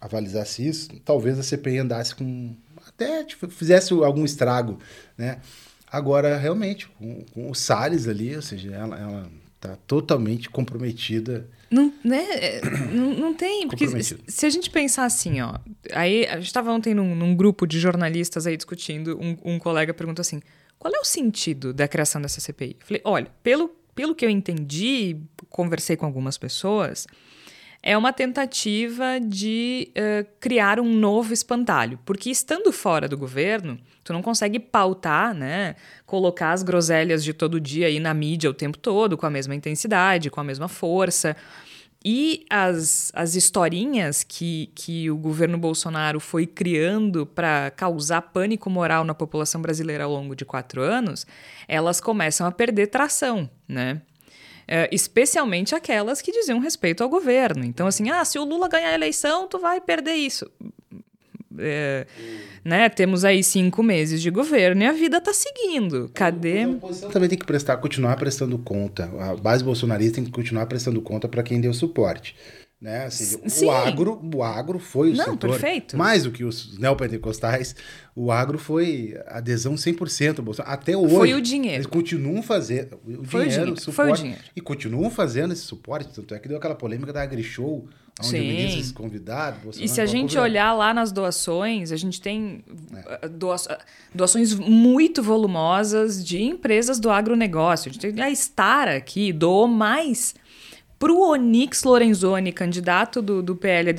avalizasse 0.00 0.66
isso, 0.66 0.90
talvez 1.04 1.38
a 1.38 1.42
CPI 1.42 1.78
andasse 1.78 2.14
com. 2.14 2.54
até 2.86 3.24
tipo, 3.24 3.48
fizesse 3.48 3.94
algum 3.94 4.24
estrago. 4.24 4.78
Né? 5.16 5.40
Agora, 5.86 6.36
realmente, 6.36 6.88
com, 6.88 7.24
com 7.32 7.50
o 7.50 7.54
Salles 7.54 8.08
ali, 8.08 8.34
ou 8.34 8.42
seja, 8.42 8.74
ela, 8.74 8.98
ela 8.98 9.30
Está 9.62 9.76
totalmente 9.86 10.50
comprometida. 10.50 11.48
Não, 11.70 11.94
né? 12.02 12.26
É, 12.32 12.60
não, 12.92 13.14
não 13.14 13.32
tem. 13.32 13.68
Porque 13.68 13.86
se 14.02 14.44
a 14.44 14.50
gente 14.50 14.68
pensar 14.68 15.04
assim, 15.04 15.40
ó. 15.40 15.56
Aí 15.92 16.26
a 16.26 16.34
gente 16.34 16.46
estava 16.46 16.72
ontem 16.72 16.92
num, 16.92 17.14
num, 17.14 17.36
grupo 17.36 17.64
de 17.64 17.78
jornalistas 17.78 18.44
aí 18.44 18.56
discutindo. 18.56 19.16
Um, 19.20 19.54
um 19.54 19.58
colega 19.60 19.94
perguntou 19.94 20.20
assim: 20.20 20.40
qual 20.80 20.92
é 20.92 20.98
o 20.98 21.04
sentido 21.04 21.72
da 21.72 21.86
criação 21.86 22.20
dessa 22.20 22.40
CPI? 22.40 22.76
Eu 22.80 22.86
falei: 22.86 23.02
olha, 23.04 23.30
pelo, 23.40 23.68
pelo 23.94 24.16
que 24.16 24.24
eu 24.24 24.30
entendi, 24.30 25.16
conversei 25.48 25.96
com 25.96 26.06
algumas 26.06 26.36
pessoas 26.36 27.06
é 27.82 27.98
uma 27.98 28.12
tentativa 28.12 29.18
de 29.20 29.92
uh, 29.96 30.26
criar 30.38 30.78
um 30.78 30.88
novo 30.88 31.32
espantalho. 31.32 31.98
Porque 32.04 32.30
estando 32.30 32.72
fora 32.72 33.08
do 33.08 33.18
governo, 33.18 33.78
tu 34.04 34.12
não 34.12 34.22
consegue 34.22 34.60
pautar, 34.60 35.34
né? 35.34 35.74
Colocar 36.06 36.52
as 36.52 36.62
groselhas 36.62 37.24
de 37.24 37.32
todo 37.32 37.58
dia 37.58 37.88
aí 37.88 37.98
na 37.98 38.14
mídia 38.14 38.48
o 38.48 38.54
tempo 38.54 38.78
todo, 38.78 39.16
com 39.16 39.26
a 39.26 39.30
mesma 39.30 39.54
intensidade, 39.54 40.30
com 40.30 40.40
a 40.40 40.44
mesma 40.44 40.68
força. 40.68 41.36
E 42.04 42.46
as, 42.50 43.10
as 43.14 43.34
historinhas 43.34 44.24
que, 44.24 44.70
que 44.74 45.10
o 45.10 45.16
governo 45.16 45.56
Bolsonaro 45.56 46.18
foi 46.18 46.46
criando 46.46 47.24
para 47.24 47.70
causar 47.72 48.22
pânico 48.22 48.68
moral 48.68 49.04
na 49.04 49.14
população 49.14 49.60
brasileira 49.62 50.04
ao 50.04 50.12
longo 50.12 50.34
de 50.34 50.44
quatro 50.44 50.82
anos, 50.82 51.26
elas 51.68 52.00
começam 52.00 52.46
a 52.46 52.50
perder 52.50 52.88
tração, 52.88 53.48
né? 53.68 54.02
É, 54.74 54.88
especialmente 54.90 55.74
aquelas 55.74 56.22
que 56.22 56.32
diziam 56.32 56.58
respeito 56.58 57.02
ao 57.02 57.08
governo. 57.10 57.62
Então, 57.62 57.86
assim, 57.86 58.08
ah, 58.08 58.24
se 58.24 58.38
o 58.38 58.44
Lula 58.44 58.68
ganhar 58.68 58.88
a 58.88 58.94
eleição, 58.94 59.46
tu 59.46 59.58
vai 59.58 59.82
perder 59.82 60.14
isso. 60.14 60.50
É, 61.58 62.06
né, 62.64 62.88
temos 62.88 63.22
aí 63.22 63.44
cinco 63.44 63.82
meses 63.82 64.22
de 64.22 64.30
governo 64.30 64.82
e 64.82 64.86
a 64.86 64.92
vida 64.92 65.18
está 65.18 65.34
seguindo. 65.34 66.10
Cadê? 66.14 66.62
A 66.62 66.68
oposição 66.68 67.10
também 67.10 67.28
tem 67.28 67.38
que 67.38 67.44
prestar, 67.44 67.76
continuar 67.76 68.16
prestando 68.16 68.56
conta. 68.56 69.10
A 69.20 69.36
base 69.36 69.62
bolsonarista 69.62 70.14
tem 70.14 70.24
que 70.24 70.30
continuar 70.30 70.64
prestando 70.64 71.02
conta 71.02 71.28
para 71.28 71.42
quem 71.42 71.60
deu 71.60 71.74
suporte. 71.74 72.34
Né? 72.82 73.04
Assim, 73.04 73.64
o, 73.64 73.70
agro, 73.70 74.20
o 74.34 74.42
agro 74.42 74.80
foi 74.80 75.12
o 75.12 75.16
Não, 75.16 75.24
setor, 75.24 75.50
perfeito. 75.50 75.96
mais 75.96 76.24
do 76.24 76.32
que 76.32 76.42
os 76.42 76.76
neopentecostais, 76.76 77.76
o 78.12 78.32
agro 78.32 78.58
foi 78.58 79.16
adesão 79.28 79.74
100% 79.74 80.40
Bolsonaro. 80.40 80.74
Até 80.74 80.96
hoje. 80.96 81.14
Foi 81.14 81.32
o 81.32 81.40
dinheiro. 81.40 81.76
Eles 81.76 81.86
continuam 81.86 82.42
fazendo 82.42 82.98
o 83.06 83.24
foi 83.24 83.44
dinheiro, 83.44 83.44
o 83.44 83.48
dinheiro. 83.48 83.80
Suporte, 83.80 83.94
foi 83.94 84.10
o 84.10 84.16
dinheiro. 84.16 84.42
E 84.56 84.60
continuam 84.60 85.08
fazendo 85.10 85.52
esse 85.52 85.62
suporte. 85.62 86.12
Tanto 86.12 86.34
é 86.34 86.40
que 86.40 86.48
deu 86.48 86.56
aquela 86.56 86.74
polêmica 86.74 87.12
da 87.12 87.22
AgriShow, 87.22 87.86
onde 88.18 88.28
Sim. 88.28 88.40
o 88.40 88.42
ministro 88.42 88.94
convidado. 88.94 89.70
E 89.78 89.86
se 89.86 90.00
a 90.00 90.06
gente 90.06 90.36
olhar 90.36 90.72
lá 90.72 90.92
nas 90.92 91.12
doações, 91.12 91.92
a 91.92 91.96
gente 91.96 92.20
tem 92.20 92.64
é. 93.22 93.28
doa 93.28 93.54
doações 94.12 94.56
muito 94.56 95.22
volumosas 95.22 96.24
de 96.24 96.42
empresas 96.42 96.98
do 96.98 97.10
agronegócio. 97.10 97.90
A 97.90 97.92
gente 97.92 98.12
tem 98.12 98.24
a 98.24 98.34
Star 98.34 98.88
aqui, 98.88 99.32
doou 99.32 99.68
mais 99.68 100.34
para 101.02 101.12
o 101.12 101.32
Onix 101.32 101.82
Lorenzoni, 101.82 102.52
candidato 102.52 103.20
do, 103.20 103.42
do 103.42 103.56
PL 103.56 103.90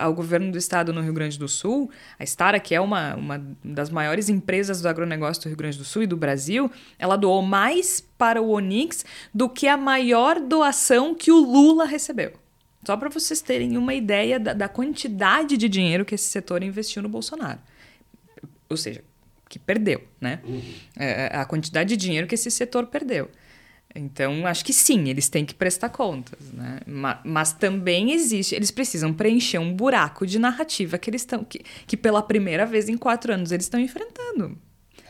ao 0.00 0.12
governo 0.12 0.50
do 0.50 0.58
estado 0.58 0.92
no 0.92 1.00
Rio 1.00 1.12
Grande 1.12 1.38
do 1.38 1.46
Sul, 1.46 1.88
a 2.18 2.24
Stara, 2.24 2.58
que 2.58 2.74
é 2.74 2.80
uma, 2.80 3.14
uma 3.14 3.46
das 3.62 3.90
maiores 3.90 4.28
empresas 4.28 4.82
do 4.82 4.88
agronegócio 4.88 5.44
do 5.44 5.46
Rio 5.50 5.56
Grande 5.56 5.78
do 5.78 5.84
Sul 5.84 6.02
e 6.02 6.06
do 6.08 6.16
Brasil, 6.16 6.68
ela 6.98 7.14
doou 7.14 7.42
mais 7.42 8.00
para 8.00 8.42
o 8.42 8.48
Onix 8.48 9.04
do 9.32 9.48
que 9.48 9.68
a 9.68 9.76
maior 9.76 10.40
doação 10.40 11.14
que 11.14 11.30
o 11.30 11.38
Lula 11.38 11.84
recebeu. 11.84 12.32
Só 12.84 12.96
para 12.96 13.08
vocês 13.08 13.40
terem 13.40 13.78
uma 13.78 13.94
ideia 13.94 14.40
da, 14.40 14.52
da 14.52 14.68
quantidade 14.68 15.56
de 15.56 15.68
dinheiro 15.68 16.04
que 16.04 16.16
esse 16.16 16.28
setor 16.28 16.64
investiu 16.64 17.00
no 17.00 17.08
Bolsonaro. 17.08 17.60
Ou 18.68 18.76
seja, 18.76 19.04
que 19.48 19.60
perdeu, 19.60 20.02
né? 20.20 20.40
Uhum. 20.42 20.74
É, 20.98 21.36
a 21.36 21.44
quantidade 21.44 21.90
de 21.90 21.96
dinheiro 21.96 22.26
que 22.26 22.34
esse 22.34 22.50
setor 22.50 22.88
perdeu. 22.88 23.30
Então, 23.98 24.46
acho 24.46 24.64
que 24.64 24.72
sim, 24.72 25.08
eles 25.08 25.28
têm 25.28 25.44
que 25.44 25.54
prestar 25.54 25.88
contas, 25.88 26.38
né? 26.52 26.80
Mas, 26.86 27.18
mas 27.24 27.52
também 27.52 28.12
existe, 28.12 28.54
eles 28.54 28.70
precisam 28.70 29.12
preencher 29.12 29.58
um 29.58 29.72
buraco 29.72 30.26
de 30.26 30.38
narrativa 30.38 30.96
que 30.98 31.10
eles 31.10 31.22
estão, 31.22 31.44
que, 31.44 31.62
que 31.86 31.96
pela 31.96 32.22
primeira 32.22 32.64
vez 32.64 32.88
em 32.88 32.96
quatro 32.96 33.32
anos 33.32 33.52
eles 33.52 33.66
estão 33.66 33.80
enfrentando. 33.80 34.56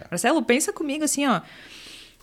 É. 0.00 0.06
Marcelo, 0.10 0.42
pensa 0.42 0.72
comigo 0.72 1.04
assim, 1.04 1.26
ó. 1.26 1.40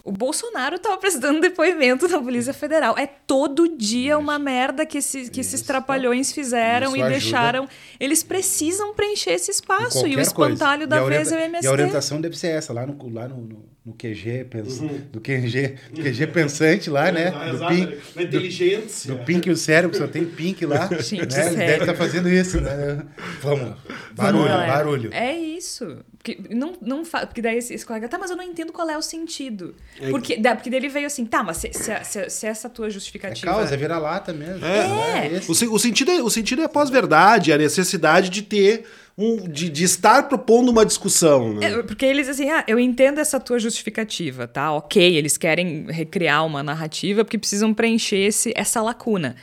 O 0.05 0.11
Bolsonaro 0.11 0.75
estava 0.75 0.97
prestando 0.99 1.41
depoimento 1.41 2.07
na 2.07 2.21
Polícia 2.21 2.53
Federal. 2.53 2.95
É 2.95 3.07
todo 3.07 3.75
dia 3.75 4.11
Isso. 4.11 4.19
uma 4.19 4.37
merda 4.37 4.85
que, 4.85 4.99
esse, 4.99 5.31
que 5.31 5.41
esses 5.41 5.63
trapalhões 5.63 6.31
fizeram 6.31 6.89
Isso 6.89 6.97
e 6.97 7.01
ajuda. 7.01 7.19
deixaram. 7.19 7.69
Eles 7.99 8.21
precisam 8.21 8.93
preencher 8.93 9.31
esse 9.31 9.49
espaço. 9.49 10.05
E 10.05 10.15
o 10.15 10.19
espantalho 10.19 10.87
coisa. 10.87 11.03
da 11.03 11.09
vez 11.09 11.31
é 11.31 11.35
o 11.35 11.39
MST. 11.39 11.65
E 11.65 11.67
a 11.67 11.71
orientação 11.71 12.21
deve 12.21 12.37
ser 12.37 12.49
essa, 12.49 12.71
lá 12.71 12.85
no, 12.85 12.95
lá 13.11 13.27
no, 13.27 13.37
no 13.37 13.75
no 13.85 13.93
QG, 13.93 14.45
pens, 14.45 14.79
uhum. 14.79 14.99
do 15.11 15.21
QG, 15.21 15.75
do 15.93 16.01
QG 16.01 16.27
pensante 16.33 16.89
lá, 16.89 17.11
né? 17.11 17.27
É, 17.27 17.51
do 17.51 17.67
Pink, 17.67 17.97
na 18.15 18.23
inteligência. 18.23 19.13
Do, 19.13 19.19
do 19.19 19.25
Pink 19.25 19.47
e 19.47 19.51
o 19.51 19.55
cérebro, 19.55 19.95
só 19.95 20.07
tem 20.07 20.25
Pink 20.25 20.65
lá. 20.65 20.89
Gente, 20.99 21.35
né? 21.35 21.47
Ele 21.47 21.55
deve 21.55 21.73
estar 21.73 21.85
tá 21.85 21.93
fazendo 21.93 22.27
isso, 22.27 22.59
né? 22.59 23.05
Vamos, 23.41 23.77
barulho, 24.13 24.47
é, 24.47 24.67
barulho. 24.67 25.13
É 25.13 25.37
isso. 25.37 25.99
Porque, 26.17 26.39
não, 26.49 26.73
não 26.81 27.05
fa... 27.05 27.27
porque 27.27 27.43
daí 27.43 27.57
esse, 27.57 27.75
esse, 27.75 27.85
colega, 27.85 28.09
tá, 28.09 28.17
mas 28.17 28.31
eu 28.31 28.35
não 28.35 28.43
entendo 28.43 28.73
qual 28.73 28.89
é 28.89 28.97
o 28.97 29.01
sentido. 29.03 29.75
É 29.99 30.09
porque, 30.09 30.37
da, 30.37 30.55
porque 30.55 30.69
daí 30.69 30.79
ele 30.79 30.89
veio 30.89 31.07
assim, 31.07 31.25
tá, 31.25 31.41
mas 31.41 31.57
se, 31.57 31.71
se, 31.73 32.03
se, 32.03 32.29
se 32.29 32.45
essa 32.45 32.69
tua 32.69 32.89
justificativa... 32.89 33.49
É 33.49 33.53
causa, 33.53 33.73
é 33.73 33.77
vira-lata 33.77 34.33
mesmo. 34.33 34.65
É. 34.65 34.77
é. 34.77 35.35
é 35.37 35.41
o, 35.47 35.51
o, 35.51 35.79
sentido 35.79 36.11
é, 36.11 36.21
o 36.21 36.29
sentido 36.29 36.61
é 36.61 36.65
a 36.65 36.69
pós-verdade, 36.69 37.53
a 37.53 37.57
necessidade 37.57 38.29
de 38.29 38.41
ter 38.41 38.85
um, 39.17 39.47
de, 39.47 39.69
de 39.69 39.83
estar 39.83 40.23
propondo 40.23 40.69
uma 40.69 40.85
discussão. 40.85 41.53
Né? 41.53 41.67
É, 41.67 41.83
porque 41.83 42.05
eles 42.05 42.27
assim, 42.27 42.49
ah, 42.49 42.63
eu 42.67 42.77
entendo 42.77 43.19
essa 43.19 43.39
tua 43.39 43.57
justificativa, 43.57 44.47
tá? 44.47 44.73
Ok, 44.73 45.01
eles 45.15 45.37
querem 45.37 45.85
recriar 45.89 46.45
uma 46.45 46.61
narrativa 46.61 47.23
porque 47.23 47.37
precisam 47.37 47.73
preencher 47.73 48.17
esse, 48.17 48.51
essa 48.55 48.81
lacuna. 48.81 49.35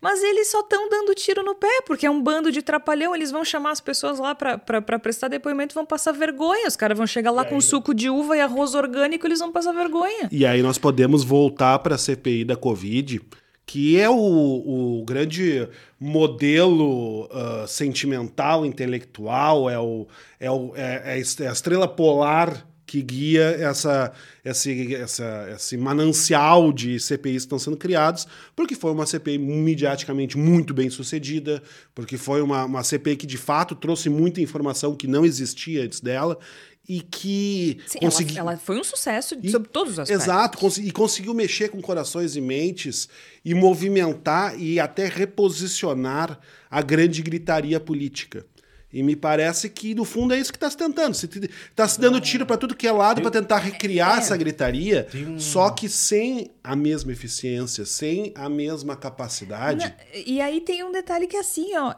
Mas 0.00 0.22
eles 0.22 0.50
só 0.50 0.60
estão 0.60 0.88
dando 0.88 1.14
tiro 1.14 1.42
no 1.42 1.54
pé, 1.54 1.82
porque 1.86 2.06
é 2.06 2.10
um 2.10 2.22
bando 2.22 2.50
de 2.50 2.62
trapalhão. 2.62 3.14
Eles 3.14 3.30
vão 3.30 3.44
chamar 3.44 3.72
as 3.72 3.80
pessoas 3.80 4.18
lá 4.18 4.34
para 4.34 4.98
prestar 4.98 5.28
depoimento 5.28 5.74
vão 5.74 5.84
passar 5.84 6.12
vergonha. 6.12 6.66
Os 6.66 6.76
caras 6.76 6.96
vão 6.96 7.06
chegar 7.06 7.30
lá 7.30 7.44
com 7.44 7.60
suco 7.60 7.92
de 7.92 8.08
uva 8.08 8.36
e 8.36 8.40
arroz 8.40 8.74
orgânico 8.74 9.26
eles 9.26 9.40
vão 9.40 9.52
passar 9.52 9.72
vergonha. 9.72 10.28
E 10.32 10.46
aí 10.46 10.62
nós 10.62 10.78
podemos 10.78 11.22
voltar 11.22 11.78
para 11.80 11.96
a 11.96 11.98
CPI 11.98 12.44
da 12.44 12.56
Covid 12.56 13.20
que 13.70 14.00
é 14.00 14.10
o, 14.10 14.16
o 14.16 15.04
grande 15.04 15.68
modelo 16.00 17.26
uh, 17.26 17.68
sentimental, 17.68 18.66
intelectual, 18.66 19.70
é, 19.70 19.78
o, 19.78 20.08
é, 20.40 20.50
o, 20.50 20.72
é, 20.74 21.02
é, 21.04 21.12
a 21.12 21.52
estrela 21.52 21.86
polar 21.86 22.66
que 22.90 23.00
guia 23.02 23.56
essa, 23.60 24.12
esse, 24.44 24.96
essa, 24.96 25.48
esse 25.54 25.76
manancial 25.76 26.72
de 26.72 26.98
CPIs 26.98 27.22
que 27.22 27.36
estão 27.36 27.56
sendo 27.56 27.76
criados, 27.76 28.26
porque 28.56 28.74
foi 28.74 28.90
uma 28.90 29.06
CPI 29.06 29.38
mediaticamente 29.38 30.36
muito 30.36 30.74
bem 30.74 30.90
sucedida, 30.90 31.62
porque 31.94 32.16
foi 32.16 32.42
uma, 32.42 32.64
uma 32.64 32.82
CPI 32.82 33.14
que 33.14 33.28
de 33.28 33.38
fato 33.38 33.76
trouxe 33.76 34.10
muita 34.10 34.40
informação 34.40 34.96
que 34.96 35.06
não 35.06 35.24
existia 35.24 35.84
antes 35.84 36.00
dela 36.00 36.36
e 36.88 37.00
que 37.00 37.78
Sim, 37.86 38.00
consegui... 38.00 38.36
ela, 38.36 38.54
ela, 38.54 38.60
foi 38.60 38.80
um 38.80 38.82
sucesso 38.82 39.38
e, 39.40 39.52
sobre 39.52 39.68
todos 39.68 39.92
os 39.92 39.98
aspectos. 40.00 40.24
Exato, 40.24 40.80
e 40.80 40.90
conseguiu 40.90 41.32
mexer 41.32 41.68
com 41.68 41.80
corações 41.80 42.34
e 42.34 42.40
mentes 42.40 43.08
e 43.44 43.54
movimentar 43.54 44.60
e 44.60 44.80
até 44.80 45.06
reposicionar 45.06 46.40
a 46.68 46.82
grande 46.82 47.22
gritaria 47.22 47.78
política. 47.78 48.44
E 48.92 49.02
me 49.02 49.14
parece 49.14 49.70
que, 49.70 49.94
no 49.94 50.04
fundo, 50.04 50.34
é 50.34 50.38
isso 50.38 50.52
que 50.52 50.56
está 50.56 50.68
se 50.68 50.76
tentando. 50.76 51.12
Está 51.12 51.86
se 51.86 52.00
dando 52.00 52.20
tiro 52.20 52.44
para 52.44 52.56
tudo 52.56 52.74
que 52.74 52.86
é 52.86 52.92
lado 52.92 53.22
para 53.22 53.30
tentar 53.30 53.58
recriar 53.58 54.16
é, 54.16 54.18
essa 54.18 54.36
gritaria, 54.36 55.06
um... 55.14 55.38
só 55.38 55.70
que 55.70 55.88
sem 55.88 56.50
a 56.62 56.74
mesma 56.74 57.12
eficiência, 57.12 57.84
sem 57.84 58.32
a 58.34 58.48
mesma 58.48 58.96
capacidade. 58.96 59.94
e 60.26 60.40
aí 60.40 60.60
tem 60.60 60.82
um 60.82 60.90
detalhe 60.90 61.26
que 61.26 61.36
é 61.36 61.40
assim, 61.40 61.76
ó 61.76 61.94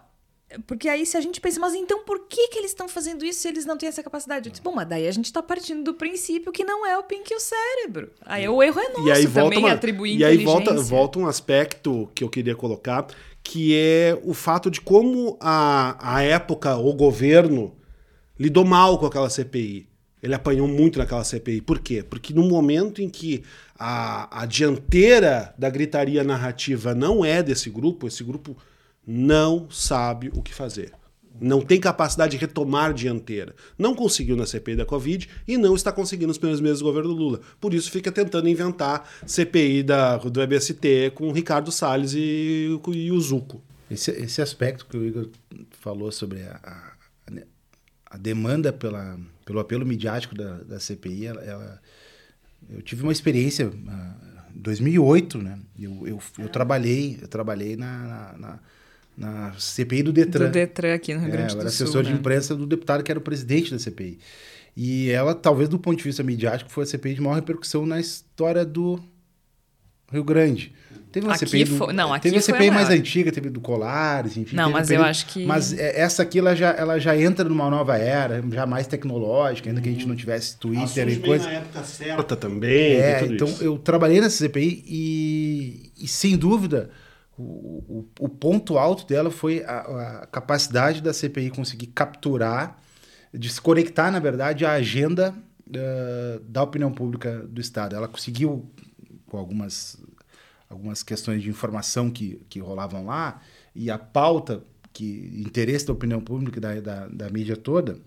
porque 0.66 0.88
aí 0.88 1.06
se 1.06 1.16
a 1.16 1.20
gente 1.20 1.40
pensa, 1.40 1.60
mas 1.60 1.74
então 1.74 2.04
por 2.04 2.26
que, 2.28 2.48
que 2.48 2.58
eles 2.58 2.70
estão 2.70 2.88
fazendo 2.88 3.24
isso 3.24 3.40
se 3.40 3.48
eles 3.48 3.64
não 3.64 3.76
têm 3.76 3.88
essa 3.88 4.02
capacidade? 4.02 4.48
Eu 4.48 4.50
disse, 4.50 4.62
bom, 4.62 4.72
mas 4.72 4.88
daí 4.88 5.06
a 5.06 5.12
gente 5.12 5.26
está 5.26 5.42
partindo 5.42 5.82
do 5.82 5.94
princípio 5.94 6.52
que 6.52 6.64
não 6.64 6.86
é 6.86 6.98
o 6.98 7.02
Pink 7.02 7.32
e 7.32 7.36
o 7.36 7.40
cérebro. 7.40 8.10
Aí 8.24 8.48
o 8.48 8.62
erro 8.62 8.80
é 8.80 8.88
nosso 8.90 9.08
e 9.08 9.12
aí 9.12 9.26
volta 9.26 9.50
também 9.50 9.64
uma, 9.64 9.72
atribuir 9.72 10.18
E 10.18 10.24
aí 10.24 10.38
volta, 10.38 10.74
volta 10.74 11.18
um 11.18 11.26
aspecto 11.26 12.10
que 12.14 12.22
eu 12.22 12.28
queria 12.28 12.54
colocar, 12.54 13.06
que 13.42 13.76
é 13.76 14.18
o 14.24 14.32
fato 14.32 14.70
de 14.70 14.80
como 14.80 15.36
a, 15.40 15.96
a 16.16 16.22
época, 16.22 16.76
o 16.76 16.92
governo, 16.92 17.74
lidou 18.38 18.64
mal 18.64 18.98
com 18.98 19.06
aquela 19.06 19.28
CPI. 19.28 19.88
Ele 20.22 20.34
apanhou 20.34 20.68
muito 20.68 20.98
naquela 20.98 21.24
CPI. 21.24 21.60
Por 21.60 21.80
quê? 21.80 22.02
Porque 22.02 22.32
no 22.32 22.44
momento 22.44 23.02
em 23.02 23.08
que 23.08 23.42
a, 23.76 24.42
a 24.42 24.46
dianteira 24.46 25.52
da 25.58 25.68
gritaria 25.68 26.22
narrativa 26.22 26.94
não 26.94 27.24
é 27.24 27.42
desse 27.42 27.68
grupo, 27.68 28.06
esse 28.06 28.22
grupo 28.22 28.56
não 29.04 29.68
sabe 29.68 30.30
o 30.32 30.40
que 30.40 30.54
fazer. 30.54 30.92
Não 31.42 31.60
tem 31.60 31.80
capacidade 31.80 32.32
de 32.32 32.36
retomar 32.38 32.94
dianteira. 32.94 33.54
Não 33.76 33.94
conseguiu 33.94 34.36
na 34.36 34.46
CPI 34.46 34.76
da 34.76 34.86
Covid 34.86 35.28
e 35.46 35.58
não 35.58 35.74
está 35.74 35.90
conseguindo 35.90 36.28
nos 36.28 36.38
primeiros 36.38 36.60
meses 36.60 36.78
do 36.78 36.84
governo 36.84 37.10
Lula. 37.10 37.40
Por 37.60 37.74
isso 37.74 37.90
fica 37.90 38.12
tentando 38.12 38.48
inventar 38.48 39.10
CPI 39.26 39.82
da, 39.82 40.16
do 40.18 40.40
EBST 40.40 41.12
com 41.14 41.28
o 41.28 41.32
Ricardo 41.32 41.72
Salles 41.72 42.14
e, 42.14 42.68
e 42.88 43.10
o 43.10 43.20
Zuco. 43.20 43.62
Esse, 43.90 44.10
esse 44.12 44.40
aspecto 44.40 44.86
que 44.86 44.96
o 44.96 45.04
Igor 45.04 45.28
falou 45.80 46.10
sobre 46.12 46.42
a, 46.42 46.60
a, 46.62 47.42
a 48.06 48.16
demanda 48.16 48.72
pela, 48.72 49.18
pelo 49.44 49.58
apelo 49.58 49.84
midiático 49.84 50.34
da, 50.34 50.58
da 50.58 50.80
CPI, 50.80 51.26
ela, 51.26 51.42
ela, 51.42 51.82
eu 52.70 52.80
tive 52.80 53.02
uma 53.02 53.12
experiência 53.12 53.68
uh, 53.68 54.32
2008, 54.54 55.38
né? 55.38 55.58
Eu, 55.78 56.06
eu, 56.06 56.18
eu 56.38 56.48
trabalhei, 56.48 57.18
eu 57.20 57.28
trabalhei 57.28 57.76
na, 57.76 57.98
na, 57.98 58.38
na, 58.38 58.60
CPI 59.58 60.02
do 60.02 60.12
Detran. 60.12 60.46
Do 60.46 60.52
Detran 60.52 60.94
aqui 60.94 61.14
no 61.14 61.20
Rio 61.20 61.30
Grande 61.30 61.44
é, 61.44 61.46
do 61.46 61.50
Sul. 61.50 61.58
Eu 61.58 61.60
era 61.60 61.68
assessor 61.68 62.02
né? 62.02 62.10
de 62.10 62.16
imprensa 62.16 62.56
do 62.56 62.66
deputado 62.66 63.02
que 63.02 63.10
era 63.10 63.18
o 63.18 63.22
presidente 63.22 63.70
da 63.70 63.78
CPI. 63.78 64.18
E 64.76 65.10
ela, 65.10 65.34
talvez 65.34 65.68
do 65.68 65.78
ponto 65.78 65.98
de 65.98 66.04
vista 66.04 66.22
midiático, 66.22 66.70
foi 66.70 66.84
a 66.84 66.86
CPI 66.86 67.14
de 67.14 67.20
maior 67.20 67.34
repercussão 67.34 67.84
na 67.84 68.00
história 68.00 68.64
do 68.64 68.98
Rio 70.10 70.24
Grande. 70.24 70.72
Teve 71.10 71.26
uma 71.26 71.34
aqui 71.34 71.44
CPI 71.44 71.64
do, 71.64 71.76
foi, 71.76 71.92
não, 71.92 72.12
aqui 72.12 72.22
teve 72.22 72.38
a 72.38 72.40
CPI 72.40 72.68
a 72.68 72.72
mais 72.72 72.88
antiga, 72.88 73.30
teve 73.30 73.50
do 73.50 73.60
Colares, 73.60 74.38
enfim. 74.38 74.56
Não, 74.56 74.70
mas 74.70 74.88
período, 74.88 75.04
eu 75.04 75.10
acho 75.10 75.26
que. 75.26 75.44
Mas 75.44 75.74
é, 75.74 76.00
essa 76.00 76.22
aqui 76.22 76.38
ela 76.38 76.56
já, 76.56 76.70
ela 76.70 76.98
já 76.98 77.14
entra 77.14 77.46
numa 77.46 77.68
nova 77.68 77.98
era, 77.98 78.42
já 78.50 78.64
mais 78.64 78.86
tecnológica, 78.86 79.68
ainda 79.68 79.82
que 79.82 79.90
a 79.90 79.92
gente 79.92 80.08
não 80.08 80.16
tivesse 80.16 80.56
Twitter 80.56 81.06
e 81.08 81.16
coisa. 81.16 81.44
na 81.44 81.52
época 81.52 81.84
certa 81.84 82.34
também. 82.34 82.94
É, 82.94 83.26
então 83.26 83.46
isso. 83.46 83.62
eu 83.62 83.76
trabalhei 83.76 84.22
nessa 84.22 84.38
CPI 84.38 84.84
e, 84.86 85.92
e 86.00 86.08
sem 86.08 86.34
dúvida 86.34 86.88
o, 87.38 88.06
o, 88.20 88.28
ponto 88.28 88.78
alto 88.78 89.06
dela 89.06 89.30
foi 89.30 89.64
a, 89.64 90.22
a 90.22 90.26
capacidade 90.26 91.00
da 91.00 91.12
CPI 91.12 91.50
conseguir 91.50 91.86
capturar, 91.88 92.78
de 93.32 93.48
se 93.48 93.60
conectar, 93.60 94.10
na 94.10 94.18
verdade, 94.18 94.66
à 94.66 94.72
agenda 94.72 95.34
uh, 95.66 96.40
da 96.40 96.62
opinião 96.62 96.92
pública 96.92 97.40
do 97.40 97.60
Estado. 97.60 97.96
Ela 97.96 98.06
conseguiu, 98.06 98.70
com 99.26 99.38
algumas 99.38 99.98
algumas 100.68 101.02
questões 101.02 101.42
de 101.42 101.50
informação 101.50 102.10
que, 102.10 102.40
que 102.48 102.58
rolavam 102.58 103.04
lá, 103.04 103.42
e 103.74 103.90
a 103.90 103.98
pauta, 103.98 104.64
que 104.90 105.30
interesse 105.46 105.86
da 105.86 105.92
opinião 105.92 106.20
pública 106.20 106.58
da, 106.58 106.80
da, 106.80 107.08
da 107.08 107.28
mídia 107.28 107.56
toda, 107.56 107.98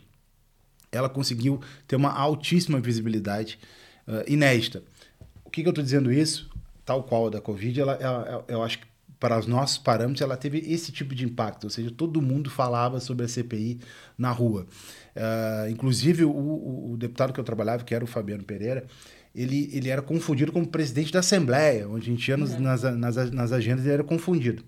ela 0.91 1.09
conseguiu 1.09 1.61
ter 1.87 1.95
uma 1.95 2.11
altíssima 2.11 2.79
visibilidade 2.79 3.59
uh, 4.07 4.23
inédita. 4.27 4.83
O 5.43 5.49
que, 5.49 5.61
que 5.61 5.67
eu 5.67 5.71
estou 5.71 5.83
dizendo 5.83 6.11
isso? 6.11 6.49
Tal 6.83 7.03
qual 7.03 7.27
a 7.27 7.29
da 7.29 7.41
Covid, 7.41 7.79
ela, 7.79 7.93
ela, 7.93 8.45
eu 8.47 8.63
acho 8.63 8.79
que 8.79 8.87
para 9.25 9.39
os 9.39 9.47
nossos 9.47 9.79
parâmetros, 9.79 10.21
ela 10.21 10.37
teve 10.37 10.59
esse 10.71 10.91
tipo 10.91 11.15
de 11.15 11.25
impacto, 11.25 11.63
ou 11.63 11.69
seja, 11.71 11.89
todo 11.89 12.21
mundo 12.21 12.47
falava 12.47 12.99
sobre 12.99 13.25
a 13.25 13.27
CPI 13.27 13.79
na 14.15 14.29
rua. 14.29 14.67
Uh, 15.15 15.71
inclusive, 15.71 16.23
o, 16.23 16.29
o, 16.29 16.91
o, 16.91 16.95
deputado 16.97 17.33
que 17.33 17.39
eu 17.39 17.43
trabalhava, 17.43 17.83
que 17.83 17.95
era 17.95 18.03
o 18.03 18.07
Fabiano 18.07 18.43
Pereira, 18.43 18.85
ele, 19.33 19.67
ele 19.73 19.89
era 19.89 20.03
confundido 20.03 20.51
como 20.51 20.67
presidente 20.67 21.11
da 21.11 21.21
Assembleia, 21.21 21.89
onde 21.89 22.07
a 22.07 22.13
gente 22.13 22.27
ia 22.27 22.37
nos, 22.37 22.51
uhum. 22.51 22.59
nas, 22.59 22.83
nas, 22.83 23.31
nas 23.31 23.51
agendas 23.51 23.83
ele 23.83 23.95
era 23.95 24.03
confundido. 24.03 24.63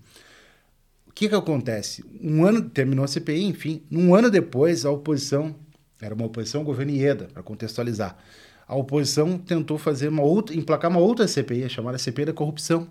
O 1.06 1.12
que, 1.12 1.28
que 1.28 1.34
acontece? 1.36 2.04
Um 2.20 2.44
ano, 2.44 2.68
terminou 2.68 3.04
a 3.04 3.08
CPI, 3.08 3.44
enfim, 3.44 3.84
um 3.92 4.12
ano 4.12 4.28
depois, 4.28 4.84
a 4.84 4.90
oposição, 4.90 5.54
era 6.02 6.16
uma 6.16 6.26
oposição 6.26 6.62
ao 6.62 6.64
governo 6.64 6.90
Ieda, 6.90 7.28
para 7.32 7.44
contextualizar, 7.44 8.18
a 8.66 8.74
oposição 8.74 9.38
tentou 9.38 9.78
fazer 9.78 10.08
uma 10.08 10.24
outra, 10.24 10.56
emplacar 10.56 10.90
uma 10.90 10.98
outra 10.98 11.28
CPI, 11.28 11.70
chamada 11.70 11.96
CPI 11.96 12.24
da 12.24 12.32
corrupção. 12.32 12.88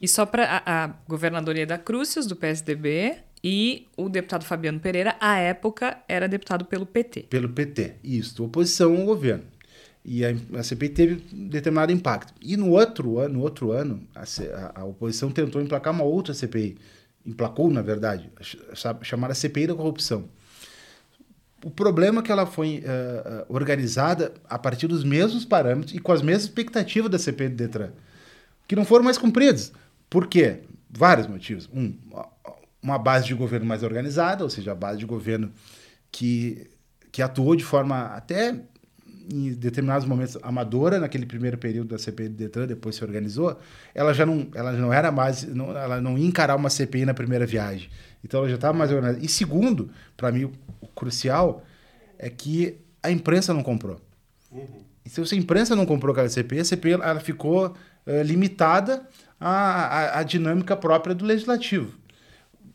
E 0.00 0.06
só 0.06 0.26
para 0.26 0.44
a, 0.44 0.84
a 0.84 0.86
governadoria 1.08 1.66
da 1.66 1.78
Crucis, 1.78 2.26
do 2.26 2.36
PSDB, 2.36 3.16
e 3.42 3.86
o 3.96 4.08
deputado 4.08 4.44
Fabiano 4.44 4.80
Pereira, 4.80 5.16
à 5.20 5.38
época, 5.38 5.98
era 6.08 6.28
deputado 6.28 6.64
pelo 6.64 6.84
PT. 6.84 7.22
Pelo 7.30 7.48
PT, 7.48 7.94
isso, 8.02 8.44
oposição 8.44 8.96
ao 8.96 9.04
governo. 9.04 9.44
E 10.04 10.24
a, 10.24 10.34
a 10.54 10.62
CPI 10.62 10.88
teve 10.88 11.14
determinado 11.32 11.92
impacto. 11.92 12.32
E 12.40 12.56
no 12.56 12.70
outro 12.70 13.18
ano, 13.18 13.34
no 13.34 13.40
outro 13.40 13.72
ano 13.72 14.02
a, 14.14 14.22
a, 14.22 14.80
a, 14.80 14.84
oposição 14.84 15.30
tentou 15.30 15.60
emplacar 15.60 15.92
uma 15.92 16.04
outra 16.04 16.32
CPI. 16.32 16.76
Emplacou, 17.24 17.70
na 17.70 17.82
verdade, 17.82 18.30
chamada 19.02 19.34
CPI 19.34 19.68
da 19.68 19.74
corrupção. 19.74 20.28
O 21.64 21.70
problema 21.70 22.20
é 22.20 22.22
que 22.22 22.30
ela 22.30 22.46
foi 22.46 22.84
uh, 22.84 23.52
organizada 23.52 24.32
a 24.48 24.56
partir 24.58 24.86
dos 24.86 25.02
mesmos 25.02 25.44
parâmetros 25.44 25.94
e 25.94 25.98
com 25.98 26.12
as 26.12 26.22
mesmas 26.22 26.44
expectativas 26.44 27.10
da 27.10 27.18
CPI 27.18 27.48
do 27.48 27.56
Detran, 27.56 27.90
que 28.68 28.76
não 28.76 28.84
foram 28.84 29.04
mais 29.04 29.18
cumpridas. 29.18 29.72
Por 30.08 30.26
quê? 30.26 30.60
Vários 30.90 31.26
motivos. 31.26 31.68
Um, 31.72 31.96
uma 32.82 32.98
base 32.98 33.26
de 33.26 33.34
governo 33.34 33.66
mais 33.66 33.82
organizada, 33.82 34.44
ou 34.44 34.50
seja, 34.50 34.72
a 34.72 34.74
base 34.74 34.98
de 34.98 35.06
governo 35.06 35.52
que, 36.10 36.70
que 37.10 37.20
atuou 37.20 37.56
de 37.56 37.64
forma 37.64 38.06
até 38.06 38.54
em 39.32 39.52
determinados 39.54 40.06
momentos 40.06 40.38
amadora 40.42 41.00
naquele 41.00 41.26
primeiro 41.26 41.58
período 41.58 41.88
da 41.88 41.98
CPI 41.98 42.28
do 42.28 42.36
Detran, 42.36 42.66
depois 42.66 42.94
se 42.94 43.04
organizou, 43.04 43.58
ela 43.92 44.14
já 44.14 44.24
não, 44.24 44.46
ela 44.54 44.72
não 44.72 44.92
era 44.92 45.10
mais, 45.10 45.42
não, 45.42 45.76
ela 45.76 46.00
não 46.00 46.16
ia 46.16 46.26
encarar 46.26 46.54
uma 46.54 46.70
CPI 46.70 47.04
na 47.04 47.14
primeira 47.14 47.44
viagem. 47.44 47.90
Então 48.22 48.40
ela 48.40 48.48
já 48.48 48.54
estava 48.54 48.76
mais 48.76 48.92
organizada. 48.92 49.24
E 49.24 49.28
segundo, 49.28 49.90
para 50.16 50.30
mim, 50.30 50.44
o 50.80 50.86
crucial 50.88 51.64
é 52.18 52.30
que 52.30 52.78
a 53.02 53.10
imprensa 53.10 53.52
não 53.52 53.62
comprou. 53.62 54.00
Uhum. 54.50 54.86
Então, 55.04 55.24
se 55.24 55.34
a 55.34 55.38
imprensa 55.38 55.76
não 55.76 55.86
comprou 55.86 56.12
aquela 56.12 56.28
CPI, 56.28 56.60
a 56.60 56.64
CPI 56.64 56.92
ela 56.92 57.20
ficou 57.20 57.68
uh, 57.68 58.22
limitada 58.24 59.06
à, 59.38 59.48
à, 59.48 60.18
à 60.20 60.22
dinâmica 60.22 60.76
própria 60.76 61.14
do 61.14 61.24
legislativo, 61.24 61.92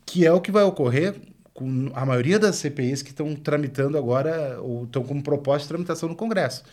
que 0.06 0.26
é 0.26 0.32
o 0.32 0.40
que 0.40 0.50
vai 0.50 0.62
ocorrer 0.62 1.14
com 1.52 1.90
a 1.94 2.06
maioria 2.06 2.38
das 2.38 2.56
CPIs 2.56 3.02
que 3.02 3.10
estão 3.10 3.34
tramitando 3.34 3.98
agora, 3.98 4.60
ou 4.60 4.84
estão 4.84 5.02
como 5.02 5.22
proposta 5.22 5.62
de 5.62 5.68
tramitação 5.68 6.08
no 6.08 6.16
Congresso. 6.16 6.64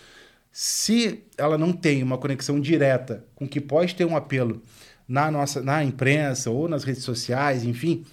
Se 0.51 1.23
ela 1.37 1.57
não 1.57 1.71
tem 1.71 2.01
uma 2.01 2.17
conexão 2.17 2.59
direta 2.59 3.25
com 3.35 3.47
que 3.47 3.61
pode 3.61 3.93
ter 3.93 4.05
um 4.05 4.15
apelo 4.15 4.61
na 5.07 5.29
nossa 5.29 5.61
na 5.61 5.83
imprensa 5.83 6.49
ou 6.49 6.67
nas 6.67 6.83
redes 6.83 7.03
sociais, 7.03 7.63
enfim, 7.63 8.05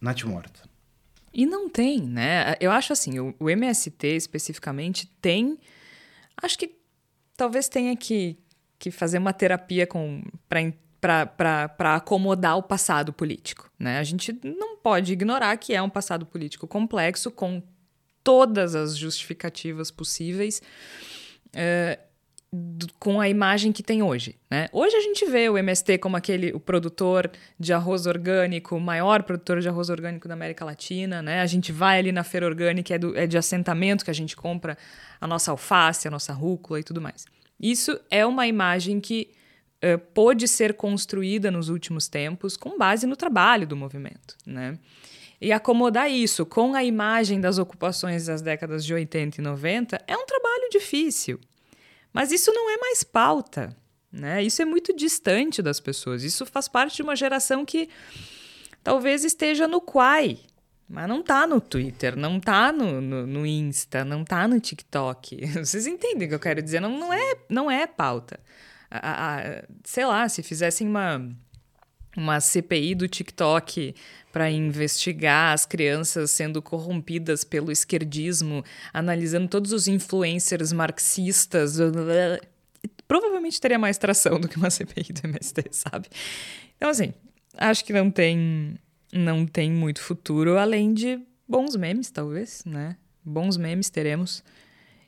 nat 0.00 0.22
morta. 0.24 0.68
E 1.32 1.46
não 1.46 1.68
tem, 1.68 2.00
né? 2.00 2.56
Eu 2.60 2.70
acho 2.72 2.92
assim, 2.92 3.18
o, 3.18 3.34
o 3.38 3.48
MST 3.48 4.06
especificamente 4.06 5.06
tem. 5.20 5.58
Acho 6.36 6.58
que 6.58 6.74
talvez 7.36 7.68
tenha 7.68 7.96
que, 7.96 8.36
que 8.78 8.90
fazer 8.90 9.18
uma 9.18 9.32
terapia 9.32 9.88
para 10.48 10.60
para 11.00 11.96
acomodar 11.96 12.58
o 12.58 12.62
passado 12.62 13.12
político. 13.12 13.70
Né? 13.78 13.98
A 13.98 14.04
gente 14.04 14.38
não 14.44 14.76
pode 14.76 15.12
ignorar 15.12 15.56
que 15.56 15.74
é 15.74 15.80
um 15.80 15.88
passado 15.88 16.26
político 16.26 16.66
complexo, 16.66 17.30
com 17.30 17.62
todas 18.22 18.74
as 18.74 18.96
justificativas 18.96 19.90
possíveis, 19.90 20.60
é, 21.54 21.98
com 22.98 23.20
a 23.20 23.28
imagem 23.28 23.72
que 23.72 23.82
tem 23.82 24.02
hoje. 24.02 24.36
Né? 24.50 24.68
Hoje 24.72 24.94
a 24.96 25.00
gente 25.00 25.24
vê 25.24 25.48
o 25.48 25.56
MST 25.56 25.98
como 25.98 26.16
aquele 26.16 26.52
o 26.52 26.60
produtor 26.60 27.30
de 27.58 27.72
arroz 27.72 28.06
orgânico, 28.06 28.76
o 28.76 28.80
maior 28.80 29.22
produtor 29.22 29.60
de 29.60 29.68
arroz 29.68 29.88
orgânico 29.88 30.28
da 30.28 30.34
América 30.34 30.64
Latina. 30.64 31.22
Né? 31.22 31.40
A 31.40 31.46
gente 31.46 31.72
vai 31.72 31.98
ali 31.98 32.12
na 32.12 32.24
feira 32.24 32.44
orgânica, 32.44 32.94
é, 32.94 32.98
do, 32.98 33.16
é 33.16 33.26
de 33.26 33.38
assentamento 33.38 34.04
que 34.04 34.10
a 34.10 34.14
gente 34.14 34.36
compra 34.36 34.76
a 35.18 35.26
nossa 35.26 35.50
alface, 35.50 36.08
a 36.08 36.10
nossa 36.10 36.32
rúcula 36.34 36.78
e 36.78 36.82
tudo 36.82 37.00
mais. 37.00 37.24
Isso 37.58 37.98
é 38.10 38.26
uma 38.26 38.46
imagem 38.46 39.00
que 39.00 39.30
uh, 39.84 39.98
pôde 40.12 40.46
ser 40.46 40.74
construída 40.74 41.50
nos 41.50 41.68
últimos 41.68 42.08
tempos 42.08 42.56
com 42.56 42.76
base 42.76 43.06
no 43.06 43.16
trabalho 43.16 43.66
do 43.66 43.76
movimento. 43.76 44.36
Né? 44.46 44.78
E 45.40 45.52
acomodar 45.52 46.10
isso 46.10 46.44
com 46.44 46.74
a 46.74 46.84
imagem 46.84 47.40
das 47.40 47.58
ocupações 47.58 48.26
das 48.26 48.42
décadas 48.42 48.84
de 48.84 48.92
80 48.92 49.40
e 49.40 49.44
90 49.44 50.02
é 50.06 50.16
um 50.16 50.26
trabalho 50.26 50.68
difícil. 50.70 51.40
Mas 52.12 52.30
isso 52.30 52.52
não 52.52 52.70
é 52.70 52.76
mais 52.76 53.02
pauta. 53.02 53.74
Né? 54.12 54.42
Isso 54.42 54.60
é 54.60 54.64
muito 54.64 54.94
distante 54.94 55.62
das 55.62 55.80
pessoas. 55.80 56.24
Isso 56.24 56.44
faz 56.44 56.68
parte 56.68 56.96
de 56.96 57.02
uma 57.02 57.16
geração 57.16 57.64
que 57.64 57.88
talvez 58.82 59.24
esteja 59.24 59.68
no 59.68 59.80
Quai, 59.80 60.38
mas 60.88 61.08
não 61.08 61.22
tá 61.22 61.46
no 61.46 61.60
Twitter, 61.60 62.16
não 62.16 62.40
tá 62.40 62.72
no, 62.72 63.00
no, 63.00 63.26
no, 63.26 63.46
Insta, 63.46 64.04
não 64.04 64.24
tá 64.24 64.48
no 64.48 64.58
TikTok. 64.58 65.46
Vocês 65.64 65.86
entendem 65.86 66.26
o 66.26 66.28
que 66.28 66.34
eu 66.34 66.40
quero 66.40 66.60
dizer? 66.60 66.80
Não, 66.80 66.98
não, 66.98 67.12
é, 67.12 67.36
não 67.48 67.70
é 67.70 67.86
pauta 67.86 68.40
a, 68.90 69.38
a, 69.38 69.62
sei 69.84 70.04
lá, 70.04 70.28
se 70.28 70.42
fizessem 70.42 70.86
uma, 70.86 71.28
uma 72.16 72.40
CPI 72.40 72.94
do 72.94 73.08
TikTok 73.08 73.94
para 74.32 74.50
investigar 74.50 75.52
as 75.52 75.64
crianças 75.64 76.30
sendo 76.30 76.60
corrompidas 76.60 77.44
pelo 77.44 77.70
esquerdismo, 77.70 78.64
analisando 78.92 79.48
todos 79.48 79.72
os 79.72 79.88
influencers 79.88 80.72
marxistas, 80.72 81.76
provavelmente 83.06 83.60
teria 83.60 83.78
mais 83.78 83.98
tração 83.98 84.40
do 84.40 84.48
que 84.48 84.56
uma 84.56 84.70
CPI 84.70 85.12
do 85.12 85.26
MST, 85.26 85.64
sabe? 85.70 86.08
Então, 86.76 86.90
assim, 86.90 87.12
acho 87.56 87.84
que 87.84 87.92
não 87.92 88.10
tem, 88.10 88.76
não 89.12 89.46
tem 89.46 89.70
muito 89.70 90.00
futuro, 90.00 90.58
além 90.58 90.94
de 90.94 91.20
bons 91.46 91.76
memes, 91.76 92.10
talvez, 92.10 92.64
né? 92.64 92.96
Bons 93.24 93.56
memes 93.56 93.90
teremos. 93.90 94.42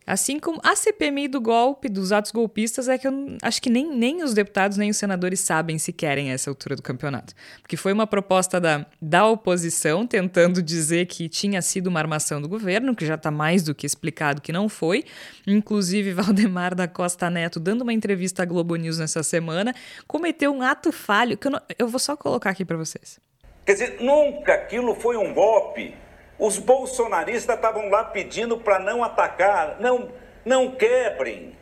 Assim 0.06 0.38
como 0.38 0.60
a 0.62 0.74
CPMI 0.74 1.28
do 1.28 1.40
golpe, 1.40 1.88
dos 1.88 2.12
atos 2.12 2.32
golpistas, 2.32 2.88
é 2.88 2.98
que 2.98 3.06
eu 3.06 3.12
acho 3.42 3.62
que 3.62 3.70
nem, 3.70 3.88
nem 3.88 4.22
os 4.22 4.34
deputados 4.34 4.76
nem 4.76 4.90
os 4.90 4.96
senadores 4.96 5.40
sabem 5.40 5.78
se 5.78 5.92
querem 5.92 6.30
essa 6.30 6.50
altura 6.50 6.76
do 6.76 6.82
campeonato. 6.82 7.34
Porque 7.60 7.76
foi 7.76 7.92
uma 7.92 8.06
proposta 8.06 8.60
da, 8.60 8.86
da 9.00 9.26
oposição 9.26 10.06
tentando 10.06 10.62
dizer 10.62 11.06
que 11.06 11.28
tinha 11.28 11.62
sido 11.62 11.86
uma 11.86 12.00
armação 12.00 12.40
do 12.40 12.48
governo, 12.48 12.94
que 12.94 13.06
já 13.06 13.14
está 13.14 13.30
mais 13.30 13.62
do 13.62 13.74
que 13.74 13.86
explicado 13.86 14.40
que 14.40 14.52
não 14.52 14.68
foi. 14.68 15.04
Inclusive, 15.46 16.12
Valdemar 16.14 16.74
da 16.74 16.88
Costa 16.88 17.30
Neto, 17.30 17.60
dando 17.60 17.82
uma 17.82 17.92
entrevista 17.92 18.42
à 18.42 18.46
Globo 18.46 18.76
News 18.76 18.98
nessa 18.98 19.22
semana, 19.22 19.74
cometeu 20.06 20.52
um 20.52 20.62
ato 20.62 20.90
falho, 20.92 21.36
que 21.36 21.46
eu, 21.46 21.52
não, 21.52 21.60
eu 21.78 21.88
vou 21.88 21.98
só 21.98 22.16
colocar 22.16 22.50
aqui 22.50 22.64
para 22.64 22.76
vocês. 22.76 23.20
Quer 23.64 23.72
dizer, 23.74 23.96
nunca 24.00 24.54
aquilo 24.54 24.94
foi 24.94 25.16
um 25.16 25.32
golpe. 25.32 25.94
Os 26.42 26.58
bolsonaristas 26.58 27.54
estavam 27.54 27.88
lá 27.88 28.02
pedindo 28.02 28.58
para 28.58 28.80
não 28.80 29.04
atacar, 29.04 29.76
não, 29.78 30.08
não 30.44 30.72
quebrem. 30.72 31.56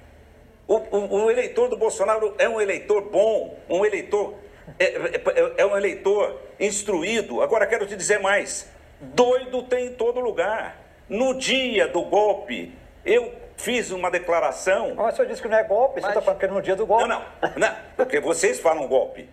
O, 0.67 0.77
o, 0.77 1.25
o 1.25 1.31
eleitor 1.31 1.69
do 1.69 1.77
Bolsonaro 1.77 2.35
é 2.39 2.49
um 2.49 2.59
eleitor 2.59 3.03
bom, 3.03 3.59
um 3.69 3.85
eleitor 3.85 4.37
é, 4.79 4.85
é, 4.85 5.53
é, 5.59 5.67
um 5.67 5.77
eleitor 5.77 6.41
instruído. 6.59 7.43
Agora 7.43 7.67
quero 7.67 7.87
te 7.87 7.95
dizer 7.95 8.21
mais: 8.21 8.71
doido 9.03 9.63
tem 9.65 9.89
em 9.89 9.93
todo 9.93 10.19
lugar. 10.19 10.79
No 11.11 11.35
dia 11.35 11.87
do 11.87 12.01
golpe, 12.01 12.75
eu 13.05 13.35
fiz 13.59 13.91
uma 13.91 14.11
declaração. 14.11 14.95
Mas 14.95 15.13
o 15.13 15.17
senhor 15.17 15.29
disse 15.29 15.43
que 15.43 15.49
não 15.49 15.59
é 15.59 15.65
golpe, 15.65 16.01
Mas... 16.01 16.05
você 16.05 16.09
está 16.09 16.23
falando 16.23 16.41
que 16.41 16.47
é 16.47 16.49
no 16.49 16.63
dia 16.63 16.75
do 16.75 16.87
golpe. 16.87 17.07
Não, 17.07 17.21
não, 17.21 17.53
não, 17.59 17.77
porque 17.99 18.19
vocês 18.19 18.59
falam 18.59 18.89
golpe. 18.89 19.29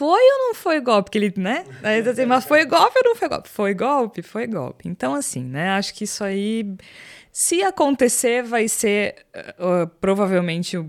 Foi 0.00 0.18
ou 0.18 0.38
não 0.38 0.54
foi 0.54 0.80
golpe? 0.80 1.10
Que 1.10 1.18
ele, 1.18 1.34
né? 1.36 1.62
Assim, 2.10 2.24
mas 2.24 2.46
foi 2.46 2.64
golpe 2.64 2.98
ou 3.00 3.04
não 3.04 3.14
foi 3.14 3.28
golpe? 3.28 3.48
Foi 3.50 3.74
golpe, 3.74 4.22
foi 4.22 4.46
golpe. 4.46 4.88
Então, 4.88 5.14
assim, 5.14 5.44
né? 5.44 5.72
Acho 5.72 5.92
que 5.92 6.04
isso 6.04 6.24
aí, 6.24 6.74
se 7.30 7.62
acontecer, 7.62 8.42
vai 8.42 8.66
ser 8.66 9.26
uh, 9.36 9.86
provavelmente 10.00 10.82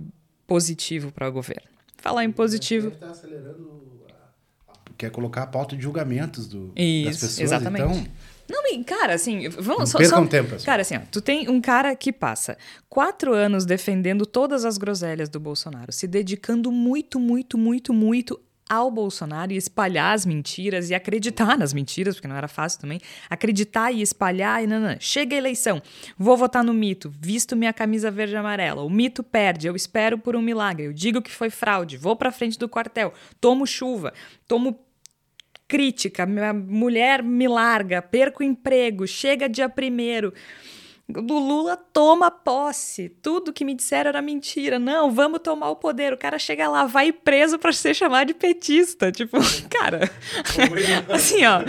positivo 0.47 1.11
para 1.11 1.27
o 1.27 1.31
governo. 1.33 1.67
Falar 1.97 2.23
em 2.23 2.31
positivo. 2.31 2.93
Acelerando. 3.01 3.81
Quer 4.97 5.11
colocar 5.11 5.43
a 5.43 5.47
pauta 5.47 5.75
de 5.75 5.83
julgamentos 5.83 6.47
do, 6.47 6.71
isso, 6.73 7.09
das 7.09 7.19
pessoas. 7.19 7.39
Exatamente. 7.41 7.83
Então, 7.83 8.07
não, 8.49 8.83
cara, 8.85 9.15
assim, 9.15 9.49
vamos 9.49 9.89
só. 9.89 9.97
Percam 9.97 10.23
só, 10.23 10.29
tempo. 10.29 10.55
Assim. 10.55 10.65
Cara, 10.65 10.83
assim, 10.83 10.95
ó, 10.95 11.01
tu 11.11 11.19
tem 11.19 11.49
um 11.49 11.59
cara 11.59 11.93
que 11.97 12.13
passa 12.13 12.57
quatro 12.87 13.33
anos 13.33 13.65
defendendo 13.65 14.25
todas 14.25 14.63
as 14.63 14.77
groselhas 14.77 15.27
do 15.27 15.37
Bolsonaro, 15.37 15.91
se 15.91 16.07
dedicando 16.07 16.71
muito, 16.71 17.19
muito, 17.19 17.57
muito, 17.57 17.93
muito 17.93 18.39
ao 18.71 18.89
Bolsonaro 18.89 19.51
e 19.51 19.57
espalhar 19.57 20.15
as 20.15 20.25
mentiras 20.25 20.89
e 20.89 20.95
acreditar 20.95 21.57
nas 21.57 21.73
mentiras, 21.73 22.15
porque 22.15 22.27
não 22.29 22.37
era 22.37 22.47
fácil 22.47 22.79
também, 22.79 23.01
acreditar 23.29 23.91
e 23.91 24.01
espalhar 24.01 24.63
e 24.63 24.67
não. 24.67 24.95
Chega 24.97 25.35
a 25.35 25.37
eleição, 25.37 25.81
vou 26.17 26.37
votar 26.37 26.63
no 26.63 26.73
mito, 26.73 27.11
visto 27.19 27.53
minha 27.53 27.73
camisa 27.73 28.09
verde 28.09 28.33
e 28.33 28.37
amarela, 28.37 28.81
o 28.81 28.89
mito 28.89 29.23
perde, 29.23 29.67
eu 29.67 29.75
espero 29.75 30.17
por 30.17 30.37
um 30.37 30.41
milagre, 30.41 30.85
eu 30.85 30.93
digo 30.93 31.21
que 31.21 31.29
foi 31.29 31.49
fraude, 31.49 31.97
vou 31.97 32.15
para 32.15 32.31
frente 32.31 32.57
do 32.57 32.69
quartel, 32.69 33.13
tomo 33.41 33.67
chuva, 33.67 34.13
tomo 34.47 34.79
crítica, 35.67 36.25
minha 36.25 36.53
mulher 36.53 37.21
me 37.21 37.49
larga, 37.49 38.01
perco 38.01 38.41
emprego, 38.41 39.05
chega 39.05 39.49
dia 39.49 39.67
primeiro. 39.67 40.33
O 41.15 41.39
Lula 41.39 41.75
toma 41.75 42.31
posse. 42.31 43.09
Tudo 43.09 43.53
que 43.53 43.65
me 43.65 43.75
disseram 43.75 44.09
era 44.09 44.21
mentira. 44.21 44.79
Não, 44.79 45.11
vamos 45.11 45.39
tomar 45.41 45.69
o 45.69 45.75
poder. 45.75 46.13
O 46.13 46.17
cara 46.17 46.39
chega 46.39 46.67
lá, 46.67 46.85
vai 46.85 47.11
preso 47.11 47.59
para 47.59 47.73
ser 47.73 47.93
chamado 47.93 48.27
de 48.27 48.33
petista. 48.33 49.11
Tipo, 49.11 49.37
cara. 49.69 50.09
assim, 51.09 51.45
ó. 51.45 51.63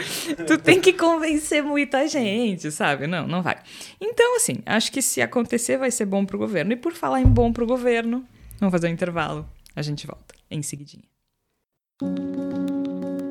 Tu 0.47 0.59
tem 0.59 0.81
que 0.81 0.93
convencer 0.93 1.63
muita 1.63 2.07
gente, 2.07 2.71
sabe? 2.71 3.07
Não, 3.07 3.27
não 3.27 3.43
vai. 3.43 3.59
Então, 4.01 4.37
assim, 4.37 4.59
acho 4.67 4.93
que 4.93 5.03
se 5.03 5.21
acontecer 5.21 5.77
vai 5.77 5.91
ser 5.91 6.07
bom 6.07 6.25
pro 6.25 6.39
governo. 6.39 6.73
E 6.73 6.77
por 6.77 6.93
falar 6.93 7.21
em 7.21 7.27
bom 7.27 7.53
pro 7.53 7.67
governo, 7.67 8.25
vamos 8.59 8.73
fazer 8.73 8.89
um 8.89 8.91
intervalo. 8.91 9.49
A 9.75 9.83
gente 9.83 10.07
volta 10.07 10.35
em 10.51 10.63
seguidinha. 10.63 11.05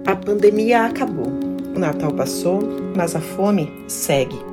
A 0.06 0.16
pandemia 0.16 0.86
acabou. 0.86 1.28
O 1.76 1.80
Natal 1.80 2.14
passou, 2.14 2.62
mas 2.96 3.16
a 3.16 3.22
fome 3.22 3.72
segue. 3.88 4.51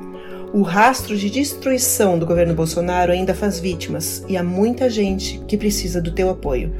O 0.51 0.63
rastro 0.63 1.15
de 1.15 1.29
destruição 1.29 2.17
do 2.17 2.25
governo 2.25 2.55
Bolsonaro 2.55 3.11
ainda 3.11 3.35
faz 3.35 3.59
vítimas 3.59 4.25
e 4.27 4.35
há 4.35 4.43
muita 4.43 4.89
gente 4.89 5.39
que 5.47 5.55
precisa 5.55 6.01
do 6.01 6.11
teu 6.11 6.27
apoio. 6.27 6.73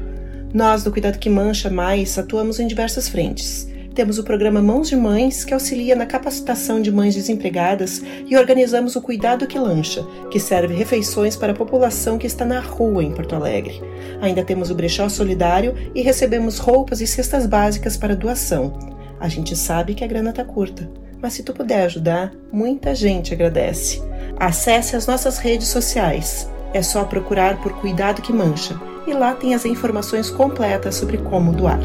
Nós, 0.52 0.82
do 0.82 0.90
Cuidado 0.90 1.20
que 1.20 1.30
Mancha 1.30 1.70
Mais, 1.70 2.18
atuamos 2.18 2.58
em 2.58 2.66
diversas 2.66 3.08
frentes. 3.08 3.68
Temos 3.94 4.18
o 4.18 4.24
programa 4.24 4.60
Mãos 4.60 4.88
de 4.88 4.96
Mães, 4.96 5.44
que 5.44 5.54
auxilia 5.54 5.94
na 5.94 6.04
capacitação 6.04 6.82
de 6.82 6.90
mães 6.90 7.14
desempregadas, 7.14 8.02
e 8.26 8.36
organizamos 8.36 8.96
o 8.96 9.00
Cuidado 9.00 9.46
que 9.46 9.58
Lancha, 9.58 10.04
que 10.32 10.40
serve 10.40 10.74
refeições 10.74 11.36
para 11.36 11.52
a 11.52 11.56
população 11.56 12.18
que 12.18 12.26
está 12.26 12.44
na 12.44 12.58
rua 12.58 13.04
em 13.04 13.12
Porto 13.12 13.36
Alegre. 13.36 13.80
Ainda 14.20 14.42
temos 14.42 14.70
o 14.70 14.74
Brechó 14.74 15.08
Solidário 15.08 15.76
e 15.94 16.02
recebemos 16.02 16.58
roupas 16.58 17.00
e 17.00 17.06
cestas 17.06 17.46
básicas 17.46 17.96
para 17.96 18.16
doação. 18.16 18.76
A 19.20 19.28
gente 19.28 19.54
sabe 19.54 19.94
que 19.94 20.02
a 20.02 20.08
grana 20.08 20.30
está 20.30 20.44
curta 20.44 20.90
mas 21.20 21.34
se 21.34 21.42
tu 21.42 21.52
puder 21.52 21.84
ajudar, 21.84 22.32
muita 22.52 22.94
gente 22.94 23.34
agradece. 23.34 24.02
Acesse 24.38 24.96
as 24.96 25.06
nossas 25.06 25.38
redes 25.38 25.68
sociais. 25.68 26.50
É 26.72 26.82
só 26.82 27.04
procurar 27.04 27.60
por 27.60 27.72
Cuidado 27.80 28.22
que 28.22 28.32
Mancha 28.32 28.80
e 29.06 29.12
lá 29.12 29.34
tem 29.34 29.54
as 29.54 29.64
informações 29.64 30.30
completas 30.30 30.94
sobre 30.94 31.18
como 31.18 31.52
doar. 31.52 31.80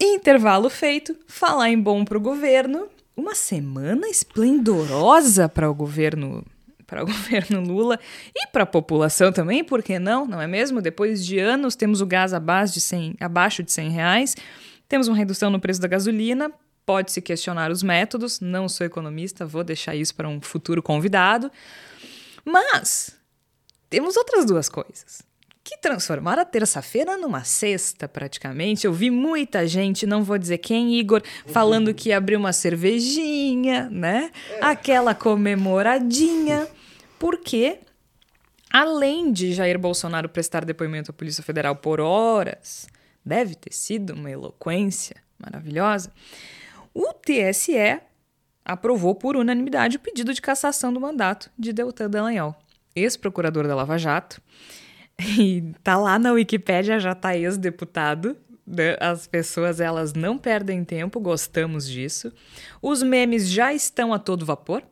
Intervalo 0.00 0.68
feito, 0.70 1.16
falar 1.26 1.70
em 1.70 1.80
bom 1.80 2.04
para 2.04 2.18
o 2.18 2.20
governo. 2.20 2.88
Uma 3.16 3.34
semana 3.34 4.08
esplendorosa 4.08 5.48
para 5.48 5.70
o 5.70 5.74
governo 5.74 6.44
para 6.86 7.02
o 7.02 7.06
governo 7.06 7.60
Lula 7.60 7.98
e 8.34 8.46
para 8.46 8.62
a 8.62 8.66
população 8.66 9.32
também, 9.32 9.64
por 9.64 9.82
que 9.82 9.98
não? 9.98 10.26
Não 10.26 10.40
é 10.40 10.46
mesmo? 10.46 10.80
Depois 10.80 11.24
de 11.24 11.38
anos 11.38 11.74
temos 11.74 12.00
o 12.00 12.06
gás 12.06 12.32
abaixo 12.32 12.74
de 12.74 12.80
100, 12.80 13.16
abaixo 13.20 13.62
de 13.62 13.72
100 13.72 13.90
reais. 13.90 14.36
Temos 14.88 15.08
uma 15.08 15.16
redução 15.16 15.50
no 15.50 15.60
preço 15.60 15.80
da 15.80 15.88
gasolina, 15.88 16.50
pode-se 16.84 17.20
questionar 17.20 17.70
os 17.70 17.82
métodos, 17.82 18.40
não 18.40 18.68
sou 18.68 18.86
economista, 18.86 19.44
vou 19.44 19.64
deixar 19.64 19.94
isso 19.96 20.14
para 20.14 20.28
um 20.28 20.40
futuro 20.40 20.82
convidado. 20.82 21.50
Mas 22.44 23.16
temos 23.90 24.16
outras 24.16 24.44
duas 24.44 24.68
coisas 24.68 25.26
que 25.66 25.76
transformaram 25.78 26.42
a 26.42 26.44
terça-feira 26.44 27.16
numa 27.18 27.42
sexta, 27.42 28.06
praticamente. 28.06 28.86
Eu 28.86 28.92
vi 28.92 29.10
muita 29.10 29.66
gente, 29.66 30.06
não 30.06 30.22
vou 30.22 30.38
dizer 30.38 30.58
quem, 30.58 30.94
Igor, 30.94 31.20
falando 31.46 31.92
que 31.92 32.12
abriu 32.12 32.38
uma 32.38 32.52
cervejinha, 32.52 33.90
né? 33.90 34.30
Aquela 34.60 35.12
comemoradinha. 35.12 36.68
Porque, 37.18 37.80
além 38.70 39.32
de 39.32 39.52
Jair 39.52 39.76
Bolsonaro 39.76 40.28
prestar 40.28 40.64
depoimento 40.64 41.10
à 41.10 41.14
Polícia 41.14 41.42
Federal 41.42 41.74
por 41.74 42.00
horas, 42.00 42.86
deve 43.26 43.56
ter 43.56 43.72
sido 43.72 44.14
uma 44.14 44.30
eloquência 44.30 45.16
maravilhosa, 45.36 46.12
o 46.94 47.12
TSE 47.12 48.00
aprovou 48.64 49.14
por 49.14 49.36
unanimidade 49.36 49.96
o 49.96 50.00
pedido 50.00 50.32
de 50.32 50.40
cassação 50.40 50.92
do 50.92 51.00
mandato 51.00 51.50
de 51.58 51.72
Deltan 51.72 52.08
Dallagnol, 52.08 52.54
ex-procurador 52.94 53.66
da 53.66 53.74
Lava 53.74 53.98
Jato. 53.98 54.40
E 55.18 55.72
tá 55.82 55.96
lá 55.96 56.18
na 56.18 56.32
Wikipédia, 56.32 57.00
já 57.00 57.14
tá 57.14 57.36
ex-deputado. 57.36 58.36
Né? 58.66 58.96
As 59.00 59.26
pessoas, 59.26 59.80
elas 59.80 60.12
não 60.12 60.36
perdem 60.36 60.84
tempo, 60.84 61.18
gostamos 61.20 61.88
disso. 61.88 62.32
Os 62.82 63.02
memes 63.02 63.48
já 63.48 63.72
estão 63.72 64.12
a 64.12 64.18
todo 64.18 64.44
vapor, 64.44 64.82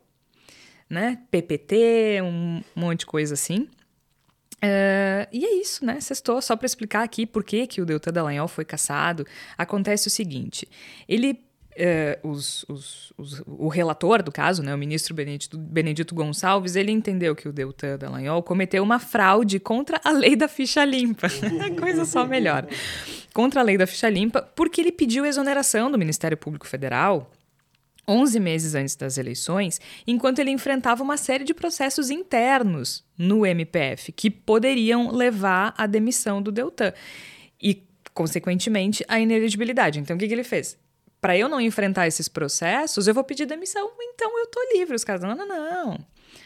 né? 0.89 1.19
PPT, 1.29 2.21
um 2.23 2.63
monte 2.75 3.01
de 3.01 3.05
coisa 3.05 3.33
assim. 3.33 3.67
Uh, 4.65 5.27
e 5.31 5.45
é 5.45 5.61
isso, 5.61 5.85
né? 5.85 5.99
Sextou, 5.99 6.41
só 6.41 6.55
para 6.55 6.65
explicar 6.65 7.03
aqui 7.03 7.25
por 7.25 7.43
que, 7.43 7.67
que 7.67 7.81
o 7.81 7.85
Deltan 7.85 8.11
Dallagnol 8.11 8.47
foi 8.47 8.65
caçado. 8.65 9.25
Acontece 9.57 10.07
o 10.07 10.11
seguinte: 10.11 10.67
ele. 11.07 11.43
Uh, 11.77 12.29
os, 12.29 12.63
os, 12.69 13.13
os, 13.17 13.43
o 13.45 13.67
relator 13.67 14.23
do 14.23 14.31
caso, 14.31 14.63
né, 14.63 14.73
o 14.73 14.77
ministro 14.77 15.13
Benedito, 15.13 15.57
Benedito 15.57 16.15
Gonçalves, 16.15 16.77
ele 16.77 16.89
entendeu 16.89 17.35
que 17.35 17.49
o 17.49 17.51
Deltan 17.51 17.97
Dallagnol 17.97 18.41
cometeu 18.41 18.81
uma 18.81 18.97
fraude 18.97 19.59
contra 19.59 19.99
a 20.01 20.09
lei 20.09 20.37
da 20.37 20.47
ficha 20.47 20.85
limpa. 20.85 21.27
Coisa 21.77 22.05
só 22.05 22.25
melhor. 22.25 22.65
Contra 23.33 23.59
a 23.59 23.63
lei 23.63 23.77
da 23.77 23.85
ficha 23.85 24.09
limpa, 24.09 24.41
porque 24.55 24.79
ele 24.79 24.91
pediu 24.93 25.25
exoneração 25.25 25.91
do 25.91 25.97
Ministério 25.97 26.37
Público 26.37 26.65
Federal 26.65 27.29
11 28.07 28.39
meses 28.39 28.75
antes 28.75 28.95
das 28.95 29.17
eleições, 29.17 29.79
enquanto 30.05 30.39
ele 30.39 30.51
enfrentava 30.51 31.03
uma 31.03 31.17
série 31.17 31.43
de 31.43 31.53
processos 31.53 32.09
internos 32.09 33.03
no 33.17 33.45
MPF 33.45 34.11
que 34.11 34.29
poderiam 34.29 35.11
levar 35.11 35.73
à 35.77 35.85
demissão 35.87 36.41
do 36.41 36.51
Deltan 36.51 36.93
e, 37.61 37.83
consequentemente, 38.13 39.03
à 39.07 39.19
ineligibilidade. 39.19 39.99
Então, 39.99 40.15
o 40.15 40.19
que, 40.19 40.27
que 40.27 40.33
ele 40.33 40.43
fez? 40.43 40.77
Para 41.19 41.37
eu 41.37 41.49
não 41.49 41.59
enfrentar 41.59 42.05
esses 42.07 42.27
processos, 42.27 43.07
eu 43.07 43.13
vou 43.13 43.23
pedir 43.23 43.45
demissão, 43.45 43.91
então 43.99 44.37
eu 44.39 44.47
tô 44.47 44.59
livre. 44.73 44.95
Os 44.95 45.03
caras, 45.03 45.21
não, 45.21 45.35
não, 45.35 45.47
não. 45.47 45.99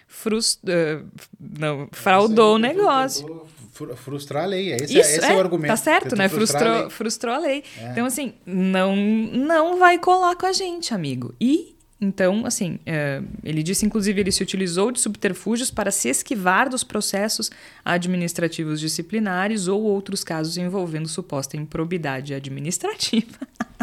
Frust... 0.07 0.62
Uh, 0.64 1.05
não 1.39 1.89
fraudou 1.91 2.55
o 2.55 2.60
negócio 2.60 3.47
frustrar 3.95 4.43
a 4.43 4.47
lei. 4.47 4.71
Esse, 4.71 4.97
é, 4.97 5.01
Isso, 5.01 5.11
esse 5.11 5.25
é, 5.25 5.34
é, 5.34 5.36
o 5.36 5.39
argumento. 5.39 5.71
Tá 5.71 5.77
certo, 5.77 6.15
né? 6.15 6.30
Frustrou, 6.30 6.86
a 6.86 6.89
frustrou 6.89 7.34
a 7.34 7.39
lei. 7.39 7.63
É. 7.77 7.91
Então, 7.91 8.05
assim, 8.05 8.34
não, 8.45 8.95
não 8.95 9.77
vai 9.77 9.97
colar 9.97 10.36
com 10.36 10.45
a 10.45 10.51
gente, 10.51 10.93
amigo. 10.93 11.34
E 11.39 11.75
então, 12.01 12.45
assim, 12.45 12.80
é, 12.86 13.21
ele 13.43 13.61
disse, 13.61 13.86
inclusive, 13.86 14.21
ele 14.21 14.32
se 14.32 14.41
utilizou 14.41 14.89
de 14.89 15.01
subterfúgios 15.01 15.69
para 15.69 15.91
se 15.91 16.07
esquivar 16.07 16.69
dos 16.69 16.82
processos 16.82 17.51
administrativos 17.84 18.80
disciplinares 18.80 19.67
ou 19.67 19.82
outros 19.82 20.23
casos 20.23 20.55
envolvendo 20.55 21.09
suposta 21.09 21.57
improbidade 21.57 22.34
administrativa. 22.34 23.38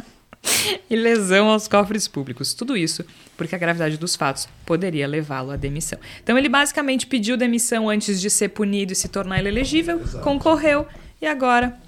e 0.89 0.97
lesão 0.97 1.49
aos 1.49 1.69
cofres 1.69 2.07
públicos. 2.09 2.55
Tudo 2.55 2.77
isso 2.77 3.05
porque 3.37 3.55
a 3.55 3.59
gravidade 3.59 3.97
dos 3.97 4.17
fatos 4.17 4.49
poderia 4.65 5.07
levá-lo 5.07 5.51
à 5.51 5.57
demissão. 5.57 5.99
Então 6.23 6.39
ele 6.39 6.49
basicamente 6.49 7.07
pediu 7.07 7.37
demissão 7.37 7.89
antes 7.89 8.21
de 8.21 8.31
ser 8.31 8.49
punido 8.49 8.93
e 8.93 8.97
se 8.97 9.09
tornar 9.09 9.45
elegível, 9.45 10.01
Exato. 10.01 10.25
concorreu 10.25 10.87
e 11.21 11.27
agora 11.27 11.79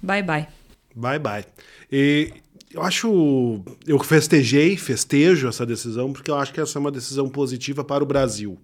bye 0.00 0.22
bye. 0.22 0.46
Bye 0.94 1.18
bye. 1.18 1.44
E 1.90 2.32
eu 2.72 2.82
acho, 2.82 3.62
eu 3.86 3.98
festejei, 4.00 4.76
festejo 4.76 5.48
essa 5.48 5.66
decisão 5.66 6.12
porque 6.12 6.30
eu 6.30 6.36
acho 6.36 6.52
que 6.52 6.60
essa 6.60 6.78
é 6.78 6.80
uma 6.80 6.90
decisão 6.90 7.28
positiva 7.28 7.84
para 7.84 8.02
o 8.02 8.06
Brasil. 8.06 8.58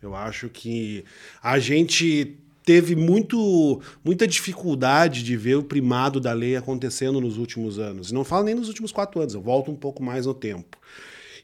Eu 0.00 0.14
acho 0.14 0.48
que 0.48 1.04
a 1.42 1.58
gente 1.58 2.36
teve 2.64 2.96
muito, 2.96 3.80
muita 4.02 4.26
dificuldade 4.26 5.22
de 5.22 5.36
ver 5.36 5.56
o 5.56 5.62
primado 5.62 6.18
da 6.18 6.32
lei 6.32 6.56
acontecendo 6.56 7.20
nos 7.20 7.36
últimos 7.36 7.78
anos. 7.78 8.10
Não 8.10 8.24
falo 8.24 8.44
nem 8.44 8.54
nos 8.54 8.68
últimos 8.68 8.90
quatro 8.90 9.20
anos, 9.20 9.34
eu 9.34 9.42
volto 9.42 9.70
um 9.70 9.76
pouco 9.76 10.02
mais 10.02 10.26
no 10.26 10.34
tempo. 10.34 10.78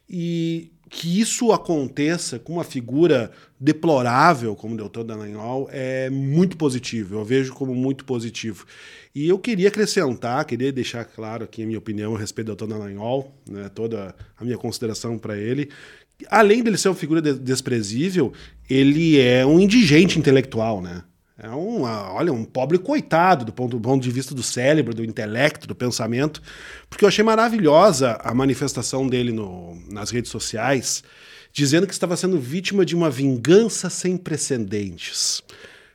E 0.09 0.73
que 0.89 1.21
isso 1.21 1.53
aconteça 1.53 2.39
com 2.39 2.55
uma 2.55 2.65
figura 2.65 3.31
deplorável 3.61 4.57
como 4.57 4.75
o 4.75 4.77
doutor 4.77 5.05
Dallagnol 5.05 5.69
é 5.71 6.11
muito 6.11 6.57
positivo, 6.57 7.15
eu 7.15 7.25
vejo 7.25 7.53
como 7.53 7.73
muito 7.75 8.05
positivo. 8.05 8.67
E 9.15 9.29
eu 9.29 9.39
queria 9.39 9.69
acrescentar, 9.69 10.45
queria 10.45 10.73
deixar 10.73 11.05
claro 11.05 11.45
aqui 11.45 11.63
a 11.63 11.67
minha 11.67 11.79
opinião 11.79 12.17
a 12.17 12.19
respeito 12.19 12.47
do 12.47 12.57
doutor 12.57 12.67
Dallagnol, 12.67 13.33
né, 13.49 13.69
toda 13.69 14.15
a 14.37 14.45
minha 14.45 14.59
consideração 14.59 15.17
para 15.17 15.37
ele. 15.37 15.71
Além 16.29 16.63
dele 16.63 16.77
ser 16.77 16.89
uma 16.89 16.95
figura 16.95 17.23
desprezível, 17.23 18.33
ele 18.69 19.19
é 19.21 19.47
um 19.47 19.61
indigente 19.61 20.19
intelectual, 20.19 20.83
né? 20.83 21.05
É 21.43 21.49
um, 21.49 21.85
olha, 21.85 22.35
um 22.35 22.45
pobre 22.45 22.77
coitado 22.77 23.47
do 23.47 23.53
ponto, 23.53 23.79
do 23.79 23.81
ponto 23.81 24.03
de 24.03 24.11
vista 24.11 24.35
do 24.35 24.43
cérebro, 24.43 24.93
do 24.93 25.03
intelecto, 25.03 25.67
do 25.67 25.75
pensamento, 25.75 26.43
porque 26.89 27.03
eu 27.03 27.09
achei 27.09 27.25
maravilhosa 27.25 28.19
a 28.23 28.35
manifestação 28.35 29.09
dele 29.09 29.33
no, 29.33 29.75
nas 29.91 30.11
redes 30.11 30.31
sociais, 30.31 31.03
dizendo 31.51 31.87
que 31.87 31.95
estava 31.95 32.15
sendo 32.15 32.39
vítima 32.39 32.85
de 32.85 32.95
uma 32.95 33.09
vingança 33.09 33.89
sem 33.89 34.19
precedentes. 34.19 35.43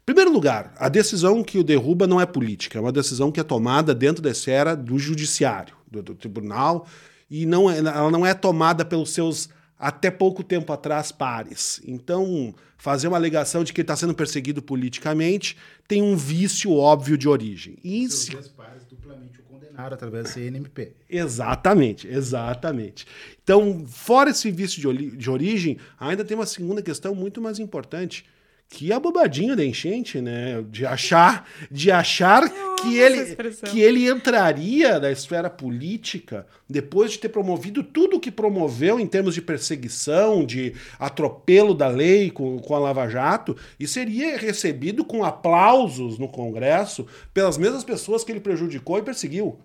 Em 0.02 0.06
primeiro 0.06 0.32
lugar, 0.32 0.74
a 0.80 0.90
decisão 0.90 1.44
que 1.44 1.60
o 1.60 1.64
derruba 1.64 2.08
não 2.08 2.20
é 2.20 2.26
política, 2.26 2.80
é 2.80 2.82
uma 2.82 2.92
decisão 2.92 3.32
que 3.32 3.40
é 3.40 3.44
tomada 3.44 3.94
dentro 3.94 4.24
da 4.24 4.32
esfera 4.32 4.76
do 4.76 4.98
judiciário, 4.98 5.76
do, 5.92 6.02
do 6.02 6.16
tribunal, 6.16 6.88
e 7.30 7.46
não 7.46 7.70
é, 7.70 7.78
ela 7.78 8.10
não 8.10 8.26
é 8.26 8.34
tomada 8.34 8.84
pelos 8.84 9.12
seus 9.12 9.48
até 9.78 10.10
pouco 10.10 10.44
tempo 10.44 10.72
atrás 10.72 11.12
pares. 11.12 11.82
Então, 11.86 12.54
fazer 12.78 13.08
uma 13.08 13.18
alegação 13.18 13.64
de 13.64 13.74
que 13.74 13.82
ele 13.82 13.84
está 13.84 13.96
sendo 13.96 14.14
perseguido 14.14 14.62
politicamente 14.62 15.58
tem 15.88 16.02
um 16.02 16.16
vício 16.16 16.74
óbvio 16.74 17.18
de 17.18 17.28
origem. 17.28 17.78
E 17.84 18.10
se... 18.10 18.36
pares 18.56 18.86
duplamente 18.86 19.40
o 19.40 19.44
condenaram 19.44 19.94
através 19.94 20.26
da 20.26 20.30
CNMP. 20.32 20.94
Exatamente, 21.10 22.08
exatamente. 22.08 23.06
Então, 23.44 23.86
fora 23.88 24.30
esse 24.30 24.50
vício 24.50 24.82
de, 24.82 25.16
de 25.16 25.30
origem, 25.30 25.78
ainda 26.00 26.24
tem 26.24 26.36
uma 26.36 26.46
segunda 26.46 26.82
questão 26.82 27.14
muito 27.14 27.42
mais 27.42 27.60
importante, 27.60 28.26
que 28.70 28.92
é 28.92 28.96
a 28.96 29.00
bobadinha 29.00 29.56
da 29.56 29.64
enchente, 29.64 30.20
né? 30.22 30.64
De 30.70 30.86
achar, 30.86 31.48
de 31.70 31.92
achar 31.92 32.44
que 32.82 32.98
ele, 32.98 33.36
que 33.72 33.82
ele 33.82 34.10
entraria 34.10 35.00
na 35.00 35.12
esfera 35.12 35.50
política 35.50 36.46
depois 36.70 37.12
de 37.12 37.20
ter 37.20 37.30
promovido 37.30 37.84
tudo 37.84 38.18
o 38.18 38.20
que 38.20 38.32
promoveu 38.32 39.00
em 39.00 39.08
termos 39.08 39.34
de 39.34 39.42
perseguição, 39.42 40.46
de 40.46 40.74
atropelo 41.00 41.74
da 41.74 41.88
lei 41.88 42.30
com, 42.30 42.60
com 42.60 42.76
a 42.76 42.80
Lava 42.80 43.08
Jato, 43.08 43.56
e 43.80 43.88
seria 43.88 44.38
recebido 44.38 45.04
com 45.04 45.24
aplausos 45.24 46.18
no 46.18 46.28
Congresso 46.28 47.06
pelas 47.34 47.58
mesmas 47.58 47.84
pessoas 47.84 48.24
que 48.24 48.32
ele 48.32 48.40
prejudicou 48.40 48.98
e 48.98 49.04
perseguiu. 49.04 49.58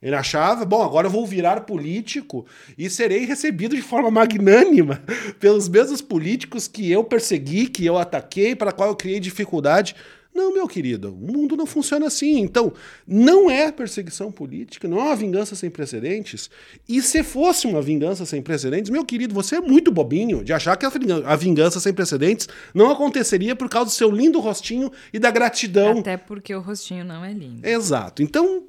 Ele 0.00 0.14
achava, 0.14 0.64
bom, 0.64 0.80
agora 0.80 1.08
eu 1.08 1.10
vou 1.10 1.26
virar 1.26 1.62
político 1.62 2.46
e 2.76 2.88
serei 2.88 3.24
recebido 3.24 3.74
de 3.74 3.82
forma 3.82 4.10
magnânima 4.10 5.02
pelos 5.40 5.68
mesmos 5.68 6.00
políticos 6.00 6.68
que 6.68 6.88
eu 6.90 7.02
persegui, 7.02 7.66
que 7.66 7.84
eu 7.84 7.98
ataquei, 7.98 8.54
para 8.54 8.70
qual 8.70 8.90
eu 8.90 8.96
criei 8.96 9.18
dificuldade. 9.18 9.96
Não, 10.38 10.54
meu 10.54 10.68
querido, 10.68 11.12
o 11.12 11.16
mundo 11.16 11.56
não 11.56 11.66
funciona 11.66 12.06
assim. 12.06 12.38
Então, 12.38 12.72
não 13.04 13.50
é 13.50 13.72
perseguição 13.72 14.30
política, 14.30 14.86
não 14.86 15.00
é 15.00 15.02
uma 15.02 15.16
vingança 15.16 15.56
sem 15.56 15.68
precedentes. 15.68 16.48
E 16.88 17.02
se 17.02 17.24
fosse 17.24 17.66
uma 17.66 17.82
vingança 17.82 18.24
sem 18.24 18.40
precedentes, 18.40 18.88
meu 18.88 19.04
querido, 19.04 19.34
você 19.34 19.56
é 19.56 19.60
muito 19.60 19.90
bobinho 19.90 20.44
de 20.44 20.52
achar 20.52 20.76
que 20.76 20.86
a 20.86 21.36
vingança 21.36 21.80
sem 21.80 21.92
precedentes 21.92 22.48
não 22.72 22.88
aconteceria 22.88 23.56
por 23.56 23.68
causa 23.68 23.86
do 23.86 23.94
seu 23.94 24.12
lindo 24.12 24.38
rostinho 24.38 24.92
e 25.12 25.18
da 25.18 25.28
gratidão. 25.32 25.98
Até 25.98 26.16
porque 26.16 26.54
o 26.54 26.60
rostinho 26.60 27.04
não 27.04 27.24
é 27.24 27.32
lindo. 27.32 27.66
Exato. 27.66 28.22
Então, 28.22 28.62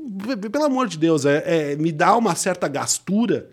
pelo 0.51 0.63
amor 0.65 0.87
de 0.87 0.97
Deus, 0.97 1.23
é, 1.23 1.43
é 1.45 1.75
me 1.75 1.91
dá 1.91 2.17
uma 2.17 2.33
certa 2.33 2.67
gastura 2.67 3.47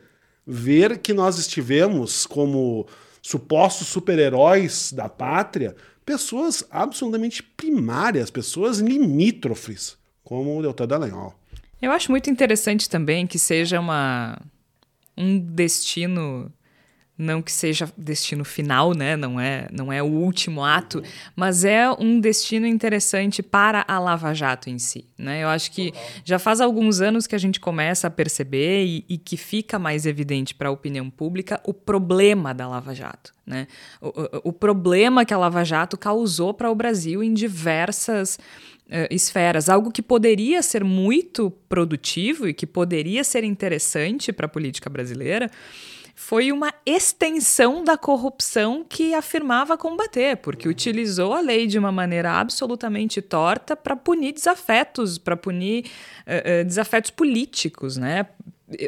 ver 0.47 1.01
que 1.01 1.13
nós 1.13 1.39
estivemos 1.39 2.25
como 2.25 2.87
supostos 3.21 3.89
super-heróis 3.89 4.91
da 4.91 5.07
pátria 5.07 5.77
pessoas 6.07 6.65
absolutamente 6.71 7.43
primárias, 7.43 8.31
pessoas 8.31 8.79
limítrofes, 8.79 9.99
como 10.23 10.57
o 10.57 10.63
Deltan 10.63 10.87
Dallagnol. 10.87 11.35
Eu 11.83 11.91
acho 11.91 12.11
muito 12.11 12.31
interessante 12.31 12.89
também 12.89 13.27
que 13.27 13.39
seja 13.39 13.81
uma, 13.81 14.41
um 15.17 15.39
destino 15.39 16.51
não 17.19 17.41
que 17.41 17.51
seja 17.51 17.91
destino 17.97 18.45
final, 18.45 18.93
né? 18.93 19.17
Não 19.17 19.41
é, 19.41 19.69
não 19.73 19.93
é 19.93 20.03
o 20.03 20.07
último 20.07 20.63
ato, 20.63 21.03
mas 21.35 21.65
é 21.65 21.91
um 21.91 22.21
destino 22.21 22.67
interessante 22.67 23.43
para 23.43 23.85
a 23.89 23.99
Lava 23.99 24.35
Jato 24.35 24.69
em 24.69 24.79
si, 24.79 25.07
né? 25.17 25.43
Eu 25.43 25.49
acho 25.49 25.73
que 25.73 25.93
já 26.25 26.39
faz 26.39 26.61
alguns 26.61 27.01
anos 27.01 27.27
que 27.27 27.35
a 27.35 27.39
gente 27.39 27.59
começa 27.59 28.07
a 28.07 28.11
perceber 28.11 28.85
e, 28.85 29.05
e 29.09 29.19
que 29.19 29.37
fica 29.37 29.79
mais 29.79 30.05
evidente 30.05 30.55
para 30.55 30.69
a 30.69 30.73
opinião 30.73 31.09
pública 31.09 31.61
o 31.65 31.73
problema 31.73 32.53
da 32.53 32.69
Lava 32.69 32.95
Jato, 32.95 33.33
né? 33.47 33.67
O, 34.01 34.09
o, 34.09 34.49
o 34.49 34.53
problema 34.53 35.25
que 35.25 35.33
a 35.33 35.39
Lava 35.39 35.65
Jato 35.65 35.97
causou 35.97 36.53
para 36.53 36.71
o 36.71 36.75
Brasil 36.75 37.23
em 37.23 37.33
diversas 37.33 38.39
uh, 38.87 39.09
esferas, 39.11 39.71
algo 39.71 39.91
que 39.91 40.03
poderia 40.03 40.61
ser 40.63 40.85
muito 40.85 41.51
produtivo 41.67 42.47
e 42.47 42.53
que 42.53 42.67
poderia 42.67 43.25
ser 43.25 43.43
interessante 43.43 44.33
para 44.33 44.45
a 44.45 44.51
política 44.51 44.91
brasileira 44.91 45.51
foi 46.19 46.51
uma 46.51 46.73
extensão 46.87 47.85
da 47.85 47.99
corrupção 47.99 48.83
que 48.83 49.13
afirmava 49.13 49.77
combater, 49.77 50.39
porque 50.39 50.67
utilizou 50.67 51.35
a 51.35 51.41
lei 51.41 51.67
de 51.67 51.79
uma 51.79 51.93
maneira 51.93 52.33
absolutamente 52.33 53.21
torta 53.21 53.77
para 53.77 53.95
punir 53.95 54.33
desafetos, 54.33 55.19
para 55.19 55.37
punir 55.37 55.85
uh, 56.27 56.63
uh, 56.63 56.65
desafetos 56.65 57.11
políticos, 57.11 57.99
né? 57.99 58.27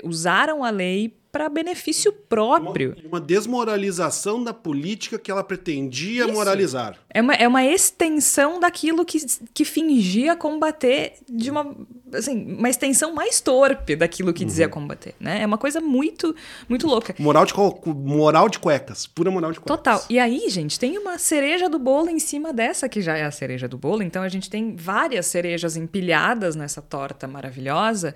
Usaram 0.02 0.64
a 0.64 0.70
lei 0.70 1.17
para 1.30 1.48
benefício 1.48 2.12
próprio. 2.12 2.96
Uma, 3.00 3.18
uma, 3.18 3.20
desmoralização 3.20 4.42
da 4.42 4.54
política 4.54 5.18
que 5.18 5.30
ela 5.30 5.44
pretendia 5.44 6.24
Isso. 6.24 6.32
moralizar. 6.32 6.96
É 7.10 7.20
uma, 7.20 7.34
é 7.34 7.46
uma 7.46 7.64
extensão 7.64 8.58
daquilo 8.58 9.04
que, 9.04 9.18
que 9.52 9.64
fingia 9.64 10.34
combater 10.34 11.14
de 11.28 11.50
uma. 11.50 11.76
Assim, 12.14 12.54
uma 12.54 12.70
extensão 12.70 13.12
mais 13.12 13.40
torpe 13.40 13.94
daquilo 13.94 14.32
que 14.32 14.42
uhum. 14.42 14.48
dizia 14.48 14.68
combater. 14.68 15.14
Né? 15.20 15.42
É 15.42 15.46
uma 15.46 15.58
coisa 15.58 15.80
muito, 15.80 16.34
muito 16.66 16.86
louca. 16.86 17.14
Moral 17.18 17.44
de, 17.44 17.52
moral 17.86 18.48
de 18.48 18.58
cuecas. 18.58 19.06
Pura 19.06 19.30
moral 19.30 19.52
de 19.52 19.60
cuecas. 19.60 19.76
Total. 19.76 20.04
E 20.08 20.18
aí, 20.18 20.48
gente, 20.48 20.78
tem 20.78 20.96
uma 20.96 21.18
cereja 21.18 21.68
do 21.68 21.78
bolo 21.78 22.08
em 22.08 22.18
cima 22.18 22.52
dessa, 22.52 22.88
que 22.88 23.02
já 23.02 23.16
é 23.16 23.24
a 23.24 23.30
cereja 23.30 23.68
do 23.68 23.76
bolo. 23.76 24.02
Então 24.02 24.22
a 24.22 24.28
gente 24.28 24.48
tem 24.48 24.74
várias 24.74 25.26
cerejas 25.26 25.76
empilhadas 25.76 26.56
nessa 26.56 26.80
torta 26.80 27.28
maravilhosa, 27.28 28.14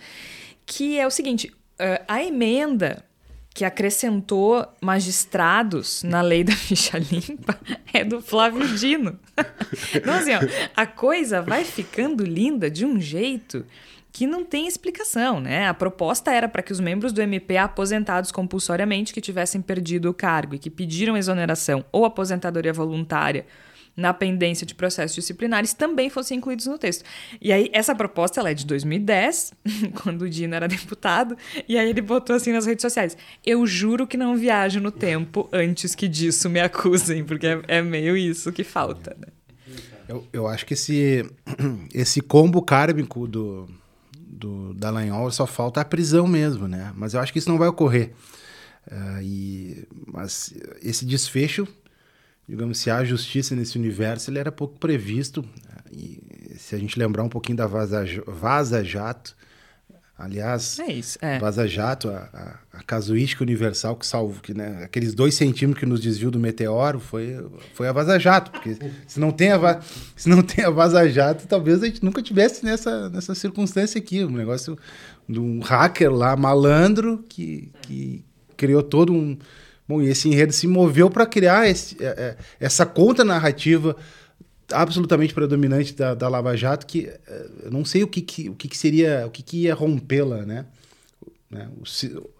que 0.65 0.99
é 0.99 1.07
o 1.07 1.11
seguinte 1.11 1.53
uh, 1.83 2.05
a 2.07 2.23
emenda 2.23 3.05
que 3.55 3.65
acrescentou 3.65 4.67
magistrados 4.81 6.03
na 6.03 6.23
lei 6.23 6.43
da 6.43 6.55
ficha 6.55 6.99
limpa 6.99 7.59
é 7.93 8.03
do 8.03 8.23
Flávio 8.23 8.67
Dino. 8.77 9.19
então, 9.95 10.15
assim, 10.15 10.33
ó, 10.35 10.41
a 10.75 10.87
coisa 10.87 11.43
vai 11.43 11.65
ficando 11.65 12.25
linda 12.25 12.71
de 12.71 12.87
um 12.87 12.99
jeito 12.99 13.67
que 14.11 14.27
não 14.27 14.45
tem 14.45 14.67
explicação, 14.67 15.41
né? 15.41 15.67
A 15.69 15.75
proposta 15.75 16.31
era 16.31 16.47
para 16.47 16.63
que 16.63 16.73
os 16.73 16.81
membros 16.81 17.13
do 17.13 17.23
MP 17.23 17.57
aposentados 17.57 18.31
compulsoriamente 18.31 19.13
que 19.13 19.23
tivessem 19.23 19.61
perdido 19.63 20.11
o 20.11 20.15
cargo 20.15 20.55
e 20.55 20.59
que 20.59 20.71
pediram 20.71 21.17
exoneração 21.17 21.85
ou 21.91 22.05
aposentadoria 22.05 22.73
voluntária 22.73 23.47
na 23.97 24.15
pendência 24.15 24.67
de 24.67 24.75
processos 24.75 25.15
disciplinares 25.15 25.75
também 25.75 26.09
fossem 26.09 26.39
incluídos 26.39 26.67
no 26.67 26.79
texto. 26.79 27.05
E 27.41 27.53
aí, 27.53 27.71
essa 27.73 27.95
proposta 27.95 28.41
ela 28.41 28.51
é 28.51 28.55
de 28.55 28.67
2010, 28.67 29.53
quando 30.03 30.23
o 30.23 30.31
Dino 30.31 30.55
era 30.55 30.67
deputado, 30.67 31.37
e 31.69 31.77
aí 31.77 31.89
ele 31.89 32.01
botou 32.01 32.35
assim 32.37 32.53
nas 32.53 32.67
redes 32.67 32.83
sociais: 32.83 33.17
Eu 33.45 33.67
juro 33.67 34.07
que 34.07 34.17
não 34.17 34.37
viajo 34.37 34.81
no 34.81 34.91
tempo 34.91 35.49
antes 35.53 35.95
que 35.95 36.09
disso 36.09 36.49
me 36.49 36.61
acusem, 36.61 37.25
porque 37.25 37.47
é, 37.47 37.63
é 37.69 37.83
meio 37.83 38.17
isso 38.17 38.53
que 38.53 38.65
falta, 38.65 39.17
né? 39.19 39.29
Eu, 40.09 40.27
eu 40.33 40.47
acho 40.47 40.67
que 40.67 40.75
esse, 40.75 41.25
esse 41.95 42.21
combo 42.21 42.61
kármico 42.63 43.27
do, 43.27 43.69
do 44.19 44.75
Dallagnol 44.75 45.31
só 45.31 45.47
falta 45.47 45.81
a 45.81 45.85
prisão 45.85 46.27
mesmo, 46.27 46.67
né? 46.67 46.93
Mas 46.95 47.15
eu 47.15 47.21
acho 47.21 47.33
que 47.33 47.39
isso 47.39 47.49
não 47.49 47.59
vai 47.59 47.69
ocorrer. 47.69 48.13
Uh, 48.91 49.23
e, 49.23 49.89
mas 50.07 50.53
esse 50.83 51.07
desfecho 51.07 51.69
digamos, 52.49 52.79
se 52.79 52.91
há 52.91 53.05
justiça 53.05 53.55
nesse 53.55 53.79
universo, 53.79 54.31
ele 54.31 54.39
era 54.39 54.53
pouco 54.53 54.79
previsto. 54.79 55.45
E 55.91 56.55
se 56.57 56.75
a 56.75 56.79
gente 56.79 56.99
lembrar 56.99 57.23
um 57.23 57.29
pouquinho 57.29 57.57
da 57.57 57.67
Vaza, 57.67 58.05
Vaza 58.27 58.83
Jato, 58.83 59.37
aliás, 60.17 60.79
é 60.79 60.93
isso, 60.93 61.19
é. 61.21 61.39
Vaza 61.39 61.67
Jato, 61.67 62.09
a, 62.09 62.29
a, 62.73 62.79
a, 62.79 62.83
casuística 62.83 63.43
universal 63.43 63.97
que 63.97 64.07
salvo, 64.07 64.41
que, 64.41 64.55
né, 64.55 64.85
aqueles 64.85 65.15
dois 65.15 65.35
centímetros 65.35 65.81
que 65.81 65.87
nos 65.87 66.01
desviou 66.01 66.31
do 66.31 66.39
meteoro 66.39 66.99
foi, 66.99 67.37
foi 67.75 67.89
a 67.89 67.93
Vaza 67.93 68.19
Jato, 68.19 68.51
porque 68.51 68.77
se 69.07 69.21
não 69.21 69.31
tem 69.31 69.53
a, 69.53 69.81
se 70.17 70.29
não 70.29 70.43
tem 70.43 70.65
a 70.65 70.71
Vaza 70.71 71.09
Jato, 71.09 71.47
talvez 71.47 71.83
a 71.83 71.87
gente 71.87 72.05
nunca 72.05 72.23
tivesse 72.23 72.65
nessa, 72.65 73.11
nessa 73.11 73.35
circunstância 73.35 73.99
aqui, 73.99 74.25
um 74.25 74.31
negócio 74.31 74.79
de 75.29 75.41
um 75.41 75.61
hacker 75.61 76.11
lá, 76.11 76.37
malandro, 76.37 77.25
que, 77.29 77.71
que 77.83 78.25
criou 78.57 78.83
todo 78.83 79.13
um 79.13 79.37
Bom, 79.93 80.01
e 80.01 80.09
esse 80.09 80.27
enredo 80.27 80.55
se 80.55 80.67
moveu 80.67 81.11
para 81.11 81.27
criar 81.27 81.69
esse, 81.69 82.03
é, 82.03 82.07
é, 82.07 82.37
essa 82.59 82.87
conta 82.87 83.23
narrativa 83.23 83.95
absolutamente 84.73 85.35
predominante 85.35 85.93
da, 85.93 86.15
da 86.15 86.31
Lava 86.31 86.57
Jato, 86.57 86.87
que 86.87 87.13
é, 87.27 87.47
eu 87.65 87.71
não 87.71 87.85
sei 87.85 88.03
o 88.03 88.09
que, 88.09 88.23
que 88.23 88.49
o 88.49 88.55
que, 88.55 88.69
que, 88.69 88.79
seria, 88.79 89.27
o 89.27 89.31
que, 89.31 89.43
que 89.43 89.65
ia 89.65 89.75
rompê-la, 89.75 90.47
né? 90.47 90.65
né? 91.51 91.69
O, 91.79 91.85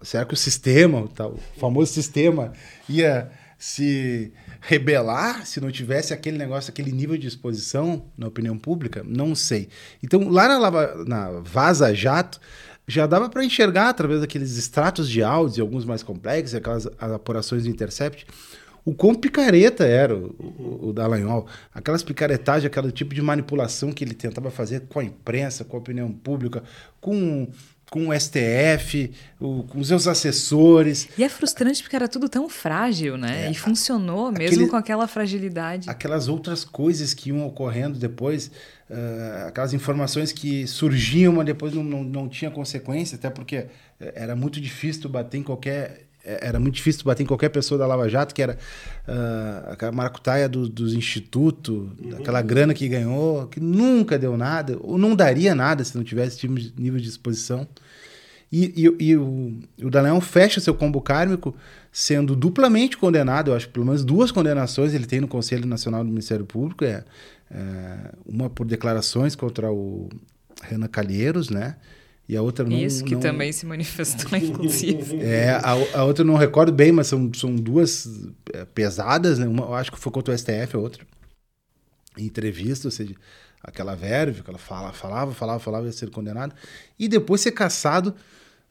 será 0.03 0.25
que 0.25 0.33
o 0.33 0.37
sistema, 0.37 1.01
o, 1.01 1.07
tal, 1.07 1.33
o 1.33 1.59
famoso 1.59 1.93
sistema, 1.93 2.53
ia 2.89 3.29
se 3.59 4.33
rebelar 4.59 5.45
se 5.45 5.61
não 5.61 5.71
tivesse 5.71 6.11
aquele 6.11 6.39
negócio, 6.39 6.71
aquele 6.71 6.91
nível 6.91 7.17
de 7.17 7.27
exposição 7.27 8.05
na 8.17 8.25
opinião 8.25 8.57
pública? 8.57 9.05
Não 9.05 9.35
sei. 9.35 9.69
Então, 10.01 10.27
lá 10.27 10.47
na, 10.47 10.57
Lava, 10.57 11.05
na 11.05 11.29
Vaza 11.41 11.93
Jato, 11.93 12.41
já 12.87 13.07
dava 13.07 13.29
para 13.29 13.43
enxergar 13.45 13.89
através 13.89 14.21
daqueles 14.21 14.57
extratos 14.57 15.09
de 15.09 15.23
áudios, 15.23 15.59
alguns 15.59 15.85
mais 15.85 16.03
complexos, 16.03 16.55
aquelas 16.55 16.87
apurações 16.99 17.63
do 17.63 17.69
Intercept, 17.69 18.25
o 18.85 18.93
quão 18.93 19.15
picareta 19.15 19.85
era 19.85 20.15
o, 20.15 20.35
o, 20.37 20.89
o 20.89 20.93
Dallagnol. 20.93 21.47
Aquelas 21.73 22.03
picaretagens, 22.03 22.65
aquele 22.65 22.91
tipo 22.91 23.15
de 23.15 23.21
manipulação 23.21 23.91
que 23.91 24.03
ele 24.03 24.13
tentava 24.13 24.51
fazer 24.51 24.81
com 24.89 24.99
a 24.99 25.03
imprensa, 25.03 25.63
com 25.63 25.77
a 25.77 25.79
opinião 25.79 26.11
pública, 26.11 26.63
com 26.99 27.47
com 27.93 28.07
o 28.07 28.19
STF, 28.19 29.11
o, 29.39 29.65
com 29.65 29.79
os 29.79 29.89
seus 29.89 30.07
assessores. 30.07 31.07
E 31.15 31.23
é 31.23 31.29
frustrante 31.29 31.83
porque 31.83 31.95
era 31.95 32.07
tudo 32.07 32.27
tão 32.27 32.49
frágil, 32.49 33.17
né? 33.17 33.45
É, 33.45 33.51
e 33.51 33.53
funcionou 33.53 34.31
mesmo 34.31 34.67
com 34.67 34.75
aquela 34.75 35.07
fragilidade. 35.07 35.87
Aquelas 35.87 36.27
outras 36.27 36.65
coisas 36.65 37.13
que 37.13 37.29
iam 37.29 37.45
ocorrendo 37.45 37.99
depois, 37.99 38.49
uh, 38.93 39.47
aquelas 39.47 39.73
informações 39.73 40.31
que 40.31 40.67
surgiam, 40.67 41.33
mas 41.33 41.45
depois 41.45 41.73
não, 41.73 41.83
não, 41.83 42.03
não 42.03 42.29
tinha 42.29 42.51
consequência, 42.51 43.15
até 43.15 43.29
porque 43.29 43.65
eh, 43.99 44.13
era 44.15 44.35
muito 44.35 44.61
difícil 44.61 45.09
bater 45.09 45.37
em 45.37 45.43
qualquer 45.43 46.07
é, 46.23 46.47
era 46.47 46.59
muito 46.59 46.75
difícil 46.75 47.03
bater 47.03 47.23
em 47.23 47.25
qualquer 47.25 47.49
pessoa 47.49 47.77
da 47.77 47.85
Lava 47.85 48.07
Jato, 48.07 48.33
que 48.33 48.41
era 48.41 48.57
uh, 49.07 49.71
aquela 49.71 49.91
maracutaia 49.91 50.47
do, 50.47 50.69
dos 50.69 50.93
institutos, 50.93 51.75
uhum. 51.75 52.17
aquela 52.17 52.41
grana 52.41 52.73
que 52.73 52.87
ganhou, 52.87 53.47
que 53.47 53.59
nunca 53.59 54.17
deu 54.17 54.37
nada, 54.37 54.77
ou 54.79 54.97
não 54.97 55.15
daria 55.15 55.53
nada 55.53 55.83
se 55.83 55.95
não 55.97 56.03
tivesse 56.03 56.37
tipo 56.37 56.53
nível 56.77 56.99
de 56.99 57.09
exposição. 57.09 57.67
E, 58.49 58.85
e, 58.85 59.09
e 59.09 59.17
o, 59.17 59.59
o 59.81 59.89
Daleão 59.89 60.21
fecha 60.21 60.61
seu 60.61 60.73
combo 60.73 61.01
kármico 61.01 61.55
sendo 61.93 62.35
duplamente 62.35 62.97
condenado, 62.97 63.51
eu 63.51 63.55
acho 63.55 63.67
que 63.67 63.73
pelo 63.73 63.85
menos 63.85 64.03
duas 64.03 64.31
condenações 64.31 64.95
ele 64.95 65.05
tem 65.05 65.21
no 65.21 65.27
Conselho 65.27 65.67
Nacional 65.67 66.03
do 66.03 66.09
Ministério 66.09 66.43
Público, 66.43 66.83
é, 66.83 67.05
é 67.51 68.11
uma 68.25 68.49
por 68.49 68.65
declarações 68.65 69.35
contra 69.35 69.71
o 69.71 70.09
Renan 70.63 70.87
Calheiros, 70.87 71.51
né? 71.51 71.75
E 72.27 72.35
a 72.35 72.41
outra 72.41 72.65
não. 72.65 72.75
Isso, 72.75 73.03
que 73.03 73.13
não... 73.13 73.21
também 73.21 73.51
se 73.51 73.65
manifestou, 73.65 74.35
inclusive. 74.39 75.21
É, 75.21 75.51
a, 75.51 75.99
a 75.99 76.03
outra 76.03 76.23
não 76.25 76.35
recordo 76.35 76.71
bem, 76.71 76.91
mas 76.91 77.07
são, 77.07 77.31
são 77.33 77.55
duas 77.55 78.07
é, 78.51 78.65
pesadas, 78.65 79.37
né? 79.37 79.45
Uma, 79.45 79.65
eu 79.65 79.75
acho 79.75 79.91
que 79.91 79.99
foi 79.99 80.11
contra 80.11 80.33
o 80.33 80.37
STF, 80.37 80.75
a 80.75 80.79
outra. 80.79 81.05
Em 82.17 82.25
entrevista, 82.25 82.87
ou 82.87 82.91
seja, 82.91 83.13
aquela 83.61 83.93
verve, 83.93 84.41
que 84.41 84.49
ela 84.49 84.57
fala, 84.57 84.91
falava, 84.93 85.31
falava, 85.33 85.59
falava, 85.59 85.85
ia 85.85 85.91
ser 85.91 86.09
condenado. 86.09 86.55
E 86.97 87.07
depois 87.07 87.41
ser 87.41 87.51
caçado 87.51 88.15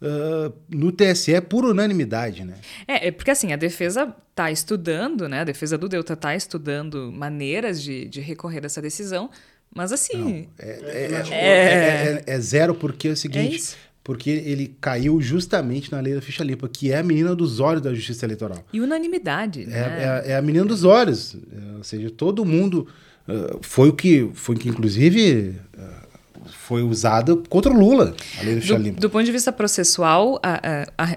uh, 0.03 0.53
no 0.69 0.93
TSE 0.93 1.41
por 1.41 1.65
unanimidade, 1.65 2.45
né? 2.45 2.57
É, 2.87 3.09
é, 3.09 3.11
porque 3.11 3.31
assim, 3.31 3.53
a 3.53 3.57
defesa 3.57 4.15
está 4.31 4.51
estudando, 4.51 5.29
né? 5.29 5.41
A 5.41 5.45
defesa 5.45 5.79
do 5.79 5.89
Delta 5.89 6.13
está 6.13 6.35
estudando 6.35 7.11
maneiras 7.13 7.83
de, 7.83 8.07
de 8.07 8.21
recorrer 8.21 8.61
dessa 8.61 8.83
decisão 8.83 9.31
mas 9.75 9.93
assim. 9.93 10.49
É, 10.59 10.69
é, 10.69 11.31
é, 11.31 12.25
é, 12.27 12.41
zero, 12.41 12.75
porque 12.75 13.09
é 13.09 13.13
o 13.13 13.17
seguinte. 13.17 13.75
porque 14.05 14.31
ele 14.31 14.77
caiu 14.81 15.21
justamente 15.21 15.91
na 15.91 16.01
lei 16.01 16.15
da 16.15 16.21
ficha 16.21 16.45
limpa, 16.45 16.69
que 16.69 16.93
é 16.93 16.99
a 16.99 17.03
menina 17.03 17.35
dos 17.35 17.59
olhos 17.59 17.83
da 17.83 17.95
justiça 17.95 18.27
eleitoral. 18.27 18.65
E 18.73 18.81
unanimidade. 18.81 19.67
É, 19.71 20.33
é, 20.33 20.37
a 20.37 20.43
menina 20.43 20.65
dos 20.65 20.85
olhos. 20.85 21.37
ou 21.77 21.85
seja, 21.85 22.11
todo 22.11 22.45
mundo. 22.45 22.87
Uh, 23.27 23.61
foi 23.63 23.89
o 23.89 23.93
que. 23.93 24.29
Foi 24.35 24.57
que, 24.57 24.69
inclusive. 24.69 25.57
Uh, 25.79 26.02
foi 26.47 26.83
usado 26.83 27.43
contra 27.49 27.73
o 27.73 27.77
Lula, 27.77 28.15
a 28.39 28.43
lei 28.43 28.61
ficha 28.61 28.77
do, 28.77 28.83
limpa. 28.83 29.01
Do 29.01 29.11
ponto 29.11 29.25
de 29.25 29.33
vista 29.33 29.53
processual, 29.53 30.41
a, 30.43 30.87
a, 30.99 31.13
a 31.13 31.17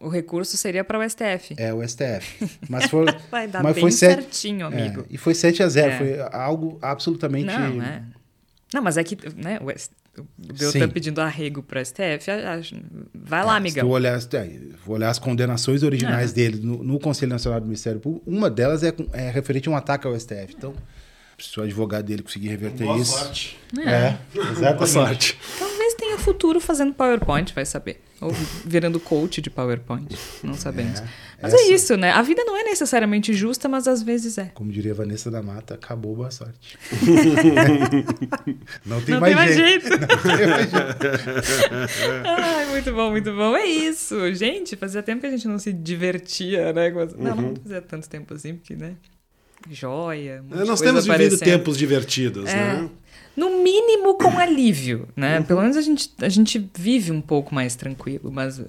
o 0.00 0.08
recurso 0.08 0.56
seria 0.56 0.84
para 0.84 0.98
o 0.98 1.08
STF. 1.08 1.54
É, 1.56 1.72
o 1.72 1.86
STF. 1.86 2.46
Mas 2.68 2.90
foi, 2.90 3.06
Vai 3.30 3.48
dar 3.48 3.62
mas 3.62 3.74
bem 3.74 3.82
foi 3.82 3.90
certinho, 3.90 4.64
é, 4.64 4.66
amigo. 4.66 5.06
e 5.08 5.16
foi 5.16 5.34
7 5.34 5.62
a 5.62 5.68
0 5.68 5.90
é. 5.90 5.98
Foi 5.98 6.20
algo 6.30 6.78
absolutamente... 6.82 7.46
Não, 7.46 7.82
é. 7.82 8.02
Não, 8.74 8.82
mas 8.82 8.96
é 8.96 9.04
que 9.04 9.16
né, 9.36 9.60
o, 9.60 9.70
o 9.70 10.52
Deltan 10.52 10.88
pedindo 10.88 11.20
arrego 11.20 11.62
para 11.62 11.80
o 11.80 11.84
STF, 11.84 12.28
vai 13.14 13.44
lá, 13.44 13.54
é, 13.54 13.56
amigão. 13.56 13.86
Se 13.86 13.92
olhar, 13.92 14.18
é, 14.18 14.58
vou 14.84 14.96
olhar 14.96 15.10
as 15.10 15.20
condenações 15.20 15.84
originais 15.84 16.32
é. 16.32 16.34
dele 16.34 16.60
no, 16.60 16.82
no, 16.82 16.98
Conselho 16.98 17.30
Nacional 17.30 17.60
do 17.60 17.66
Ministério 17.66 18.00
Público, 18.00 18.28
uma 18.28 18.50
delas 18.50 18.82
é, 18.82 18.92
é 19.12 19.30
referente 19.30 19.68
a 19.68 19.72
um 19.72 19.76
ataque 19.76 20.08
ao 20.08 20.18
STF. 20.18 20.54
Então, 20.56 20.74
se 21.50 21.60
o 21.60 21.62
advogado 21.62 22.06
dele 22.06 22.22
conseguir 22.22 22.48
reverter 22.48 22.84
Boa 22.84 22.98
isso... 22.98 23.18
sorte. 23.18 23.58
É, 23.78 23.90
é 23.90 24.18
exatamente. 24.34 24.76
Boa 24.76 24.86
sorte. 24.86 25.38
Talvez 25.58 25.94
tenha 25.94 26.18
futuro 26.18 26.60
fazendo 26.60 26.94
PowerPoint, 26.94 27.52
vai 27.54 27.66
saber. 27.66 28.00
Ou 28.20 28.30
virando 28.64 28.98
coach 28.98 29.42
de 29.42 29.50
PowerPoint, 29.50 30.16
não 30.42 30.54
sabemos. 30.54 31.00
É, 31.00 31.08
mas 31.42 31.52
é 31.52 31.56
essa... 31.56 31.64
é 31.64 31.74
isso, 31.74 31.96
né? 31.96 32.10
A 32.12 32.22
vida 32.22 32.42
não 32.44 32.56
é 32.56 32.62
necessariamente 32.62 33.34
justa, 33.34 33.68
mas 33.68 33.86
às 33.86 34.02
vezes 34.02 34.38
é. 34.38 34.46
Como 34.54 34.72
diria 34.72 34.94
Vanessa 34.94 35.30
da 35.30 35.42
Mata, 35.42 35.74
acabou, 35.74 36.16
boa 36.16 36.30
sorte. 36.30 36.78
não 38.86 39.00
tem, 39.02 39.14
não 39.14 39.20
mais, 39.20 39.36
tem 39.36 39.44
mais 39.44 39.56
jeito. 39.56 39.88
jeito. 39.88 40.00
Não 40.24 40.36
tem 40.36 40.46
mais 40.46 40.70
jeito. 40.70 40.84
Ai, 42.24 42.66
muito 42.70 42.92
bom, 42.92 43.10
muito 43.10 43.32
bom. 43.32 43.56
É 43.56 43.66
isso. 43.66 44.32
Gente, 44.34 44.76
fazia 44.76 45.02
tempo 45.02 45.20
que 45.20 45.26
a 45.26 45.30
gente 45.30 45.46
não 45.46 45.58
se 45.58 45.72
divertia, 45.72 46.72
né? 46.72 46.90
Não, 46.90 47.32
uhum. 47.32 47.42
não 47.42 47.56
fazia 47.56 47.82
tanto 47.82 48.08
tempo 48.08 48.32
assim, 48.32 48.54
porque, 48.54 48.74
né? 48.74 48.96
Joia. 49.70 50.44
É, 50.50 50.64
nós 50.64 50.80
temos 50.80 51.06
vivido 51.06 51.38
tempos 51.38 51.76
divertidos, 51.78 52.50
é. 52.50 52.56
né? 52.56 52.90
no 53.36 53.62
mínimo 53.62 54.14
com 54.14 54.30
alívio, 54.38 55.08
né? 55.16 55.38
Uhum. 55.38 55.44
Pelo 55.44 55.60
menos 55.62 55.76
a 55.76 55.80
gente, 55.80 56.10
a 56.20 56.28
gente 56.28 56.70
vive 56.76 57.12
um 57.12 57.20
pouco 57.20 57.54
mais 57.54 57.74
tranquilo, 57.74 58.30
mas 58.30 58.58
uh, 58.58 58.64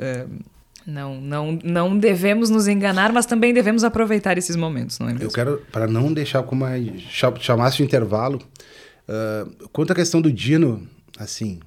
não, 0.86 1.20
não, 1.20 1.60
não 1.64 1.98
devemos 1.98 2.50
nos 2.50 2.68
enganar, 2.68 3.12
mas 3.12 3.26
também 3.26 3.54
devemos 3.54 3.84
aproveitar 3.84 4.38
esses 4.38 4.56
momentos, 4.56 5.00
não 5.00 5.10
é 5.10 5.14
mesmo? 5.14 5.28
Eu 5.28 5.32
quero, 5.32 5.62
para 5.72 5.88
não 5.88 6.12
deixar 6.12 6.44
como 6.44 6.66
é, 6.66 6.82
chamasse 7.40 7.78
de 7.78 7.84
intervalo, 7.84 8.42
uh, 9.08 9.70
quanto 9.70 9.92
à 9.92 9.96
questão 9.96 10.22
do 10.22 10.32
Dino, 10.32 10.88
assim, 11.18 11.60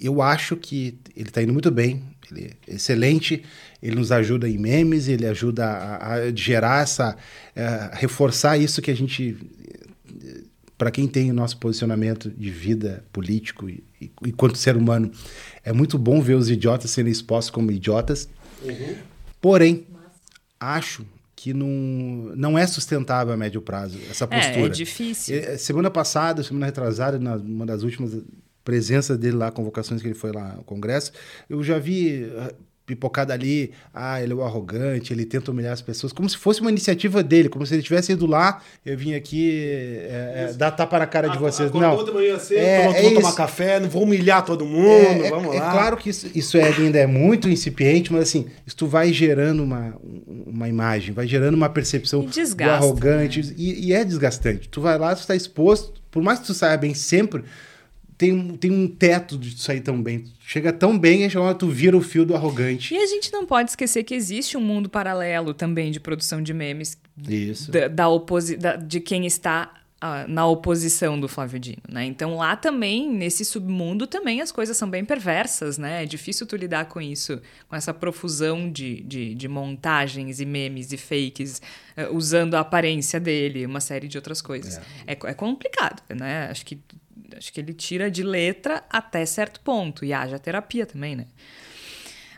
eu 0.00 0.22
acho 0.22 0.56
que 0.56 0.98
ele 1.14 1.28
está 1.28 1.42
indo 1.42 1.52
muito 1.52 1.70
bem, 1.70 2.02
ele 2.30 2.56
é 2.66 2.74
excelente, 2.74 3.42
ele 3.82 3.96
nos 3.96 4.10
ajuda 4.10 4.48
em 4.48 4.56
memes, 4.56 5.08
ele 5.08 5.26
ajuda 5.26 5.66
a, 5.66 6.14
a 6.14 6.34
gerar 6.34 6.82
essa, 6.82 7.14
uh, 7.14 7.96
reforçar 7.96 8.56
isso 8.56 8.80
que 8.80 8.90
a 8.90 8.96
gente 8.96 9.36
para 10.80 10.90
quem 10.90 11.06
tem 11.06 11.30
o 11.30 11.34
nosso 11.34 11.58
posicionamento 11.58 12.30
de 12.30 12.50
vida 12.50 13.04
político 13.12 13.68
e, 13.68 13.84
e, 14.00 14.32
quanto 14.32 14.56
ser 14.56 14.78
humano, 14.78 15.12
é 15.62 15.74
muito 15.74 15.98
bom 15.98 16.22
ver 16.22 16.32
os 16.32 16.48
idiotas 16.48 16.90
sendo 16.90 17.10
expostos 17.10 17.50
como 17.50 17.70
idiotas. 17.70 18.26
Uhum. 18.62 18.96
Porém, 19.42 19.86
acho 20.58 21.04
que 21.36 21.52
não, 21.52 21.68
não 22.34 22.58
é 22.58 22.66
sustentável 22.66 23.34
a 23.34 23.36
médio 23.36 23.60
prazo 23.60 23.98
essa 24.10 24.26
postura. 24.26 24.60
É, 24.60 24.66
é 24.66 24.68
difícil. 24.70 25.36
É, 25.36 25.58
semana 25.58 25.90
passada, 25.90 26.42
semana 26.42 26.64
retrasada, 26.64 27.18
numa 27.18 27.66
das 27.66 27.82
últimas 27.82 28.14
presenças 28.64 29.18
dele 29.18 29.36
lá, 29.36 29.50
convocações 29.50 30.00
que 30.00 30.08
ele 30.08 30.14
foi 30.14 30.32
lá 30.32 30.54
ao 30.56 30.64
Congresso, 30.64 31.12
eu 31.48 31.62
já 31.62 31.78
vi 31.78 32.30
pipocada 32.90 33.32
ali, 33.32 33.70
ah, 33.94 34.20
ele 34.20 34.32
é 34.32 34.34
o 34.34 34.42
arrogante, 34.42 35.12
ele 35.12 35.24
tenta 35.24 35.52
humilhar 35.52 35.72
as 35.72 35.80
pessoas, 35.80 36.12
como 36.12 36.28
se 36.28 36.36
fosse 36.36 36.60
uma 36.60 36.70
iniciativa 36.70 37.22
dele, 37.22 37.48
como 37.48 37.64
se 37.64 37.74
ele 37.74 37.82
tivesse 37.82 38.12
ido 38.12 38.26
lá, 38.26 38.60
eu 38.84 38.98
vim 38.98 39.14
aqui 39.14 39.60
é, 40.08 40.48
é, 40.50 40.52
dar 40.54 40.72
tapa 40.72 40.98
na 40.98 41.06
cara 41.06 41.28
de 41.28 41.38
vocês. 41.38 41.70
Não, 41.70 42.04
de 42.04 42.10
manhã 42.10 42.36
cedo, 42.38 42.58
é, 42.58 42.84
vou 42.84 42.94
é 42.94 43.14
tomar 43.14 43.32
café, 43.34 43.78
não 43.78 43.88
vou 43.88 44.02
humilhar 44.02 44.44
todo 44.44 44.66
mundo, 44.66 45.22
é, 45.22 45.26
é, 45.26 45.30
vamos 45.30 45.54
lá. 45.54 45.68
É 45.68 45.72
claro 45.72 45.96
que 45.96 46.10
isso, 46.10 46.28
isso 46.34 46.58
ainda 46.58 46.98
é 46.98 47.06
muito 47.06 47.48
incipiente, 47.48 48.12
mas 48.12 48.22
assim, 48.22 48.46
isso 48.66 48.86
vai 48.88 49.12
gerando 49.12 49.62
uma, 49.62 49.94
uma 50.46 50.68
imagem, 50.68 51.14
vai 51.14 51.28
gerando 51.28 51.54
uma 51.54 51.68
percepção 51.68 52.24
do 52.24 52.64
arrogante, 52.64 53.40
né? 53.40 53.54
e, 53.56 53.88
e, 53.88 53.92
é 53.92 54.04
desgastante. 54.04 54.68
Tu 54.68 54.80
vai 54.80 54.98
lá, 54.98 55.14
tu 55.14 55.20
está 55.20 55.36
exposto, 55.36 56.00
por 56.10 56.22
mais 56.22 56.40
que 56.40 56.46
tu 56.46 56.54
saia 56.54 56.76
bem 56.76 56.92
sempre, 56.92 57.44
tem, 58.20 58.48
tem 58.58 58.70
um 58.70 58.86
teto 58.86 59.38
de 59.38 59.58
sair 59.58 59.80
tão 59.80 60.02
bem. 60.02 60.24
Chega 60.46 60.74
tão 60.74 60.98
bem 60.98 61.24
e 61.24 61.54
tu 61.58 61.68
vira 61.70 61.96
o 61.96 62.02
fio 62.02 62.26
do 62.26 62.36
arrogante. 62.36 62.92
E 62.92 62.98
a 62.98 63.06
gente 63.06 63.32
não 63.32 63.46
pode 63.46 63.70
esquecer 63.70 64.04
que 64.04 64.14
existe 64.14 64.58
um 64.58 64.60
mundo 64.60 64.90
paralelo 64.90 65.54
também 65.54 65.90
de 65.90 65.98
produção 65.98 66.42
de 66.42 66.52
memes. 66.52 66.98
Isso. 67.26 67.72
Da, 67.72 67.88
da, 67.88 68.08
oposi 68.10 68.58
da 68.58 68.76
de 68.76 69.00
quem 69.00 69.24
está 69.24 69.72
uh, 70.04 70.30
na 70.30 70.46
oposição 70.46 71.18
do 71.18 71.28
Flávio 71.28 71.58
Dino, 71.58 71.80
né? 71.88 72.04
Então 72.04 72.36
lá 72.36 72.56
também, 72.56 73.10
nesse 73.10 73.42
submundo, 73.42 74.06
também 74.06 74.42
as 74.42 74.52
coisas 74.52 74.76
são 74.76 74.90
bem 74.90 75.02
perversas, 75.02 75.78
né? 75.78 76.02
É 76.02 76.06
difícil 76.06 76.46
tu 76.46 76.56
lidar 76.56 76.90
com 76.90 77.00
isso, 77.00 77.40
com 77.70 77.74
essa 77.74 77.94
profusão 77.94 78.70
de, 78.70 79.00
de, 79.00 79.34
de 79.34 79.48
montagens 79.48 80.40
e 80.40 80.44
memes 80.44 80.92
e 80.92 80.98
fakes, 80.98 81.62
uh, 81.96 82.14
usando 82.14 82.54
a 82.54 82.60
aparência 82.60 83.18
dele, 83.18 83.64
uma 83.64 83.80
série 83.80 84.08
de 84.08 84.18
outras 84.18 84.42
coisas. 84.42 84.76
É, 85.06 85.14
é, 85.14 85.18
é 85.22 85.32
complicado, 85.32 86.02
né? 86.14 86.48
Acho 86.50 86.66
que 86.66 86.78
acho 87.36 87.52
que 87.52 87.60
ele 87.60 87.72
tira 87.72 88.10
de 88.10 88.22
letra 88.22 88.84
até 88.90 89.24
certo 89.26 89.60
ponto. 89.60 90.04
E 90.04 90.12
haja 90.12 90.38
terapia 90.38 90.86
também, 90.86 91.16
né? 91.16 91.26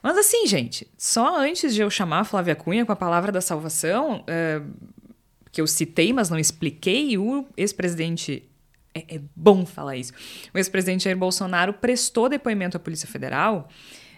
Mas 0.03 0.19
assim, 0.19 0.47
gente, 0.47 0.89
só 0.99 1.39
antes 1.39 1.75
de 1.75 1.81
eu 1.81 1.89
chamar 1.89 2.21
a 2.21 2.25
Flávia 2.25 2.57
Cunha 2.57 2.85
com 2.85 2.91
a 2.91 2.97
palavra 2.97 3.31
da 3.31 3.41
salvação, 3.41 4.25
é, 4.27 4.61
que 5.53 5.61
eu 5.61 5.67
citei, 5.67 6.13
mas 6.13 6.29
não 6.29 6.39
expliquei, 6.39 7.17
o 7.17 7.47
ex-presidente. 7.57 8.49
É, 8.95 9.17
é, 9.17 9.21
bom 9.35 9.65
falar 9.65 9.97
isso. 9.97 10.13
O 10.53 10.59
ex-presidente 10.59 11.05
Jair 11.05 11.17
Bolsonaro 11.17 11.73
prestou 11.75 12.29
depoimento 12.29 12.77
à 12.77 12.81
Polícia 12.81 13.09
Federal 13.09 13.69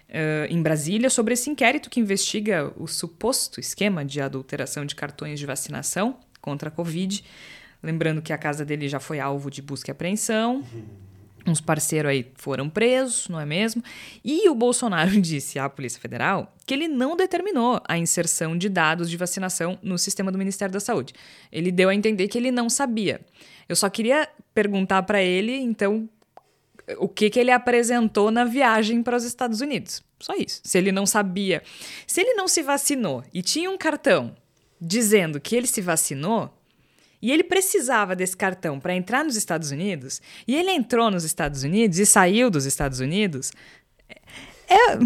uh, 0.09 0.45
em 0.49 0.61
Brasília 0.61 1.09
sobre 1.09 1.33
esse 1.33 1.49
inquérito 1.49 1.89
que 1.89 1.99
investiga 1.99 2.73
o 2.75 2.85
suposto 2.85 3.59
esquema 3.59 4.03
de 4.03 4.19
adulteração 4.19 4.85
de 4.85 4.93
cartões 4.93 5.39
de 5.39 5.45
vacinação 5.45 6.19
contra 6.41 6.67
a 6.69 6.71
Covid. 6.71 7.23
Lembrando 7.85 8.19
que 8.19 8.33
a 8.33 8.37
casa 8.37 8.65
dele 8.65 8.89
já 8.89 8.99
foi 8.99 9.19
alvo 9.19 9.51
de 9.51 9.61
busca 9.61 9.91
e 9.91 9.93
apreensão. 9.93 10.63
Uns 11.45 11.61
parceiros 11.61 12.09
aí 12.09 12.31
foram 12.33 12.67
presos, 12.67 13.29
não 13.29 13.39
é 13.39 13.45
mesmo? 13.45 13.83
E 14.23 14.49
o 14.49 14.55
Bolsonaro 14.55 15.11
disse 15.21 15.59
à 15.59 15.69
Polícia 15.69 16.01
Federal 16.01 16.51
que 16.65 16.73
ele 16.73 16.87
não 16.87 17.15
determinou 17.15 17.79
a 17.87 17.95
inserção 17.95 18.57
de 18.57 18.67
dados 18.67 19.07
de 19.07 19.15
vacinação 19.15 19.77
no 19.83 19.99
sistema 19.99 20.31
do 20.31 20.37
Ministério 20.39 20.73
da 20.73 20.79
Saúde. 20.79 21.13
Ele 21.51 21.71
deu 21.71 21.89
a 21.89 21.93
entender 21.93 22.27
que 22.27 22.39
ele 22.39 22.49
não 22.49 22.67
sabia. 22.71 23.21
Eu 23.69 23.75
só 23.75 23.87
queria 23.87 24.27
perguntar 24.55 25.03
para 25.03 25.21
ele, 25.21 25.55
então, 25.55 26.09
o 26.97 27.07
que, 27.07 27.29
que 27.29 27.39
ele 27.39 27.51
apresentou 27.51 28.31
na 28.31 28.45
viagem 28.45 29.03
para 29.03 29.15
os 29.15 29.23
Estados 29.23 29.61
Unidos. 29.61 30.03
Só 30.19 30.33
isso. 30.33 30.61
Se 30.63 30.79
ele 30.79 30.91
não 30.91 31.05
sabia. 31.05 31.61
Se 32.07 32.21
ele 32.21 32.33
não 32.33 32.47
se 32.47 32.63
vacinou 32.63 33.23
e 33.31 33.43
tinha 33.43 33.69
um 33.69 33.77
cartão 33.77 34.35
dizendo 34.81 35.39
que 35.39 35.55
ele 35.55 35.67
se 35.67 35.81
vacinou, 35.81 36.51
e 37.21 37.31
ele 37.31 37.43
precisava 37.43 38.15
desse 38.15 38.35
cartão 38.35 38.79
para 38.79 38.95
entrar 38.95 39.23
nos 39.23 39.35
Estados 39.35 39.71
Unidos, 39.71 40.21
e 40.47 40.55
ele 40.55 40.71
entrou 40.71 41.09
nos 41.09 41.23
Estados 41.23 41.63
Unidos 41.63 41.99
e 41.99 42.05
saiu 42.05 42.49
dos 42.49 42.65
Estados 42.65 42.99
Unidos, 42.99 43.51
é, 44.67 44.97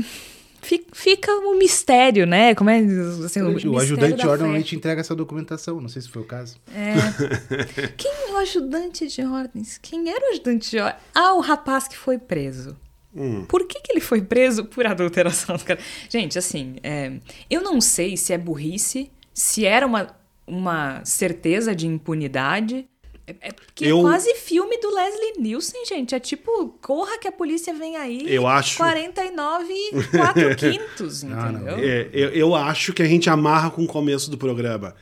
fica 0.93 1.31
um 1.31 1.57
mistério, 1.57 2.25
né? 2.25 2.53
Como 2.53 2.69
é 2.69 2.79
assim, 3.25 3.41
o, 3.41 3.73
o 3.73 3.79
ajudante 3.79 4.23
normalmente 4.23 4.75
entrega 4.75 5.01
essa 5.01 5.15
documentação, 5.15 5.79
não 5.79 5.89
sei 5.89 6.01
se 6.01 6.09
foi 6.09 6.21
o 6.21 6.25
caso. 6.25 6.57
É. 6.73 7.87
Quem 7.97 8.11
é 8.11 8.31
o 8.33 8.37
ajudante 8.37 9.07
de 9.07 9.21
ordens? 9.21 9.77
Quem 9.81 10.09
era 10.09 10.27
o 10.27 10.31
ajudante 10.31 10.69
de 10.69 10.79
ordens? 10.79 11.03
Ah, 11.13 11.33
o 11.33 11.39
rapaz 11.39 11.87
que 11.87 11.97
foi 11.97 12.17
preso. 12.17 12.75
Hum. 13.15 13.45
Por 13.45 13.65
que, 13.65 13.81
que 13.81 13.91
ele 13.91 14.01
foi 14.01 14.21
preso 14.21 14.65
por 14.65 14.85
adulteração? 14.85 15.55
Gente, 16.09 16.37
assim, 16.37 16.75
é, 16.83 17.13
eu 17.49 17.61
não 17.61 17.81
sei 17.81 18.15
se 18.15 18.33
é 18.33 18.37
burrice, 18.37 19.09
se 19.33 19.65
era 19.65 19.85
uma 19.85 20.18
uma 20.49 21.03
certeza 21.05 21.75
de 21.75 21.87
impunidade. 21.87 22.87
É, 23.25 23.35
é 23.41 23.51
porque 23.51 23.85
eu... 23.85 23.99
é 23.99 24.01
quase 24.01 24.33
filme 24.35 24.77
do 24.79 24.93
Leslie 24.93 25.33
Nielsen, 25.37 25.85
gente. 25.85 26.15
É 26.15 26.19
tipo, 26.19 26.69
corra 26.81 27.17
que 27.19 27.27
a 27.27 27.31
polícia 27.31 27.73
vem 27.73 27.95
aí. 27.95 28.23
Eu 28.27 28.47
acho. 28.47 28.77
49 28.77 29.71
e 29.71 30.17
4 30.17 30.55
quintos, 30.57 31.23
entendeu? 31.23 31.77
É, 31.77 32.09
eu, 32.11 32.29
eu 32.29 32.55
acho 32.55 32.91
que 32.91 33.03
a 33.03 33.07
gente 33.07 33.29
amarra 33.29 33.69
com 33.69 33.83
o 33.83 33.87
começo 33.87 34.31
do 34.31 34.37
programa. 34.37 34.95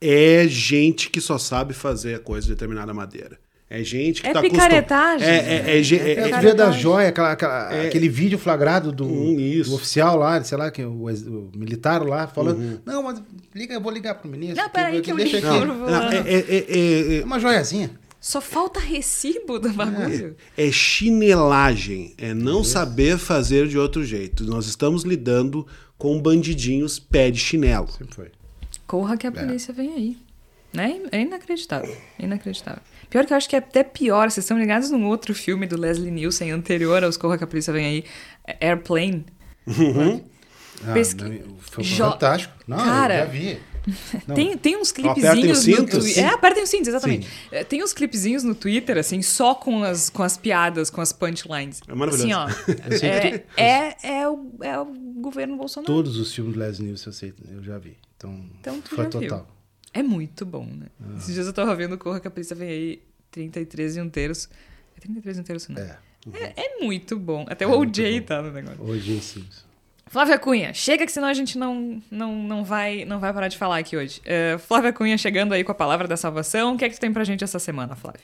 É 0.00 0.46
gente 0.48 1.10
que 1.10 1.20
só 1.20 1.38
sabe 1.38 1.74
fazer 1.74 2.14
a 2.14 2.18
coisa 2.18 2.46
de 2.46 2.52
determinada 2.54 2.92
maneira. 2.94 3.38
É 3.74 3.82
gente 3.82 4.20
que 4.20 4.28
é 4.28 4.34
tá 4.34 4.42
picaretagem. 4.42 5.26
É, 5.26 5.30
é, 5.30 5.78
é, 5.78 5.80
é, 5.80 6.30
é, 6.30 6.46
é 6.50 6.54
da 6.54 6.70
joia, 6.70 7.08
aquela, 7.08 7.32
aquela 7.32 7.72
é, 7.72 7.86
aquele 7.86 8.06
vídeo 8.06 8.38
flagrado 8.38 8.92
do, 8.92 9.06
hum, 9.06 9.62
do, 9.64 9.74
oficial 9.74 10.18
lá, 10.18 10.44
sei 10.44 10.58
lá, 10.58 10.70
que 10.70 10.84
o, 10.84 11.06
o 11.06 11.50
militar 11.56 12.06
lá, 12.06 12.26
falando: 12.26 12.58
uhum. 12.58 12.78
Não, 12.84 13.02
mas 13.02 13.22
liga, 13.54 13.72
eu 13.72 13.80
vou 13.80 13.90
ligar 13.90 14.16
pro 14.16 14.28
ministro. 14.30 14.62
Não, 14.62 14.68
peraí, 14.68 14.96
que, 14.96 15.00
que 15.00 15.12
eu 15.12 15.16
deixa 15.16 15.38
aqui. 15.38 15.46
Não, 15.46 15.64
não, 15.64 15.88
é, 15.88 16.18
é, 16.18 17.20
é, 17.20 17.24
uma 17.24 17.40
joiazinha. 17.40 17.90
Só 18.20 18.42
falta 18.42 18.78
recibo 18.78 19.58
do 19.58 19.70
bagulho. 19.70 20.36
É, 20.54 20.70
chinelagem, 20.70 22.12
é 22.18 22.34
não 22.34 22.62
saber 22.62 23.16
fazer 23.16 23.68
de 23.68 23.78
outro 23.78 24.04
jeito. 24.04 24.44
Nós 24.44 24.66
estamos 24.66 25.02
lidando 25.02 25.66
com 25.96 26.20
bandidinhos 26.20 26.98
pé 26.98 27.30
de 27.30 27.40
chinelo. 27.40 27.90
Sempre 27.90 28.14
foi. 28.14 28.30
Corra 28.86 29.16
que 29.16 29.26
a 29.26 29.32
polícia 29.32 29.72
vem 29.72 29.94
aí. 29.94 30.16
Né? 30.72 31.02
É 31.12 31.20
inacreditável. 31.20 31.94
Inacreditável. 32.18 32.82
Pior 33.10 33.26
que 33.26 33.32
eu 33.32 33.36
acho 33.36 33.48
que 33.48 33.56
é 33.56 33.58
até 33.58 33.84
pior. 33.84 34.30
Vocês 34.30 34.44
estão 34.44 34.58
ligados 34.58 34.90
num 34.90 35.06
outro 35.06 35.34
filme 35.34 35.66
do 35.66 35.78
Leslie 35.78 36.10
Nielsen 36.10 36.50
anterior 36.50 37.04
aos 37.04 37.16
Corra 37.16 37.36
que 37.36 37.44
a 37.44 37.46
Polícia 37.46 37.72
Vem 37.72 37.84
Aí? 37.84 38.04
Airplane. 38.60 39.26
Uhum. 39.66 40.24
Ah, 40.86 40.94
Pesqui... 40.94 41.42
Foi 41.60 41.84
jo... 41.84 42.10
fantástico. 42.10 42.54
Não, 42.66 42.78
Cara, 42.78 43.14
eu 43.14 43.26
já 43.26 43.32
vi. 43.32 43.58
Tem, 44.34 44.56
tem 44.56 44.76
uns 44.76 44.92
clipezinhos 44.92 45.66
no 45.66 45.86
Twitter. 45.86 46.24
É, 46.24 46.28
apertem 46.28 46.62
os 46.62 46.68
cintos, 46.68 46.88
exatamente. 46.88 47.26
Sim. 47.26 47.32
É, 47.50 47.64
tem 47.64 47.82
uns 47.82 47.92
clipezinhos 47.92 48.44
no 48.44 48.54
Twitter, 48.54 48.96
assim, 48.96 49.20
só 49.22 49.56
com 49.56 49.82
as, 49.82 50.08
com 50.08 50.22
as 50.22 50.36
piadas, 50.36 50.88
com 50.88 51.00
as 51.00 51.12
punchlines. 51.12 51.80
É 51.88 51.94
maravilhoso. 51.94 52.32
Assim, 52.32 52.32
ó. 52.32 53.04
é, 53.04 53.44
é, 53.56 53.96
é, 54.20 54.28
o, 54.28 54.52
é 54.60 54.78
o 54.78 54.84
governo 54.84 55.56
Bolsonaro. 55.56 55.92
Todos 55.92 56.16
os 56.16 56.32
filmes 56.32 56.54
do 56.54 56.60
Leslie 56.60 56.86
Nielsen 56.86 57.08
eu, 57.08 57.12
sei, 57.12 57.34
eu 57.50 57.62
já 57.64 57.76
vi. 57.78 57.96
Então, 58.16 58.44
então 58.60 58.82
foi 58.82 59.06
total. 59.06 59.20
Viu. 59.40 59.46
É 59.92 60.02
muito 60.02 60.46
bom, 60.46 60.64
né? 60.64 60.86
Ah. 61.00 61.16
Esses 61.18 61.34
dias 61.34 61.46
eu 61.46 61.52
tava 61.52 61.74
vendo 61.74 61.98
Corra 61.98 62.20
que 62.20 62.28
a 62.28 62.30
Polícia 62.30 62.56
Vem 62.56 62.68
Aí, 62.68 63.02
33 63.30 63.96
e 63.96 64.00
um 64.00 64.08
terço. 64.08 64.48
É 64.96 65.00
33 65.00 65.38
e 65.38 65.40
um 65.40 65.44
terço, 65.44 65.72
né? 65.72 65.80
É. 65.80 66.28
Uhum. 66.28 66.36
É, 66.36 66.52
é, 66.56 66.84
muito 66.84 67.18
bom. 67.18 67.44
Até 67.48 67.64
é 67.64 67.68
o 67.68 67.72
OJ 67.72 68.20
tá 68.22 68.40
no 68.40 68.52
negócio. 68.52 68.82
OJ 68.84 69.20
sim. 69.20 69.44
Flávia 70.06 70.38
Cunha, 70.38 70.74
chega 70.74 71.06
que 71.06 71.12
senão 71.12 71.26
a 71.28 71.32
gente 71.32 71.56
não, 71.56 72.02
não, 72.10 72.34
não, 72.34 72.62
vai, 72.62 73.04
não 73.06 73.18
vai 73.18 73.32
parar 73.32 73.48
de 73.48 73.56
falar 73.56 73.78
aqui 73.78 73.96
hoje. 73.96 74.20
Uh, 74.20 74.58
Flávia 74.58 74.92
Cunha 74.92 75.16
chegando 75.16 75.54
aí 75.54 75.64
com 75.64 75.72
a 75.72 75.74
palavra 75.74 76.06
da 76.06 76.18
salvação. 76.18 76.74
O 76.74 76.78
que 76.78 76.84
é 76.84 76.88
que 76.90 76.96
tu 76.96 77.00
tem 77.00 77.12
pra 77.12 77.24
gente 77.24 77.42
essa 77.42 77.58
semana, 77.58 77.96
Flávia? 77.96 78.20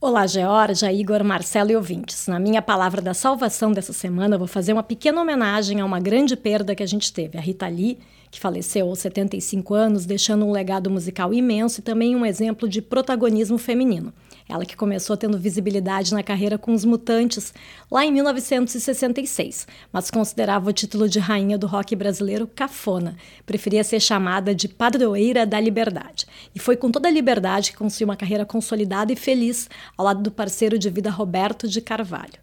Olá, 0.00 0.28
Georgia, 0.28 0.92
Igor, 0.92 1.24
Marcelo 1.24 1.72
e 1.72 1.76
ouvintes. 1.76 2.28
Na 2.28 2.38
minha 2.38 2.62
palavra 2.62 3.02
da 3.02 3.12
salvação 3.12 3.72
dessa 3.72 3.92
semana, 3.92 4.38
vou 4.38 4.46
fazer 4.46 4.72
uma 4.72 4.82
pequena 4.84 5.20
homenagem 5.20 5.80
a 5.80 5.84
uma 5.84 5.98
grande 5.98 6.36
perda 6.36 6.72
que 6.72 6.84
a 6.84 6.86
gente 6.86 7.12
teve, 7.12 7.36
a 7.36 7.40
Rita 7.40 7.66
Lee, 7.66 7.98
que 8.30 8.38
faleceu 8.38 8.88
aos 8.88 9.00
75 9.00 9.74
anos, 9.74 10.06
deixando 10.06 10.46
um 10.46 10.52
legado 10.52 10.88
musical 10.88 11.34
imenso 11.34 11.80
e 11.80 11.82
também 11.82 12.14
um 12.14 12.24
exemplo 12.24 12.68
de 12.68 12.80
protagonismo 12.80 13.58
feminino. 13.58 14.12
Ela 14.48 14.64
que 14.64 14.76
começou 14.76 15.14
tendo 15.14 15.38
visibilidade 15.38 16.14
na 16.14 16.22
carreira 16.22 16.56
com 16.56 16.72
os 16.72 16.84
Mutantes 16.84 17.52
lá 17.90 18.04
em 18.04 18.10
1966, 18.10 19.66
mas 19.92 20.10
considerava 20.10 20.70
o 20.70 20.72
título 20.72 21.06
de 21.06 21.18
rainha 21.18 21.58
do 21.58 21.66
rock 21.66 21.94
brasileiro 21.94 22.46
cafona. 22.46 23.14
Preferia 23.44 23.84
ser 23.84 24.00
chamada 24.00 24.54
de 24.54 24.66
padroeira 24.66 25.44
da 25.44 25.60
liberdade. 25.60 26.26
E 26.54 26.58
foi 26.58 26.76
com 26.76 26.90
toda 26.90 27.08
a 27.08 27.12
liberdade 27.12 27.72
que 27.72 27.76
conseguiu 27.76 28.08
uma 28.08 28.16
carreira 28.16 28.46
consolidada 28.46 29.12
e 29.12 29.16
feliz 29.16 29.68
ao 29.96 30.06
lado 30.06 30.22
do 30.22 30.30
parceiro 30.30 30.78
de 30.78 30.88
vida 30.88 31.10
Roberto 31.10 31.68
de 31.68 31.82
Carvalho. 31.82 32.38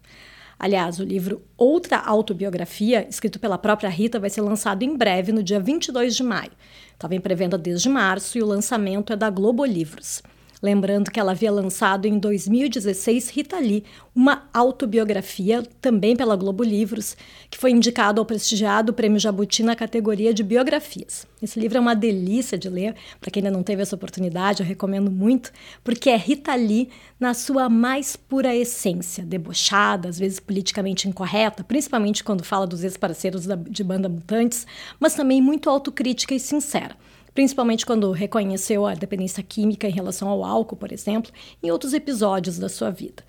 Aliás, 0.58 0.98
o 1.00 1.04
livro 1.04 1.42
Outra 1.56 1.98
Autobiografia, 1.98 3.06
escrito 3.10 3.38
pela 3.38 3.58
própria 3.58 3.90
Rita, 3.90 4.18
vai 4.18 4.30
ser 4.30 4.40
lançado 4.40 4.82
em 4.82 4.96
breve, 4.96 5.32
no 5.32 5.42
dia 5.42 5.60
22 5.60 6.16
de 6.16 6.22
maio. 6.22 6.52
Estava 6.94 7.14
em 7.14 7.20
pré-venda 7.20 7.58
desde 7.58 7.88
março 7.88 8.38
e 8.38 8.42
o 8.42 8.46
lançamento 8.46 9.12
é 9.12 9.16
da 9.16 9.28
Globo 9.28 9.64
Livros. 9.64 10.22
Lembrando 10.62 11.10
que 11.10 11.20
ela 11.20 11.32
havia 11.32 11.52
lançado 11.52 12.06
em 12.06 12.18
2016 12.18 13.28
Rita 13.28 13.58
Lee, 13.58 13.84
uma 14.14 14.48
autobiografia, 14.52 15.62
também 15.80 16.16
pela 16.16 16.34
Globo 16.36 16.64
Livros, 16.64 17.16
que 17.50 17.58
foi 17.58 17.70
indicado 17.70 18.20
ao 18.20 18.24
prestigiado 18.24 18.94
Prêmio 18.94 19.20
Jabuti 19.20 19.62
na 19.62 19.76
categoria 19.76 20.32
de 20.32 20.42
biografias. 20.42 21.26
Esse 21.42 21.60
livro 21.60 21.76
é 21.76 21.80
uma 21.80 21.94
delícia 21.94 22.56
de 22.56 22.70
ler, 22.70 22.94
para 23.20 23.30
quem 23.30 23.42
ainda 23.42 23.54
não 23.54 23.62
teve 23.62 23.82
essa 23.82 23.94
oportunidade, 23.94 24.62
eu 24.62 24.66
recomendo 24.66 25.10
muito, 25.10 25.52
porque 25.84 26.08
é 26.08 26.16
Rita 26.16 26.54
Lee 26.54 26.88
na 27.20 27.34
sua 27.34 27.68
mais 27.68 28.16
pura 28.16 28.54
essência, 28.56 29.24
debochada, 29.24 30.08
às 30.08 30.18
vezes 30.18 30.40
politicamente 30.40 31.06
incorreta, 31.06 31.62
principalmente 31.62 32.24
quando 32.24 32.42
fala 32.42 32.66
dos 32.66 32.82
ex-parceiros 32.82 33.46
de 33.68 33.84
banda 33.84 34.08
Mutantes, 34.08 34.66
mas 34.98 35.14
também 35.14 35.42
muito 35.42 35.68
autocrítica 35.68 36.34
e 36.34 36.40
sincera 36.40 36.96
principalmente 37.36 37.84
quando 37.84 38.10
reconheceu 38.12 38.86
a 38.86 38.94
dependência 38.94 39.42
química 39.42 39.86
em 39.86 39.92
relação 39.92 40.26
ao 40.26 40.42
álcool, 40.42 40.74
por 40.74 40.90
exemplo, 40.90 41.30
em 41.62 41.70
outros 41.70 41.92
episódios 41.92 42.58
da 42.58 42.66
sua 42.66 42.90
vida. 42.90 43.22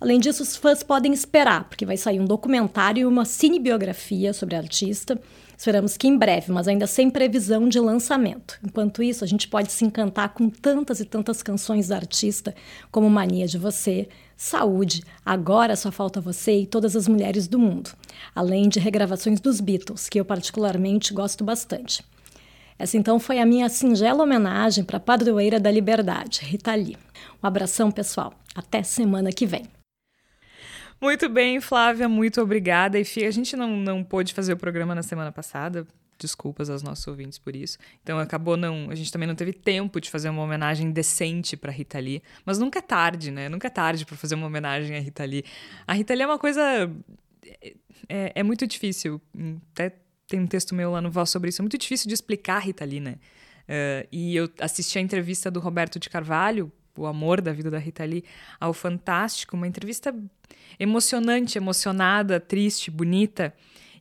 Além 0.00 0.18
disso, 0.18 0.42
os 0.42 0.56
fãs 0.56 0.82
podem 0.82 1.12
esperar, 1.12 1.68
porque 1.68 1.86
vai 1.86 1.96
sair 1.96 2.18
um 2.18 2.24
documentário 2.24 3.02
e 3.02 3.06
uma 3.06 3.24
cinebiografia 3.24 4.32
sobre 4.32 4.56
a 4.56 4.58
artista. 4.58 5.16
Esperamos 5.56 5.96
que 5.96 6.08
em 6.08 6.18
breve, 6.18 6.50
mas 6.50 6.66
ainda 6.66 6.88
sem 6.88 7.08
previsão 7.08 7.68
de 7.68 7.78
lançamento. 7.78 8.58
Enquanto 8.60 9.04
isso, 9.04 9.22
a 9.22 9.26
gente 9.26 9.46
pode 9.46 9.70
se 9.70 9.84
encantar 9.84 10.30
com 10.30 10.50
tantas 10.50 10.98
e 10.98 11.04
tantas 11.04 11.40
canções 11.40 11.86
da 11.86 11.96
artista, 11.96 12.56
como 12.90 13.08
Mania 13.08 13.46
de 13.46 13.56
Você, 13.56 14.08
Saúde, 14.36 15.04
Agora 15.24 15.76
Só 15.76 15.92
Falta 15.92 16.20
Você 16.20 16.58
e 16.62 16.66
Todas 16.66 16.96
as 16.96 17.06
Mulheres 17.06 17.46
do 17.46 17.60
Mundo, 17.60 17.92
além 18.34 18.68
de 18.68 18.80
regravações 18.80 19.38
dos 19.38 19.60
Beatles, 19.60 20.08
que 20.08 20.18
eu 20.18 20.24
particularmente 20.24 21.14
gosto 21.14 21.44
bastante. 21.44 22.02
Essa 22.78 22.96
então 22.96 23.20
foi 23.20 23.38
a 23.38 23.46
minha 23.46 23.68
singela 23.68 24.22
homenagem 24.22 24.84
para 24.84 24.96
a 24.96 25.00
padroeira 25.00 25.60
da 25.60 25.70
liberdade, 25.70 26.40
Rita 26.42 26.74
Lee. 26.74 26.96
Um 27.42 27.46
abração, 27.46 27.90
pessoal. 27.90 28.34
Até 28.54 28.82
semana 28.82 29.30
que 29.30 29.46
vem. 29.46 29.64
Muito 31.00 31.28
bem, 31.28 31.60
Flávia, 31.60 32.08
muito 32.08 32.40
obrigada. 32.40 32.98
E 32.98 33.24
a 33.24 33.30
gente 33.30 33.56
não, 33.56 33.76
não 33.76 34.02
pôde 34.02 34.32
fazer 34.32 34.52
o 34.52 34.56
programa 34.56 34.94
na 34.94 35.02
semana 35.02 35.30
passada. 35.30 35.86
Desculpas 36.18 36.70
aos 36.70 36.82
nossos 36.82 37.06
ouvintes 37.06 37.38
por 37.38 37.54
isso. 37.54 37.76
Então 38.02 38.18
acabou 38.18 38.56
não. 38.56 38.88
A 38.90 38.94
gente 38.94 39.12
também 39.12 39.28
não 39.28 39.34
teve 39.34 39.52
tempo 39.52 40.00
de 40.00 40.10
fazer 40.10 40.28
uma 40.28 40.42
homenagem 40.42 40.90
decente 40.90 41.56
para 41.56 41.72
Rita 41.72 41.98
Lee. 41.98 42.22
Mas 42.44 42.58
nunca 42.58 42.78
é 42.78 42.82
tarde, 42.82 43.30
né? 43.30 43.48
Nunca 43.48 43.66
é 43.66 43.70
tarde 43.70 44.06
para 44.06 44.16
fazer 44.16 44.34
uma 44.34 44.46
homenagem 44.46 44.96
a 44.96 45.00
Rita 45.00 45.24
Lee. 45.24 45.44
A 45.86 45.92
Rita 45.92 46.14
Lee 46.14 46.22
é 46.22 46.26
uma 46.26 46.38
coisa 46.38 46.90
é, 48.08 48.32
é, 48.34 48.42
muito 48.42 48.66
difícil. 48.66 49.20
Até 49.72 49.92
tem 50.28 50.40
um 50.40 50.46
texto 50.46 50.74
meu 50.74 50.90
lá 50.90 51.00
no 51.00 51.10
Voz 51.10 51.30
sobre 51.30 51.50
isso. 51.50 51.60
É 51.60 51.64
muito 51.64 51.78
difícil 51.78 52.08
de 52.08 52.14
explicar 52.14 52.58
Rita 52.60 52.84
Lee, 52.84 53.00
né? 53.00 53.16
Uh, 53.68 54.08
e 54.12 54.36
eu 54.36 54.48
assisti 54.60 54.98
a 54.98 55.00
entrevista 55.00 55.50
do 55.50 55.60
Roberto 55.60 55.98
de 55.98 56.10
Carvalho, 56.10 56.70
o 56.96 57.06
amor 57.06 57.40
da 57.40 57.52
vida 57.52 57.70
da 57.70 57.78
Rita 57.78 58.04
Lee, 58.04 58.24
ao 58.60 58.72
Fantástico, 58.72 59.56
uma 59.56 59.66
entrevista 59.66 60.14
emocionante, 60.78 61.58
emocionada, 61.58 62.38
triste, 62.38 62.90
bonita. 62.90 63.54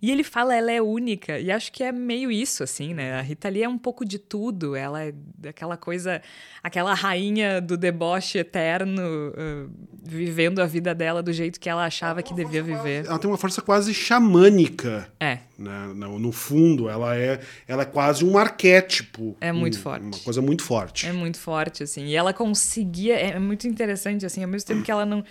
E 0.03 0.11
ele 0.11 0.21
fala, 0.21 0.53
ela 0.53 0.69
é 0.69 0.81
única. 0.81 1.39
E 1.39 1.49
acho 1.49 1.71
que 1.71 1.81
é 1.81 1.89
meio 1.89 2.29
isso, 2.29 2.61
assim, 2.61 2.93
né? 2.93 3.13
A 3.13 3.21
Rita 3.21 3.47
Lee 3.47 3.63
é 3.63 3.69
um 3.69 3.77
pouco 3.77 4.03
de 4.03 4.19
tudo. 4.19 4.75
Ela 4.75 5.05
é 5.05 5.13
aquela 5.47 5.77
coisa, 5.77 6.21
aquela 6.61 6.93
rainha 6.93 7.61
do 7.61 7.77
deboche 7.77 8.37
eterno, 8.37 9.01
uh, 9.01 9.71
vivendo 10.03 10.59
a 10.59 10.65
vida 10.65 10.93
dela 10.93 11.23
do 11.23 11.31
jeito 11.31 11.57
que 11.57 11.69
ela 11.69 11.85
achava 11.85 12.21
que 12.21 12.33
devia 12.33 12.61
viver. 12.61 13.05
Ela 13.05 13.17
tem 13.17 13.31
uma 13.31 13.37
força 13.37 13.61
quase 13.61 13.93
xamânica. 13.93 15.07
É. 15.21 15.39
Né? 15.57 15.93
No, 15.95 16.19
no, 16.19 16.33
fundo, 16.33 16.89
ela 16.89 17.15
é, 17.15 17.39
ela 17.65 17.83
é 17.83 17.85
quase 17.85 18.25
um 18.25 18.37
arquétipo. 18.37 19.37
É 19.39 19.53
muito 19.53 19.77
um, 19.77 19.81
forte. 19.81 20.03
Uma 20.03 20.19
coisa 20.19 20.41
muito 20.41 20.63
forte. 20.63 21.07
É 21.07 21.13
muito 21.13 21.37
forte, 21.39 21.81
assim. 21.81 22.07
E 22.07 22.15
ela 22.17 22.33
conseguia. 22.33 23.15
É 23.15 23.39
muito 23.39 23.69
interessante, 23.69 24.25
assim, 24.25 24.43
ao 24.43 24.49
mesmo 24.49 24.67
tempo 24.67 24.83
que 24.83 24.91
ela 24.91 25.05
não 25.05 25.23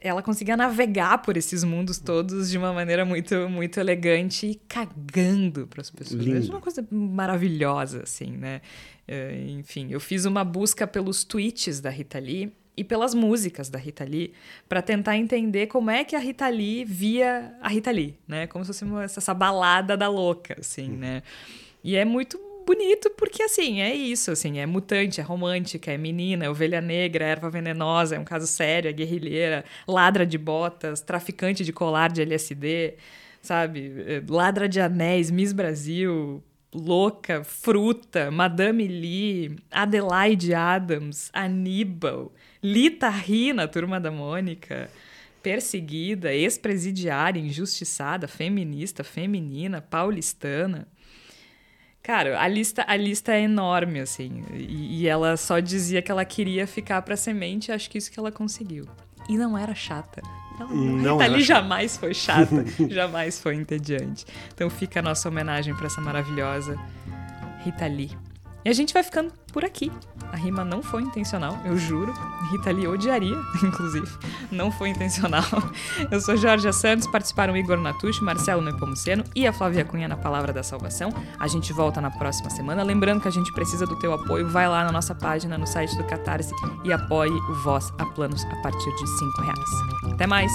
ela 0.00 0.22
conseguia 0.22 0.56
navegar 0.56 1.18
por 1.18 1.36
esses 1.36 1.64
mundos 1.64 1.98
todos 1.98 2.50
de 2.50 2.58
uma 2.58 2.72
maneira 2.72 3.04
muito 3.04 3.48
muito 3.48 3.78
elegante 3.78 4.46
e 4.46 4.54
cagando 4.54 5.66
para 5.66 5.80
as 5.80 5.90
pessoas. 5.90 6.24
Lindo. 6.24 6.46
É 6.46 6.50
uma 6.50 6.60
coisa 6.60 6.86
maravilhosa, 6.90 8.02
assim, 8.02 8.30
né? 8.32 8.60
É, 9.06 9.44
enfim, 9.48 9.88
eu 9.90 10.00
fiz 10.00 10.24
uma 10.24 10.44
busca 10.44 10.86
pelos 10.86 11.24
tweets 11.24 11.80
da 11.80 11.90
Rita 11.90 12.18
Lee 12.18 12.52
e 12.76 12.82
pelas 12.82 13.14
músicas 13.14 13.68
da 13.68 13.78
Rita 13.78 14.04
Lee 14.04 14.32
para 14.68 14.82
tentar 14.82 15.16
entender 15.16 15.66
como 15.68 15.90
é 15.90 16.04
que 16.04 16.16
a 16.16 16.18
Rita 16.18 16.48
Lee 16.48 16.84
via 16.84 17.54
a 17.60 17.68
Rita 17.68 17.90
Lee, 17.90 18.18
né? 18.26 18.46
Como 18.46 18.64
se 18.64 18.68
fosse 18.68 18.84
uma, 18.84 19.04
essa 19.04 19.34
balada 19.34 19.96
da 19.96 20.08
louca, 20.08 20.56
assim, 20.58 20.88
né? 20.88 21.22
E 21.82 21.96
é 21.96 22.04
muito 22.04 22.38
bonito 22.64 23.10
porque, 23.10 23.42
assim, 23.42 23.80
é 23.80 23.94
isso, 23.94 24.30
assim, 24.30 24.58
é 24.58 24.66
mutante, 24.66 25.20
é 25.20 25.24
romântica, 25.24 25.92
é 25.92 25.98
menina, 25.98 26.44
é 26.44 26.50
ovelha 26.50 26.80
negra, 26.80 27.24
é 27.24 27.28
erva 27.28 27.50
venenosa, 27.50 28.16
é 28.16 28.18
um 28.18 28.24
caso 28.24 28.46
sério, 28.46 28.88
é 28.88 28.92
guerrilheira, 28.92 29.64
ladra 29.86 30.26
de 30.26 30.38
botas, 30.38 31.00
traficante 31.00 31.64
de 31.64 31.72
colar 31.72 32.10
de 32.10 32.22
LSD, 32.22 32.94
sabe? 33.42 33.92
É, 34.06 34.22
ladra 34.28 34.68
de 34.68 34.80
anéis, 34.80 35.30
Miss 35.30 35.52
Brasil, 35.52 36.42
louca, 36.72 37.44
fruta, 37.44 38.30
Madame 38.30 38.86
Lee, 38.86 39.56
Adelaide 39.70 40.54
Adams, 40.54 41.30
Aníbal, 41.32 42.32
Lita 42.62 43.08
Rina, 43.08 43.68
Turma 43.68 44.00
da 44.00 44.10
Mônica 44.10 44.88
perseguida, 45.44 46.32
ex-presidiária, 46.32 47.38
injustiçada, 47.38 48.26
feminista, 48.26 49.04
feminina, 49.04 49.82
paulistana. 49.82 50.88
Cara, 52.04 52.38
a 52.38 52.46
lista, 52.46 52.84
a 52.86 52.96
lista 52.96 53.32
é 53.32 53.40
enorme, 53.40 53.98
assim. 53.98 54.44
E, 54.52 55.00
e 55.00 55.08
ela 55.08 55.38
só 55.38 55.58
dizia 55.58 56.02
que 56.02 56.12
ela 56.12 56.22
queria 56.22 56.66
ficar 56.66 57.00
pra 57.00 57.16
semente, 57.16 57.72
acho 57.72 57.88
que 57.88 57.96
isso 57.96 58.12
que 58.12 58.20
ela 58.20 58.30
conseguiu. 58.30 58.84
E 59.26 59.38
não 59.38 59.56
era 59.56 59.74
chata. 59.74 60.20
Ela, 60.60 60.68
não 60.70 61.16
Rita 61.16 61.26
Lee 61.26 61.42
jamais 61.42 61.96
foi 61.96 62.12
chata, 62.12 62.62
jamais 62.90 63.40
foi 63.40 63.54
entediante. 63.54 64.26
Então 64.52 64.68
fica 64.68 65.00
a 65.00 65.02
nossa 65.02 65.26
homenagem 65.30 65.74
para 65.74 65.86
essa 65.86 66.00
maravilhosa 66.02 66.78
Rita 67.64 67.86
Lee. 67.86 68.10
E 68.64 68.70
a 68.70 68.72
gente 68.72 68.94
vai 68.94 69.02
ficando 69.02 69.32
por 69.52 69.64
aqui. 69.64 69.92
A 70.32 70.36
rima 70.36 70.64
não 70.64 70.82
foi 70.82 71.02
intencional, 71.02 71.58
eu 71.64 71.76
juro. 71.76 72.12
Rita 72.50 72.72
Lee 72.72 72.88
odiaria, 72.88 73.36
inclusive. 73.62 74.08
Não 74.50 74.72
foi 74.72 74.88
intencional. 74.88 75.44
Eu 76.10 76.20
sou 76.20 76.36
Jorge 76.36 76.72
Santos, 76.72 77.06
participaram 77.06 77.56
Igor 77.56 77.78
Natucci, 77.78 78.22
Marcelo 78.22 78.62
Nepomuceno 78.62 79.22
e 79.34 79.46
a 79.46 79.52
Flávia 79.52 79.84
Cunha 79.84 80.08
na 80.08 80.16
Palavra 80.16 80.52
da 80.52 80.62
Salvação. 80.62 81.10
A 81.38 81.46
gente 81.46 81.72
volta 81.72 82.00
na 82.00 82.10
próxima 82.10 82.50
semana. 82.50 82.82
Lembrando 82.82 83.20
que 83.20 83.28
a 83.28 83.30
gente 83.30 83.52
precisa 83.52 83.86
do 83.86 83.96
teu 83.96 84.12
apoio. 84.12 84.48
Vai 84.48 84.66
lá 84.66 84.82
na 84.84 84.90
nossa 84.90 85.14
página, 85.14 85.58
no 85.58 85.66
site 85.66 85.96
do 85.96 86.04
Catarse 86.04 86.52
e 86.82 86.92
apoie 86.92 87.30
o 87.30 87.54
Voz 87.62 87.92
a 87.98 88.06
Planos 88.06 88.44
a 88.44 88.56
partir 88.62 88.90
de 88.96 89.06
5 89.06 89.42
reais. 89.42 90.12
Até 90.12 90.26
mais! 90.26 90.50